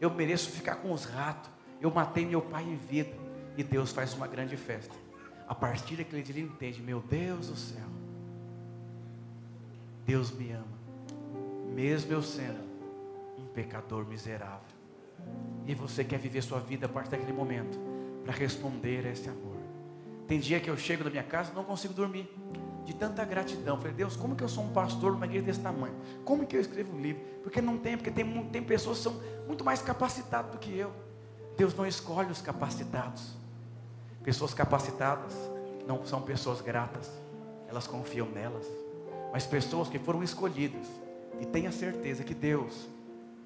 Eu 0.01 0.09
mereço 0.09 0.51
ficar 0.51 0.75
com 0.75 0.91
os 0.91 1.05
ratos. 1.05 1.49
Eu 1.79 1.89
matei 1.89 2.25
meu 2.25 2.41
pai 2.41 2.63
em 2.63 2.75
vida. 2.75 3.13
E 3.57 3.63
Deus 3.63 3.91
faz 3.91 4.13
uma 4.13 4.27
grande 4.27 4.57
festa. 4.57 4.93
A 5.47 5.55
partir 5.55 5.95
daquele 5.95 6.21
dia 6.21 6.35
ele 6.35 6.47
entende: 6.47 6.81
Meu 6.81 6.99
Deus 6.99 7.47
do 7.47 7.55
céu, 7.55 7.87
Deus 10.05 10.31
me 10.31 10.51
ama, 10.51 10.65
mesmo 11.73 12.11
eu 12.11 12.21
sendo 12.21 12.63
um 13.37 13.45
pecador 13.53 14.05
miserável. 14.05 14.72
E 15.65 15.73
você 15.73 16.03
quer 16.03 16.19
viver 16.19 16.41
sua 16.41 16.59
vida 16.59 16.85
a 16.85 16.89
partir 16.89 17.11
daquele 17.11 17.33
momento 17.33 17.79
para 18.23 18.33
responder 18.33 19.05
a 19.05 19.11
esse 19.11 19.29
amor. 19.29 19.57
Tem 20.27 20.39
dia 20.39 20.59
que 20.59 20.69
eu 20.69 20.77
chego 20.77 21.03
na 21.03 21.09
minha 21.09 21.23
casa 21.23 21.51
e 21.51 21.55
não 21.55 21.63
consigo 21.63 21.93
dormir 21.93 22.29
de 22.85 22.93
tanta 22.93 23.23
gratidão. 23.23 23.77
Falei, 23.77 23.93
Deus, 23.93 24.15
como 24.15 24.35
que 24.35 24.43
eu 24.43 24.49
sou 24.49 24.63
um 24.63 24.69
pastor 24.69 25.13
numa 25.13 25.25
igreja 25.25 25.45
desse 25.45 25.59
tamanho? 25.59 25.95
Como 26.23 26.45
que 26.45 26.55
eu 26.55 26.61
escrevo 26.61 26.95
um 26.95 26.99
livro? 26.99 27.21
Porque 27.41 27.61
não 27.61 27.77
tem, 27.77 27.97
porque 27.97 28.11
tem, 28.11 28.45
tem 28.45 28.63
pessoas 28.63 28.97
que 28.97 29.03
são 29.03 29.21
muito 29.47 29.63
mais 29.63 29.81
capacitadas 29.81 30.51
do 30.51 30.57
que 30.57 30.77
eu. 30.77 30.91
Deus 31.57 31.73
não 31.75 31.85
escolhe 31.85 32.31
os 32.31 32.41
capacitados. 32.41 33.35
Pessoas 34.23 34.53
capacitadas 34.53 35.33
não 35.85 36.05
são 36.05 36.21
pessoas 36.21 36.61
gratas, 36.61 37.11
elas 37.67 37.87
confiam 37.87 38.27
nelas. 38.29 38.65
Mas 39.31 39.45
pessoas 39.45 39.89
que 39.89 39.99
foram 39.99 40.23
escolhidas 40.23 40.87
e 41.39 41.45
tenha 41.45 41.71
certeza 41.71 42.23
que 42.23 42.33
Deus 42.33 42.87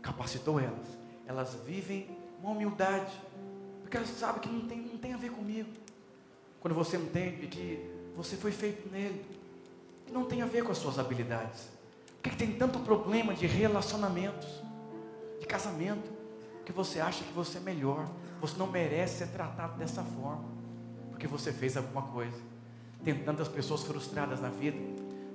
capacitou 0.02 0.60
elas, 0.60 0.97
elas 1.28 1.56
vivem 1.66 2.08
uma 2.42 2.52
humildade, 2.52 3.14
porque 3.82 3.98
elas 3.98 4.10
sabem 4.10 4.42
que 4.42 4.50
não 4.50 4.68
tem, 4.68 4.80
não 4.80 4.98
tem 4.98 5.14
a 5.14 5.18
ver 5.18 5.32
comigo. 5.32 5.70
Quando 6.60 6.74
você 6.74 6.98
entende 6.98 7.48
que 7.48 7.90
você 8.16 8.36
foi 8.36 8.52
feito 8.52 8.90
nele, 8.90 9.24
que 10.06 10.12
não 10.14 10.26
tem 10.26 10.42
a 10.42 10.46
ver 10.46 10.64
com 10.64 10.72
as 10.72 10.78
suas 10.78 10.98
habilidades. 10.98 11.68
Por 12.16 12.24
que, 12.24 12.30
que 12.32 12.38
tem 12.38 12.54
tanto 12.54 12.80
problema 12.80 13.34
de 13.34 13.46
relacionamentos, 13.46 14.48
de 15.40 15.46
casamento, 15.46 16.18
que 16.66 16.72
você 16.74 17.00
acha 17.00 17.24
que 17.24 17.32
você 17.32 17.60
é 17.60 17.62
melhor, 17.62 18.10
você 18.42 18.58
não 18.58 18.68
merece 18.68 19.20
ser 19.20 19.28
tratado 19.28 19.78
dessa 19.78 20.04
forma, 20.04 20.44
porque 21.12 21.26
você 21.26 21.54
fez 21.54 21.78
alguma 21.78 22.02
coisa. 22.02 22.38
Tem 23.04 23.18
tantas 23.24 23.48
pessoas 23.48 23.84
frustradas 23.84 24.42
na 24.42 24.50
vida, 24.50 24.78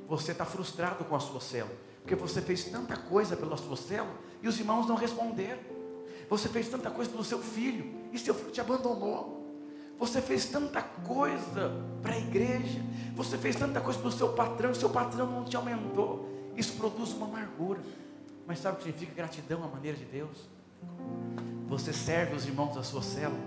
você 0.07 0.33
está 0.33 0.45
frustrado 0.45 1.05
com 1.05 1.17
a 1.17 1.21
sua 1.21 1.41
célula, 1.41 1.75
porque 2.03 2.15
você 2.15 2.43
fez 2.43 2.65
tanta 2.65 2.97
coisa 2.97 3.35
pela 3.35 3.57
sua 3.57 3.77
célula 3.77 4.15
e 4.43 4.49
os 4.49 4.59
irmãos 4.59 4.87
não 4.87 4.95
responderam. 4.95 5.72
Você 6.33 6.49
fez 6.49 6.67
tanta 6.67 6.91
coisa 6.91 7.11
pelo 7.11 7.23
seu 7.23 7.41
filho 7.41 7.93
e 8.11 8.19
seu 8.19 8.33
filho 8.33 8.51
te 8.51 8.59
abandonou. 8.59 9.55
Você 9.99 10.19
fez 10.23 10.47
tanta 10.47 10.81
coisa 10.81 11.71
para 12.01 12.15
a 12.15 12.19
igreja, 12.19 12.81
você 13.15 13.37
fez 13.37 13.55
tanta 13.55 13.83
coisa 13.83 13.99
para 13.99 14.09
o 14.09 14.13
seu 14.13 14.31
patrão, 14.31 14.75
seu 14.75 14.89
patrão 14.89 15.27
não 15.27 15.45
te 15.45 15.55
aumentou. 15.59 16.27
Isso 16.57 16.73
produz 16.79 17.13
uma 17.13 17.27
amargura. 17.27 17.81
Mas 18.47 18.61
sabe 18.61 18.77
o 18.77 18.79
que 18.79 18.85
significa 18.85 19.13
gratidão 19.15 19.63
à 19.63 19.67
maneira 19.67 19.95
de 19.95 20.07
Deus? 20.07 20.49
Você 21.69 21.93
serve 21.93 22.35
os 22.35 22.47
irmãos 22.47 22.75
da 22.77 22.83
sua 22.83 23.03
célula, 23.03 23.39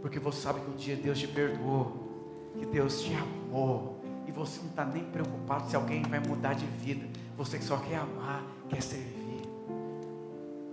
porque 0.00 0.18
você 0.18 0.40
sabe 0.40 0.60
que 0.60 0.70
um 0.70 0.76
dia 0.76 0.96
Deus 0.96 1.18
te 1.18 1.28
perdoou, 1.28 2.50
que 2.58 2.64
Deus 2.64 3.02
te 3.02 3.12
amou, 3.12 4.00
e 4.26 4.32
você 4.32 4.58
não 4.60 4.70
está 4.70 4.86
nem 4.86 5.04
preocupado 5.04 5.68
se 5.68 5.76
alguém 5.76 6.02
vai 6.04 6.20
mudar 6.20 6.54
de 6.54 6.64
vida. 6.64 7.06
Você 7.36 7.60
só 7.60 7.76
quer 7.76 7.96
amar, 7.96 8.42
quer 8.70 8.82
servir. 8.82 9.23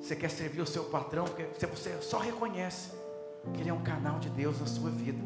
Você 0.02 0.16
quer 0.16 0.30
servir 0.30 0.62
o 0.62 0.66
seu 0.66 0.86
patrão, 0.86 1.26
porque 1.26 1.66
você 1.68 2.02
só 2.02 2.18
reconhece 2.18 2.92
que 3.54 3.62
Ele 3.62 3.70
é 3.70 3.74
um 3.74 3.84
canal 3.84 4.20
de 4.20 4.30
Deus 4.30 4.60
na 4.60 4.66
sua 4.66 4.90
vida. 4.90 5.22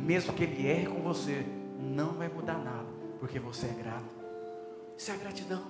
Mesmo 0.00 0.32
que 0.32 0.44
Ele 0.44 0.66
erre 0.66 0.86
com 0.86 1.02
você, 1.02 1.44
não 1.80 2.12
vai 2.12 2.28
mudar 2.28 2.58
nada, 2.58 2.86
porque 3.18 3.40
você 3.40 3.66
é 3.66 3.82
grato. 3.82 4.14
Isso 4.96 5.10
é 5.10 5.16
gratidão. 5.16 5.62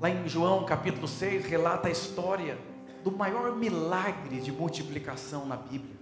Lá 0.00 0.08
em 0.08 0.28
João 0.28 0.64
capítulo 0.64 1.08
6, 1.08 1.46
relata 1.46 1.88
a 1.88 1.90
história 1.90 2.56
do 3.02 3.10
maior 3.10 3.56
milagre 3.56 4.40
de 4.40 4.52
multiplicação 4.52 5.46
na 5.46 5.56
Bíblia. 5.56 5.96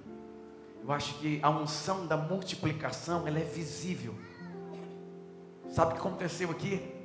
Eu 0.82 0.92
acho 0.92 1.18
que 1.18 1.40
a 1.42 1.48
unção 1.48 2.06
da 2.06 2.16
multiplicação 2.16 3.26
ela 3.26 3.38
é 3.38 3.44
visível. 3.44 4.14
Sabe 5.70 5.92
o 5.92 5.94
que 5.94 6.00
aconteceu 6.00 6.50
aqui? 6.50 6.99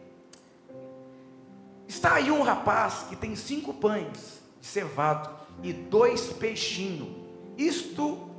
Está 1.88 2.16
aí 2.16 2.32
um 2.32 2.42
rapaz 2.42 3.06
que 3.10 3.16
tem 3.16 3.36
cinco 3.36 3.74
pães 3.74 4.42
cevado 4.60 5.30
e 5.62 5.72
dois 5.72 6.34
peixinhos. 6.34 7.10
Isto 7.58 8.30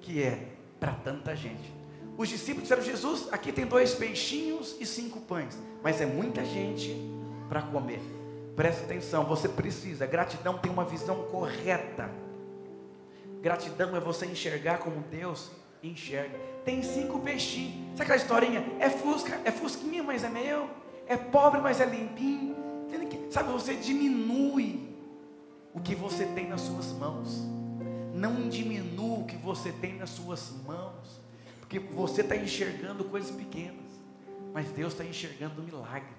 que 0.00 0.22
é 0.22 0.48
para 0.80 0.92
tanta 0.92 1.36
gente. 1.36 1.72
Os 2.16 2.28
discípulos 2.28 2.62
disseram: 2.62 2.82
Jesus, 2.82 3.28
aqui 3.32 3.52
tem 3.52 3.66
dois 3.66 3.94
peixinhos 3.94 4.76
e 4.80 4.86
cinco 4.86 5.20
pães, 5.20 5.58
mas 5.82 6.00
é 6.00 6.06
muita 6.06 6.44
gente 6.44 6.96
para 7.48 7.62
comer. 7.62 8.00
Presta 8.56 8.84
atenção, 8.84 9.24
você 9.24 9.48
precisa. 9.48 10.06
Gratidão 10.06 10.58
tem 10.58 10.70
uma 10.70 10.84
visão 10.84 11.24
correta. 11.24 12.10
Gratidão 13.42 13.96
é 13.96 14.00
você 14.00 14.26
enxergar 14.26 14.78
como 14.78 15.02
Deus 15.10 15.50
enxerga. 15.82 16.38
Tem 16.64 16.82
cinco 16.82 17.18
peixinhos. 17.18 17.74
Sabe 17.90 18.02
aquela 18.02 18.16
historinha? 18.16 18.64
É 18.78 18.88
fusca, 18.88 19.40
é 19.44 19.50
fusquinha, 19.50 20.02
mas 20.02 20.24
é 20.24 20.28
meu. 20.28 20.70
É 21.06 21.16
pobre, 21.16 21.60
mas 21.60 21.80
é 21.80 21.84
limpinho. 21.84 22.63
Sabe, 23.34 23.50
você 23.50 23.74
diminui 23.74 24.94
o 25.74 25.80
que 25.80 25.92
você 25.92 26.24
tem 26.24 26.46
nas 26.46 26.60
suas 26.60 26.92
mãos. 26.92 27.42
Não 28.14 28.48
diminua 28.48 29.18
o 29.18 29.24
que 29.24 29.36
você 29.36 29.72
tem 29.72 29.94
nas 29.96 30.10
suas 30.10 30.52
mãos, 30.64 31.20
porque 31.58 31.80
você 31.80 32.20
está 32.20 32.36
enxergando 32.36 33.02
coisas 33.02 33.32
pequenas, 33.32 33.90
mas 34.52 34.68
Deus 34.68 34.92
está 34.92 35.04
enxergando 35.04 35.60
o 35.60 35.64
milagre. 35.64 36.14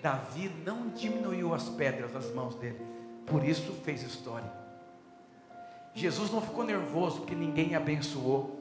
Davi 0.00 0.50
não 0.64 0.88
diminuiu 0.88 1.52
as 1.52 1.68
pedras 1.68 2.14
nas 2.14 2.32
mãos 2.32 2.54
dele, 2.54 2.80
por 3.26 3.44
isso 3.44 3.74
fez 3.84 4.02
história. 4.02 4.50
Jesus 5.92 6.30
não 6.30 6.40
ficou 6.40 6.64
nervoso 6.64 7.18
porque 7.18 7.34
ninguém 7.34 7.74
abençoou, 7.74 8.58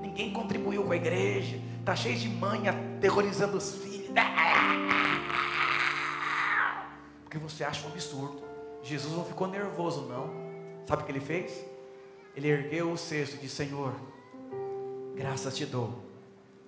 ninguém 0.00 0.32
contribuiu 0.32 0.84
com 0.84 0.92
a 0.92 0.96
igreja, 0.96 1.60
está 1.80 1.96
cheio 1.96 2.16
de 2.16 2.28
mãe 2.28 2.68
aterrorizando 2.68 3.56
os 3.56 3.74
filhos, 3.74 4.10
porque 7.34 7.38
você 7.38 7.64
acha 7.64 7.84
um 7.88 7.90
absurdo. 7.90 8.40
Jesus 8.80 9.12
não 9.12 9.24
ficou 9.24 9.48
nervoso, 9.48 10.02
não. 10.02 10.30
Sabe 10.86 11.02
o 11.02 11.06
que 11.06 11.10
ele 11.10 11.20
fez? 11.20 11.64
Ele 12.36 12.48
ergueu 12.48 12.92
o 12.92 12.96
cesto 12.96 13.34
e 13.34 13.38
disse: 13.40 13.56
Senhor, 13.56 13.92
graças 15.16 15.56
te 15.56 15.66
dou, 15.66 15.98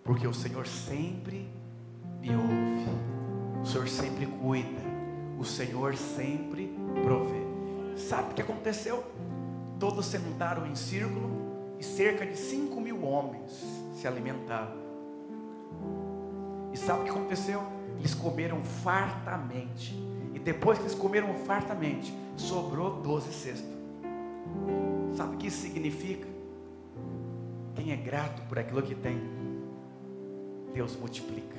porque 0.03 0.27
o 0.27 0.35
Senhor 0.35 0.67
sempre 0.67 1.49
me 2.21 2.31
ouve, 2.35 3.63
o 3.63 3.67
Senhor 3.67 3.89
sempre 3.89 4.27
cuida, 4.27 4.83
o 5.39 5.45
Senhor 5.45 5.97
sempre 5.97 6.75
provê. 7.05 7.47
Sabe 7.97 8.33
o 8.33 8.35
que 8.35 8.43
aconteceu? 8.43 9.05
Todos 9.79 10.07
sentaram 10.07 10.67
em 10.67 10.75
círculo 10.75 11.31
e 11.79 11.85
cerca 11.85 12.27
de 12.27 12.37
cinco 12.37 12.81
mil 12.81 13.05
homens 13.05 13.53
se 13.95 14.09
alimentaram. 14.09 14.75
E 16.73 16.77
sabe 16.77 17.03
o 17.03 17.05
que 17.05 17.11
aconteceu? 17.11 17.63
Eles 17.99 18.15
comeram 18.15 18.65
fartamente 18.65 20.16
depois 20.47 20.79
que 20.79 20.85
eles 20.85 20.95
comeram 20.95 21.35
fartamente, 21.35 22.15
sobrou 22.37 23.03
doze 23.03 23.33
cestos. 23.33 23.69
Sabe 25.17 25.35
o 25.35 25.39
que 25.39 25.49
isso 25.49 25.63
significa? 25.63 26.29
Quem 27.75 27.91
é 27.91 27.97
grato 27.97 28.43
por 28.43 28.57
aquilo 28.57 28.81
que 28.81 28.95
tem, 28.95 29.21
Deus 30.73 30.95
multiplica. 30.95 31.57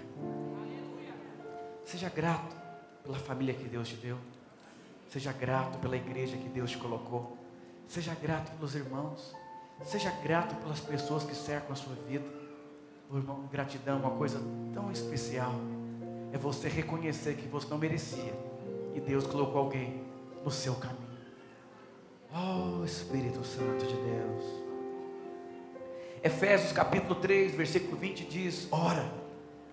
Seja 1.83 2.07
grato 2.07 2.55
pela 3.03 3.19
família 3.19 3.53
que 3.53 3.65
Deus 3.65 3.89
te 3.89 3.97
deu. 3.97 4.17
Seja 5.09 5.33
grato 5.33 5.77
pela 5.79 5.97
igreja 5.97 6.38
que 6.38 6.47
Deus 6.47 6.71
te 6.71 6.77
colocou. 6.77 7.35
Seja 7.89 8.15
grato 8.15 8.53
pelos 8.53 8.73
irmãos. 8.73 9.35
Seja 9.83 10.11
grato 10.23 10.55
pelas 10.61 10.79
pessoas 10.79 11.25
que 11.25 11.35
cercam 11.35 11.73
a 11.73 11.75
sua 11.75 11.95
vida. 12.07 12.25
O 13.11 13.17
irmão, 13.17 13.49
gratidão 13.51 13.97
é 13.97 13.99
uma 13.99 14.11
coisa 14.11 14.41
tão 14.73 14.89
especial. 14.93 15.55
É 16.31 16.38
você 16.38 16.69
reconhecer 16.69 17.35
que 17.35 17.49
você 17.49 17.67
não 17.67 17.77
merecia 17.77 18.56
e 18.97 18.99
Deus 18.99 19.27
colocou 19.27 19.61
alguém 19.61 20.01
no 20.43 20.49
seu 20.49 20.73
caminho. 20.73 20.97
Oh, 22.33 22.83
Espírito 22.83 23.43
Santo 23.45 23.85
de 23.85 23.93
Deus. 23.93 24.43
Efésios 26.23 26.71
capítulo 26.71 27.15
3, 27.15 27.53
versículo 27.53 27.95
20 27.95 28.25
diz: 28.25 28.67
Ora, 28.71 29.07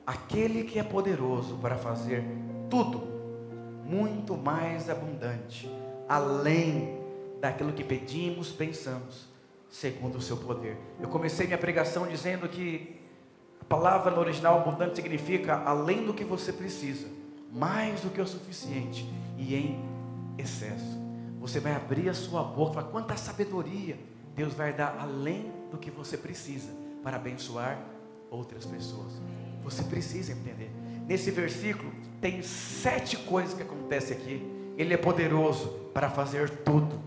aquele 0.07 0.65
que 0.65 0.79
é 0.79 0.83
poderoso 0.83 1.57
para 1.57 1.77
fazer 1.77 2.23
tudo 2.69 3.03
muito 3.85 4.37
mais 4.37 4.91
abundante, 4.91 5.71
além 6.07 7.01
daquilo 7.41 7.73
que 7.73 7.83
pedimos, 7.83 8.53
pensamos, 8.53 9.27
segundo 9.71 10.19
o 10.19 10.23
seu 10.23 10.37
poder. 10.37 10.77
Eu 11.01 11.09
comecei 11.09 11.47
minha 11.47 11.59
pregação 11.59 12.07
dizendo 12.07 12.47
que 12.47 13.01
a 13.59 13.65
palavra 13.65 14.11
no 14.11 14.21
original 14.21 14.59
abundante 14.59 14.97
significa 14.97 15.63
além 15.65 16.05
do 16.05 16.13
que 16.13 16.25
você 16.25 16.53
precisa 16.53 17.24
mais 17.55 18.01
do 18.01 18.11
que 18.11 18.21
o 18.21 18.27
suficiente 18.27 19.09
e 19.39 19.55
em 19.55 19.85
excesso. 20.37 21.03
Você 21.39 21.61
vai 21.61 21.75
abrir 21.75 22.09
a 22.09 22.15
sua 22.15 22.43
boca 22.43 22.75
falar: 22.75 22.89
quanta 22.89 23.17
sabedoria 23.17 23.97
Deus 24.35 24.53
vai 24.55 24.73
dar 24.73 24.99
além 24.99 25.53
do 25.71 25.79
que 25.79 25.91
você 25.91 26.17
precisa 26.17 26.73
para 27.03 27.17
abençoar 27.17 27.79
outras 28.31 28.67
pessoas. 28.67 29.13
Você 29.63 29.85
precisa 29.85 30.33
entender. 30.33 30.71
Nesse 31.07 31.31
versículo 31.31 31.93
tem 32.21 32.43
sete 32.43 33.17
coisas 33.17 33.55
que 33.55 33.63
acontecem 33.63 34.17
aqui. 34.17 34.43
Ele 34.77 34.93
é 34.93 34.97
poderoso 34.97 35.69
para 35.95 36.11
fazer 36.11 36.51
tudo. 36.51 37.01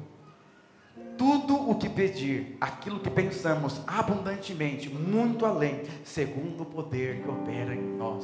tudo 1.18 1.70
o 1.70 1.76
que 1.76 1.90
pedir, 1.90 2.56
aquilo 2.62 3.00
que 3.00 3.10
pensamos 3.10 3.82
abundantemente, 3.88 4.88
muito 4.88 5.48
além, 5.48 5.82
segundo 6.06 6.62
o 6.62 6.66
poder 6.66 7.24
que 7.24 7.30
opera 7.30 7.74
em 7.74 7.98
nós. 7.98 8.24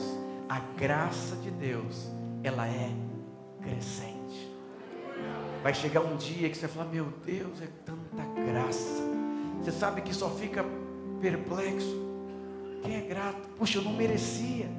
A 0.54 0.60
graça 0.78 1.36
de 1.38 1.50
Deus, 1.50 2.12
ela 2.44 2.68
é 2.68 2.92
crescente. 3.64 4.54
Vai 5.64 5.74
chegar 5.74 6.02
um 6.02 6.16
dia 6.16 6.48
que 6.48 6.56
você 6.56 6.68
vai 6.68 6.76
falar: 6.76 6.90
Meu 6.92 7.06
Deus, 7.26 7.60
é 7.60 7.68
tanta 7.84 8.24
graça. 8.52 9.02
Você 9.60 9.72
sabe 9.72 10.04
que 10.04 10.14
só 10.14 10.30
fica 10.30 10.64
perplexo. 11.20 12.00
Quem 12.84 12.98
é 12.98 13.02
grato? 13.02 13.50
Puxa, 13.58 13.80
eu 13.80 13.82
não 13.82 13.94
merecia. 13.94 14.70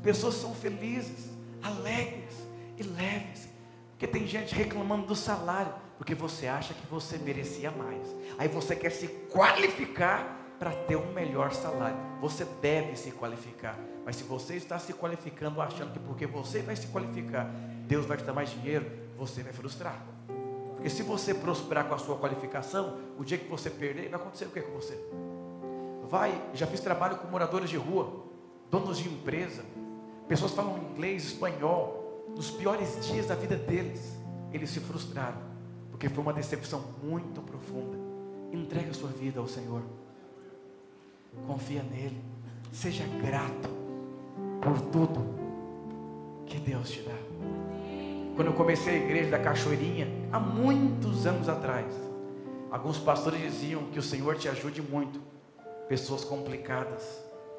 Pessoas 0.00 0.36
são 0.36 0.54
felizes, 0.54 1.28
alegres 1.60 2.46
e 2.78 2.84
leves. 2.84 3.48
Porque 3.90 4.06
tem 4.06 4.28
gente 4.28 4.54
reclamando 4.54 5.08
do 5.08 5.16
salário, 5.16 5.74
porque 5.98 6.14
você 6.14 6.46
acha 6.46 6.72
que 6.72 6.86
você 6.86 7.18
merecia 7.18 7.72
mais. 7.72 8.06
Aí 8.38 8.46
você 8.46 8.76
quer 8.76 8.90
se 8.90 9.08
qualificar 9.28 10.39
para 10.60 10.72
ter 10.72 10.96
um 10.96 11.10
melhor 11.14 11.52
salário. 11.54 11.96
Você 12.20 12.44
deve 12.60 12.94
se 12.94 13.10
qualificar. 13.12 13.78
Mas 14.04 14.16
se 14.16 14.24
você 14.24 14.56
está 14.56 14.78
se 14.78 14.92
qualificando 14.92 15.62
achando 15.62 15.90
que 15.94 15.98
porque 15.98 16.26
você 16.26 16.60
vai 16.60 16.76
se 16.76 16.88
qualificar, 16.88 17.50
Deus 17.88 18.04
vai 18.04 18.18
te 18.18 18.24
dar 18.24 18.34
mais 18.34 18.50
dinheiro, 18.50 18.84
você 19.16 19.42
vai 19.42 19.54
frustrar. 19.54 20.04
Porque 20.74 20.90
se 20.90 21.02
você 21.02 21.32
prosperar 21.32 21.86
com 21.88 21.94
a 21.94 21.98
sua 21.98 22.16
qualificação, 22.16 22.98
o 23.18 23.24
dia 23.24 23.38
que 23.38 23.48
você 23.48 23.70
perder, 23.70 24.10
vai 24.10 24.20
acontecer 24.20 24.44
o 24.44 24.50
que 24.50 24.60
com 24.60 24.72
você? 24.72 24.98
Vai, 26.08 26.38
já 26.52 26.66
fiz 26.66 26.80
trabalho 26.80 27.16
com 27.16 27.28
moradores 27.28 27.70
de 27.70 27.76
rua, 27.78 28.26
donos 28.70 28.98
de 28.98 29.08
empresa, 29.08 29.64
pessoas 30.28 30.52
falam 30.52 30.76
inglês, 30.78 31.24
espanhol, 31.24 32.26
nos 32.36 32.50
piores 32.50 33.06
dias 33.06 33.26
da 33.26 33.34
vida 33.34 33.56
deles, 33.56 34.14
eles 34.52 34.70
se 34.70 34.80
frustraram, 34.80 35.38
porque 35.90 36.08
foi 36.08 36.22
uma 36.22 36.32
decepção 36.32 36.84
muito 37.02 37.40
profunda. 37.40 37.98
Entregue 38.52 38.90
a 38.90 38.94
sua 38.94 39.10
vida 39.10 39.40
ao 39.40 39.46
Senhor, 39.46 39.82
confia 41.46 41.82
nele, 41.82 42.20
seja 42.72 43.04
grato 43.22 43.68
por 44.60 44.80
tudo 44.80 45.24
que 46.46 46.58
Deus 46.58 46.90
te 46.90 47.02
dá. 47.02 47.14
Quando 48.36 48.48
eu 48.48 48.54
comecei 48.54 48.94
a 48.94 49.04
igreja 49.04 49.30
da 49.30 49.38
Cachoeirinha, 49.38 50.08
há 50.32 50.40
muitos 50.40 51.26
anos 51.26 51.48
atrás, 51.48 51.92
alguns 52.70 52.98
pastores 52.98 53.40
diziam 53.40 53.84
que 53.92 53.98
o 53.98 54.02
Senhor 54.02 54.36
te 54.36 54.48
ajude 54.48 54.80
muito. 54.80 55.20
Pessoas 55.88 56.24
complicadas, 56.24 57.02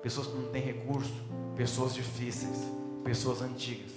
pessoas 0.01 0.27
que 0.27 0.35
não 0.35 0.49
têm 0.51 0.61
recurso, 0.61 1.13
pessoas 1.55 1.93
difíceis, 1.93 2.71
pessoas 3.03 3.41
antigas. 3.41 3.91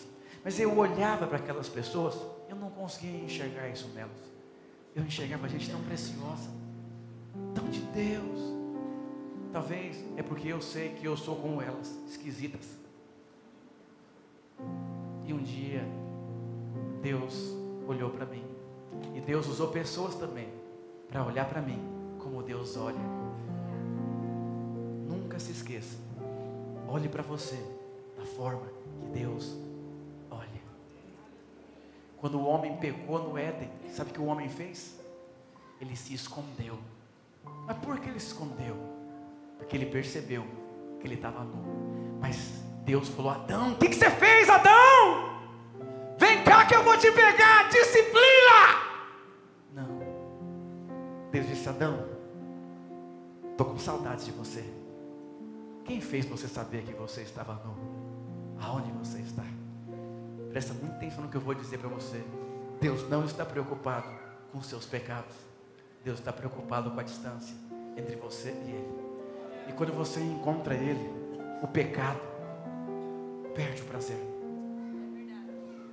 Mas 0.44 0.60
eu 0.60 0.76
olhava 0.76 1.26
para 1.26 1.38
aquelas 1.38 1.68
pessoas, 1.68 2.16
eu 2.48 2.56
não 2.56 2.70
conseguia 2.70 3.24
enxergar 3.24 3.68
isso 3.68 3.88
nelas. 3.94 4.34
Eu 4.94 5.04
enxergava 5.04 5.48
gente 5.48 5.70
tão 5.70 5.80
preciosa, 5.80 6.50
tão 7.54 7.64
de 7.68 7.80
Deus. 7.80 8.53
Talvez 9.54 10.04
é 10.16 10.22
porque 10.22 10.48
eu 10.48 10.60
sei 10.60 10.94
que 10.94 11.06
eu 11.06 11.16
sou 11.16 11.36
como 11.36 11.62
elas, 11.62 11.88
esquisitas. 12.08 12.76
E 15.24 15.32
um 15.32 15.40
dia 15.40 15.80
Deus 17.00 17.54
olhou 17.86 18.10
para 18.10 18.26
mim. 18.26 18.44
E 19.14 19.20
Deus 19.20 19.46
usou 19.46 19.68
pessoas 19.68 20.16
também 20.16 20.48
para 21.06 21.24
olhar 21.24 21.48
para 21.48 21.62
mim 21.62 21.78
como 22.18 22.42
Deus 22.42 22.76
olha. 22.76 22.98
Nunca 25.08 25.38
se 25.38 25.52
esqueça. 25.52 25.98
Olhe 26.88 27.08
para 27.08 27.22
você 27.22 27.64
da 28.18 28.26
forma 28.26 28.66
que 28.66 29.20
Deus 29.20 29.56
olha. 30.32 30.62
Quando 32.18 32.40
o 32.40 32.44
homem 32.44 32.76
pecou 32.78 33.22
no 33.22 33.38
Éden, 33.38 33.70
sabe 33.92 34.10
o 34.10 34.14
que 34.14 34.20
o 34.20 34.26
homem 34.26 34.48
fez? 34.48 34.98
Ele 35.80 35.94
se 35.94 36.12
escondeu. 36.12 36.76
Mas 37.68 37.78
por 37.78 38.00
que 38.00 38.08
ele 38.08 38.18
se 38.18 38.26
escondeu? 38.32 38.93
Porque 39.58 39.76
ele 39.76 39.86
percebeu 39.86 40.44
que 41.00 41.06
ele 41.06 41.14
estava 41.14 41.42
nu. 41.44 42.18
Mas 42.20 42.62
Deus 42.84 43.08
falou: 43.08 43.32
Adão, 43.32 43.72
o 43.72 43.76
que, 43.76 43.88
que 43.88 43.94
você 43.94 44.10
fez, 44.10 44.48
Adão? 44.48 45.34
cá 46.44 46.66
que 46.66 46.74
eu 46.74 46.84
vou 46.84 46.96
te 46.96 47.10
pegar, 47.10 47.68
disciplina. 47.68 48.58
Não. 49.72 49.98
Deus 51.32 51.46
disse: 51.48 51.68
Adão, 51.68 52.06
estou 53.50 53.66
com 53.66 53.78
saudades 53.78 54.26
de 54.26 54.32
você. 54.32 54.64
Quem 55.84 56.00
fez 56.00 56.24
você 56.26 56.46
saber 56.46 56.82
que 56.82 56.92
você 56.92 57.22
estava 57.22 57.54
nu? 57.64 57.74
Aonde 58.60 58.92
você 58.92 59.18
está? 59.18 59.44
Presta 60.50 60.72
muita 60.74 60.96
atenção 60.96 61.24
no 61.24 61.28
que 61.28 61.36
eu 61.36 61.40
vou 61.40 61.54
dizer 61.54 61.78
para 61.78 61.88
você. 61.88 62.22
Deus 62.80 63.08
não 63.08 63.24
está 63.24 63.44
preocupado 63.44 64.08
com 64.52 64.62
seus 64.62 64.86
pecados. 64.86 65.34
Deus 66.04 66.18
está 66.18 66.32
preocupado 66.32 66.90
com 66.90 67.00
a 67.00 67.02
distância 67.02 67.56
entre 67.96 68.14
você 68.16 68.50
e 68.50 68.70
Ele. 68.70 69.13
E 69.68 69.72
quando 69.72 69.92
você 69.92 70.20
encontra 70.20 70.74
Ele, 70.74 71.10
o 71.62 71.66
pecado 71.66 72.20
perde 73.54 73.82
o 73.82 73.84
prazer 73.84 74.34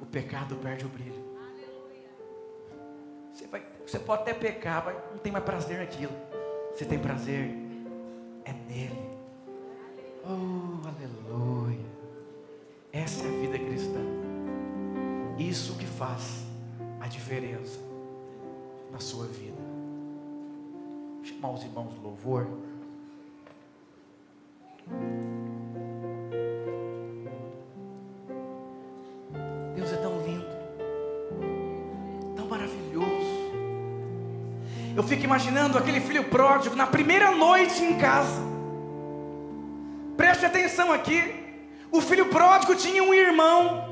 o 0.01 0.05
pecado 0.05 0.55
perde 0.55 0.85
o 0.85 0.89
brilho. 0.89 1.21
Você, 3.31 3.47
vai, 3.47 3.63
você 3.85 3.99
pode 3.99 4.23
até 4.23 4.33
pecar, 4.33 4.83
mas 4.83 4.95
não 5.11 5.19
tem 5.19 5.31
mais 5.31 5.45
prazer 5.45 5.77
naquilo. 5.77 6.11
Você 6.73 6.83
tem 6.83 6.97
prazer, 6.97 7.55
é 8.43 8.51
nele. 8.51 9.11
Oh, 10.23 10.87
aleluia. 10.87 11.85
Essa 12.91 13.25
é 13.25 13.27
a 13.27 13.39
vida 13.39 13.59
cristã. 13.59 13.99
Isso 15.37 15.77
que 15.77 15.85
faz 15.85 16.45
a 16.99 17.07
diferença 17.07 17.79
na 18.91 18.99
sua 18.99 19.27
vida. 19.27 19.61
Vou 21.17 21.25
chamar 21.25 21.51
os 21.51 21.63
irmãos 21.63 21.93
do 21.93 22.01
louvor. 22.01 22.47
Eu 34.95 35.03
fico 35.03 35.23
imaginando 35.23 35.77
aquele 35.77 35.99
filho 36.01 36.25
pródigo 36.25 36.75
na 36.75 36.85
primeira 36.85 37.31
noite 37.31 37.83
em 37.83 37.97
casa. 37.97 38.41
Preste 40.17 40.45
atenção 40.45 40.91
aqui. 40.91 41.33
O 41.91 42.01
filho 42.01 42.27
pródigo 42.27 42.75
tinha 42.75 43.01
um 43.01 43.13
irmão. 43.13 43.89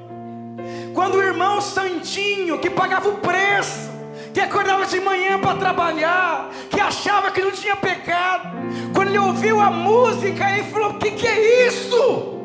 Quando 0.93 1.15
o 1.15 1.23
irmão 1.23 1.61
santinho, 1.61 2.59
que 2.59 2.69
pagava 2.69 3.09
o 3.09 3.17
preço, 3.17 3.89
que 4.33 4.39
acordava 4.39 4.85
de 4.85 4.99
manhã 4.99 5.39
para 5.39 5.57
trabalhar, 5.57 6.49
que 6.69 6.79
achava 6.79 7.31
que 7.31 7.41
não 7.41 7.51
tinha 7.51 7.75
pecado, 7.75 8.48
quando 8.93 9.09
ele 9.09 9.19
ouviu 9.19 9.59
a 9.59 9.69
música, 9.69 10.51
ele 10.51 10.63
falou: 10.63 10.91
O 10.91 10.99
que, 10.99 11.11
que 11.11 11.27
é 11.27 11.67
isso? 11.67 12.39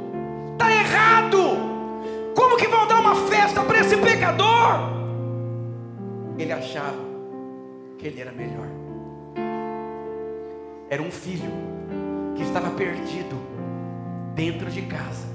Está 0.53 0.71
errado. 0.71 1.39
Como 2.35 2.57
que 2.57 2.67
vão 2.67 2.87
dar 2.87 3.01
uma 3.01 3.15
festa 3.29 3.63
para 3.63 3.81
esse 3.81 3.97
pecador? 3.97 4.93
Ele 6.39 6.53
achava 6.53 6.99
que 7.99 8.07
ele 8.07 8.21
era 8.21 8.33
melhor. 8.33 8.69
Era 10.91 11.03
um 11.03 11.11
filho 11.11 11.51
que 12.37 12.43
estava 12.43 12.71
perdido 12.71 13.37
dentro 14.35 14.71
de 14.71 14.83
casa, 14.83 15.27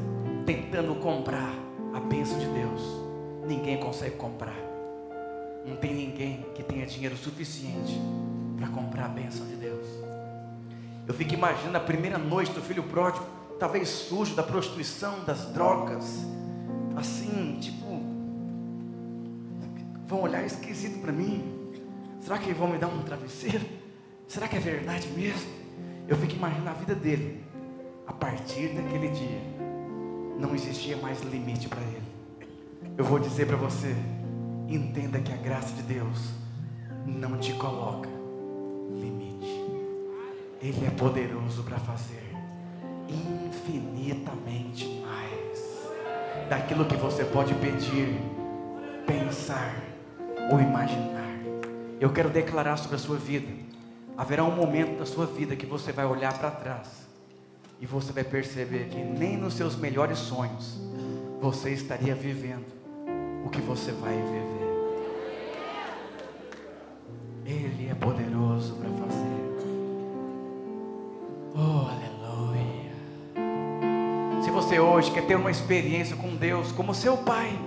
tentando 0.46 0.96
comprar 0.96 1.54
a 1.94 2.00
bênção 2.00 2.38
de 2.38 2.48
Deus. 2.48 2.82
Ninguém 3.48 3.78
consegue 3.78 4.16
comprar. 4.16 4.56
Não 5.66 5.76
tem 5.78 5.94
ninguém 5.94 6.46
que 6.54 6.64
tenha 6.64 6.86
dinheiro 6.86 7.18
suficiente 7.18 8.00
para 8.58 8.68
comprar 8.70 9.06
a 9.06 9.10
bênção 9.10 9.46
de 9.46 9.56
Deus. 9.56 10.09
Eu 11.10 11.16
fico 11.16 11.34
imaginando 11.34 11.76
a 11.76 11.80
primeira 11.80 12.20
noite 12.20 12.52
do 12.52 12.62
filho 12.62 12.84
pródigo, 12.84 13.26
talvez 13.60 13.90
sujo 13.90 14.36
da 14.36 14.44
prostituição, 14.44 15.26
das 15.26 15.44
drogas, 15.46 16.24
assim, 16.96 17.58
tipo, 17.60 18.00
vão 20.06 20.22
olhar 20.22 20.46
esquisito 20.46 21.02
para 21.02 21.12
mim. 21.12 21.72
Será 22.22 22.38
que 22.38 22.54
vão 22.54 22.68
me 22.68 22.78
dar 22.78 22.90
um 22.90 23.02
travesseiro? 23.02 23.66
Será 24.28 24.48
que 24.48 24.58
é 24.58 24.60
verdade 24.60 25.08
mesmo? 25.08 25.50
Eu 26.08 26.16
fico 26.16 26.36
imaginando 26.36 26.70
a 26.70 26.74
vida 26.74 26.94
dele. 26.94 27.44
A 28.06 28.14
partir 28.14 28.68
daquele 28.76 29.08
dia, 29.08 29.42
não 30.40 30.54
existia 30.54 30.96
mais 30.96 31.22
limite 31.22 31.68
para 31.68 31.82
ele. 31.82 32.04
Eu 32.96 33.04
vou 33.04 33.18
dizer 33.18 33.48
para 33.48 33.58
você: 33.58 33.96
entenda 34.68 35.20
que 35.20 35.34
a 35.34 35.38
graça 35.38 35.74
de 35.74 35.82
Deus 35.82 36.20
não 37.04 37.40
te 37.40 37.54
coloca 37.54 38.08
limite. 38.94 39.79
Ele 40.62 40.86
é 40.86 40.90
poderoso 40.90 41.64
para 41.64 41.78
fazer 41.78 42.30
infinitamente 43.08 45.02
mais 45.06 45.88
daquilo 46.50 46.86
que 46.86 46.98
você 46.98 47.24
pode 47.24 47.54
pedir, 47.56 48.20
pensar 49.06 49.76
ou 50.52 50.60
imaginar. 50.60 51.30
Eu 52.00 52.12
quero 52.12 52.30
declarar 52.30 52.78
sobre 52.78 52.96
a 52.96 53.00
sua 53.00 53.18
vida. 53.18 53.48
Haverá 54.18 54.44
um 54.44 54.56
momento 54.56 55.00
da 55.00 55.06
sua 55.06 55.26
vida 55.26 55.56
que 55.56 55.66
você 55.66 55.94
vai 55.94 56.06
olhar 56.06 56.38
para 56.38 56.52
trás 56.52 57.08
e 57.80 57.86
você 57.86 58.12
vai 58.12 58.26
perceber 58.26 58.90
que 58.90 58.98
nem 58.98 59.38
nos 59.38 59.54
seus 59.54 59.78
melhores 59.78 60.18
sonhos 60.18 60.78
você 61.42 61.72
estaria 61.72 62.14
vivendo 62.14 62.68
o 63.46 63.50
que 63.50 63.62
você 63.62 63.94
vai 63.94 64.14
viver. 64.14 64.60
Ele 67.46 67.90
é 67.90 67.96
poderoso 67.96 68.76
para 68.76 68.90
fazer. 68.90 69.39
Oh, 71.56 71.88
aleluia. 71.90 72.92
Se 74.44 74.52
você 74.52 74.80
hoje 74.80 75.12
quer 75.12 75.26
ter 75.26 75.36
uma 75.36 75.52
experiência 75.52 76.16
com 76.16 76.36
Deus 76.36 76.72
como 76.72 76.94
seu 76.94 77.18
Pai, 77.18 77.58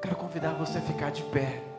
quero 0.00 0.16
convidar 0.16 0.52
você 0.54 0.78
a 0.78 0.82
ficar 0.82 1.10
de 1.10 1.22
pé. 1.22 1.71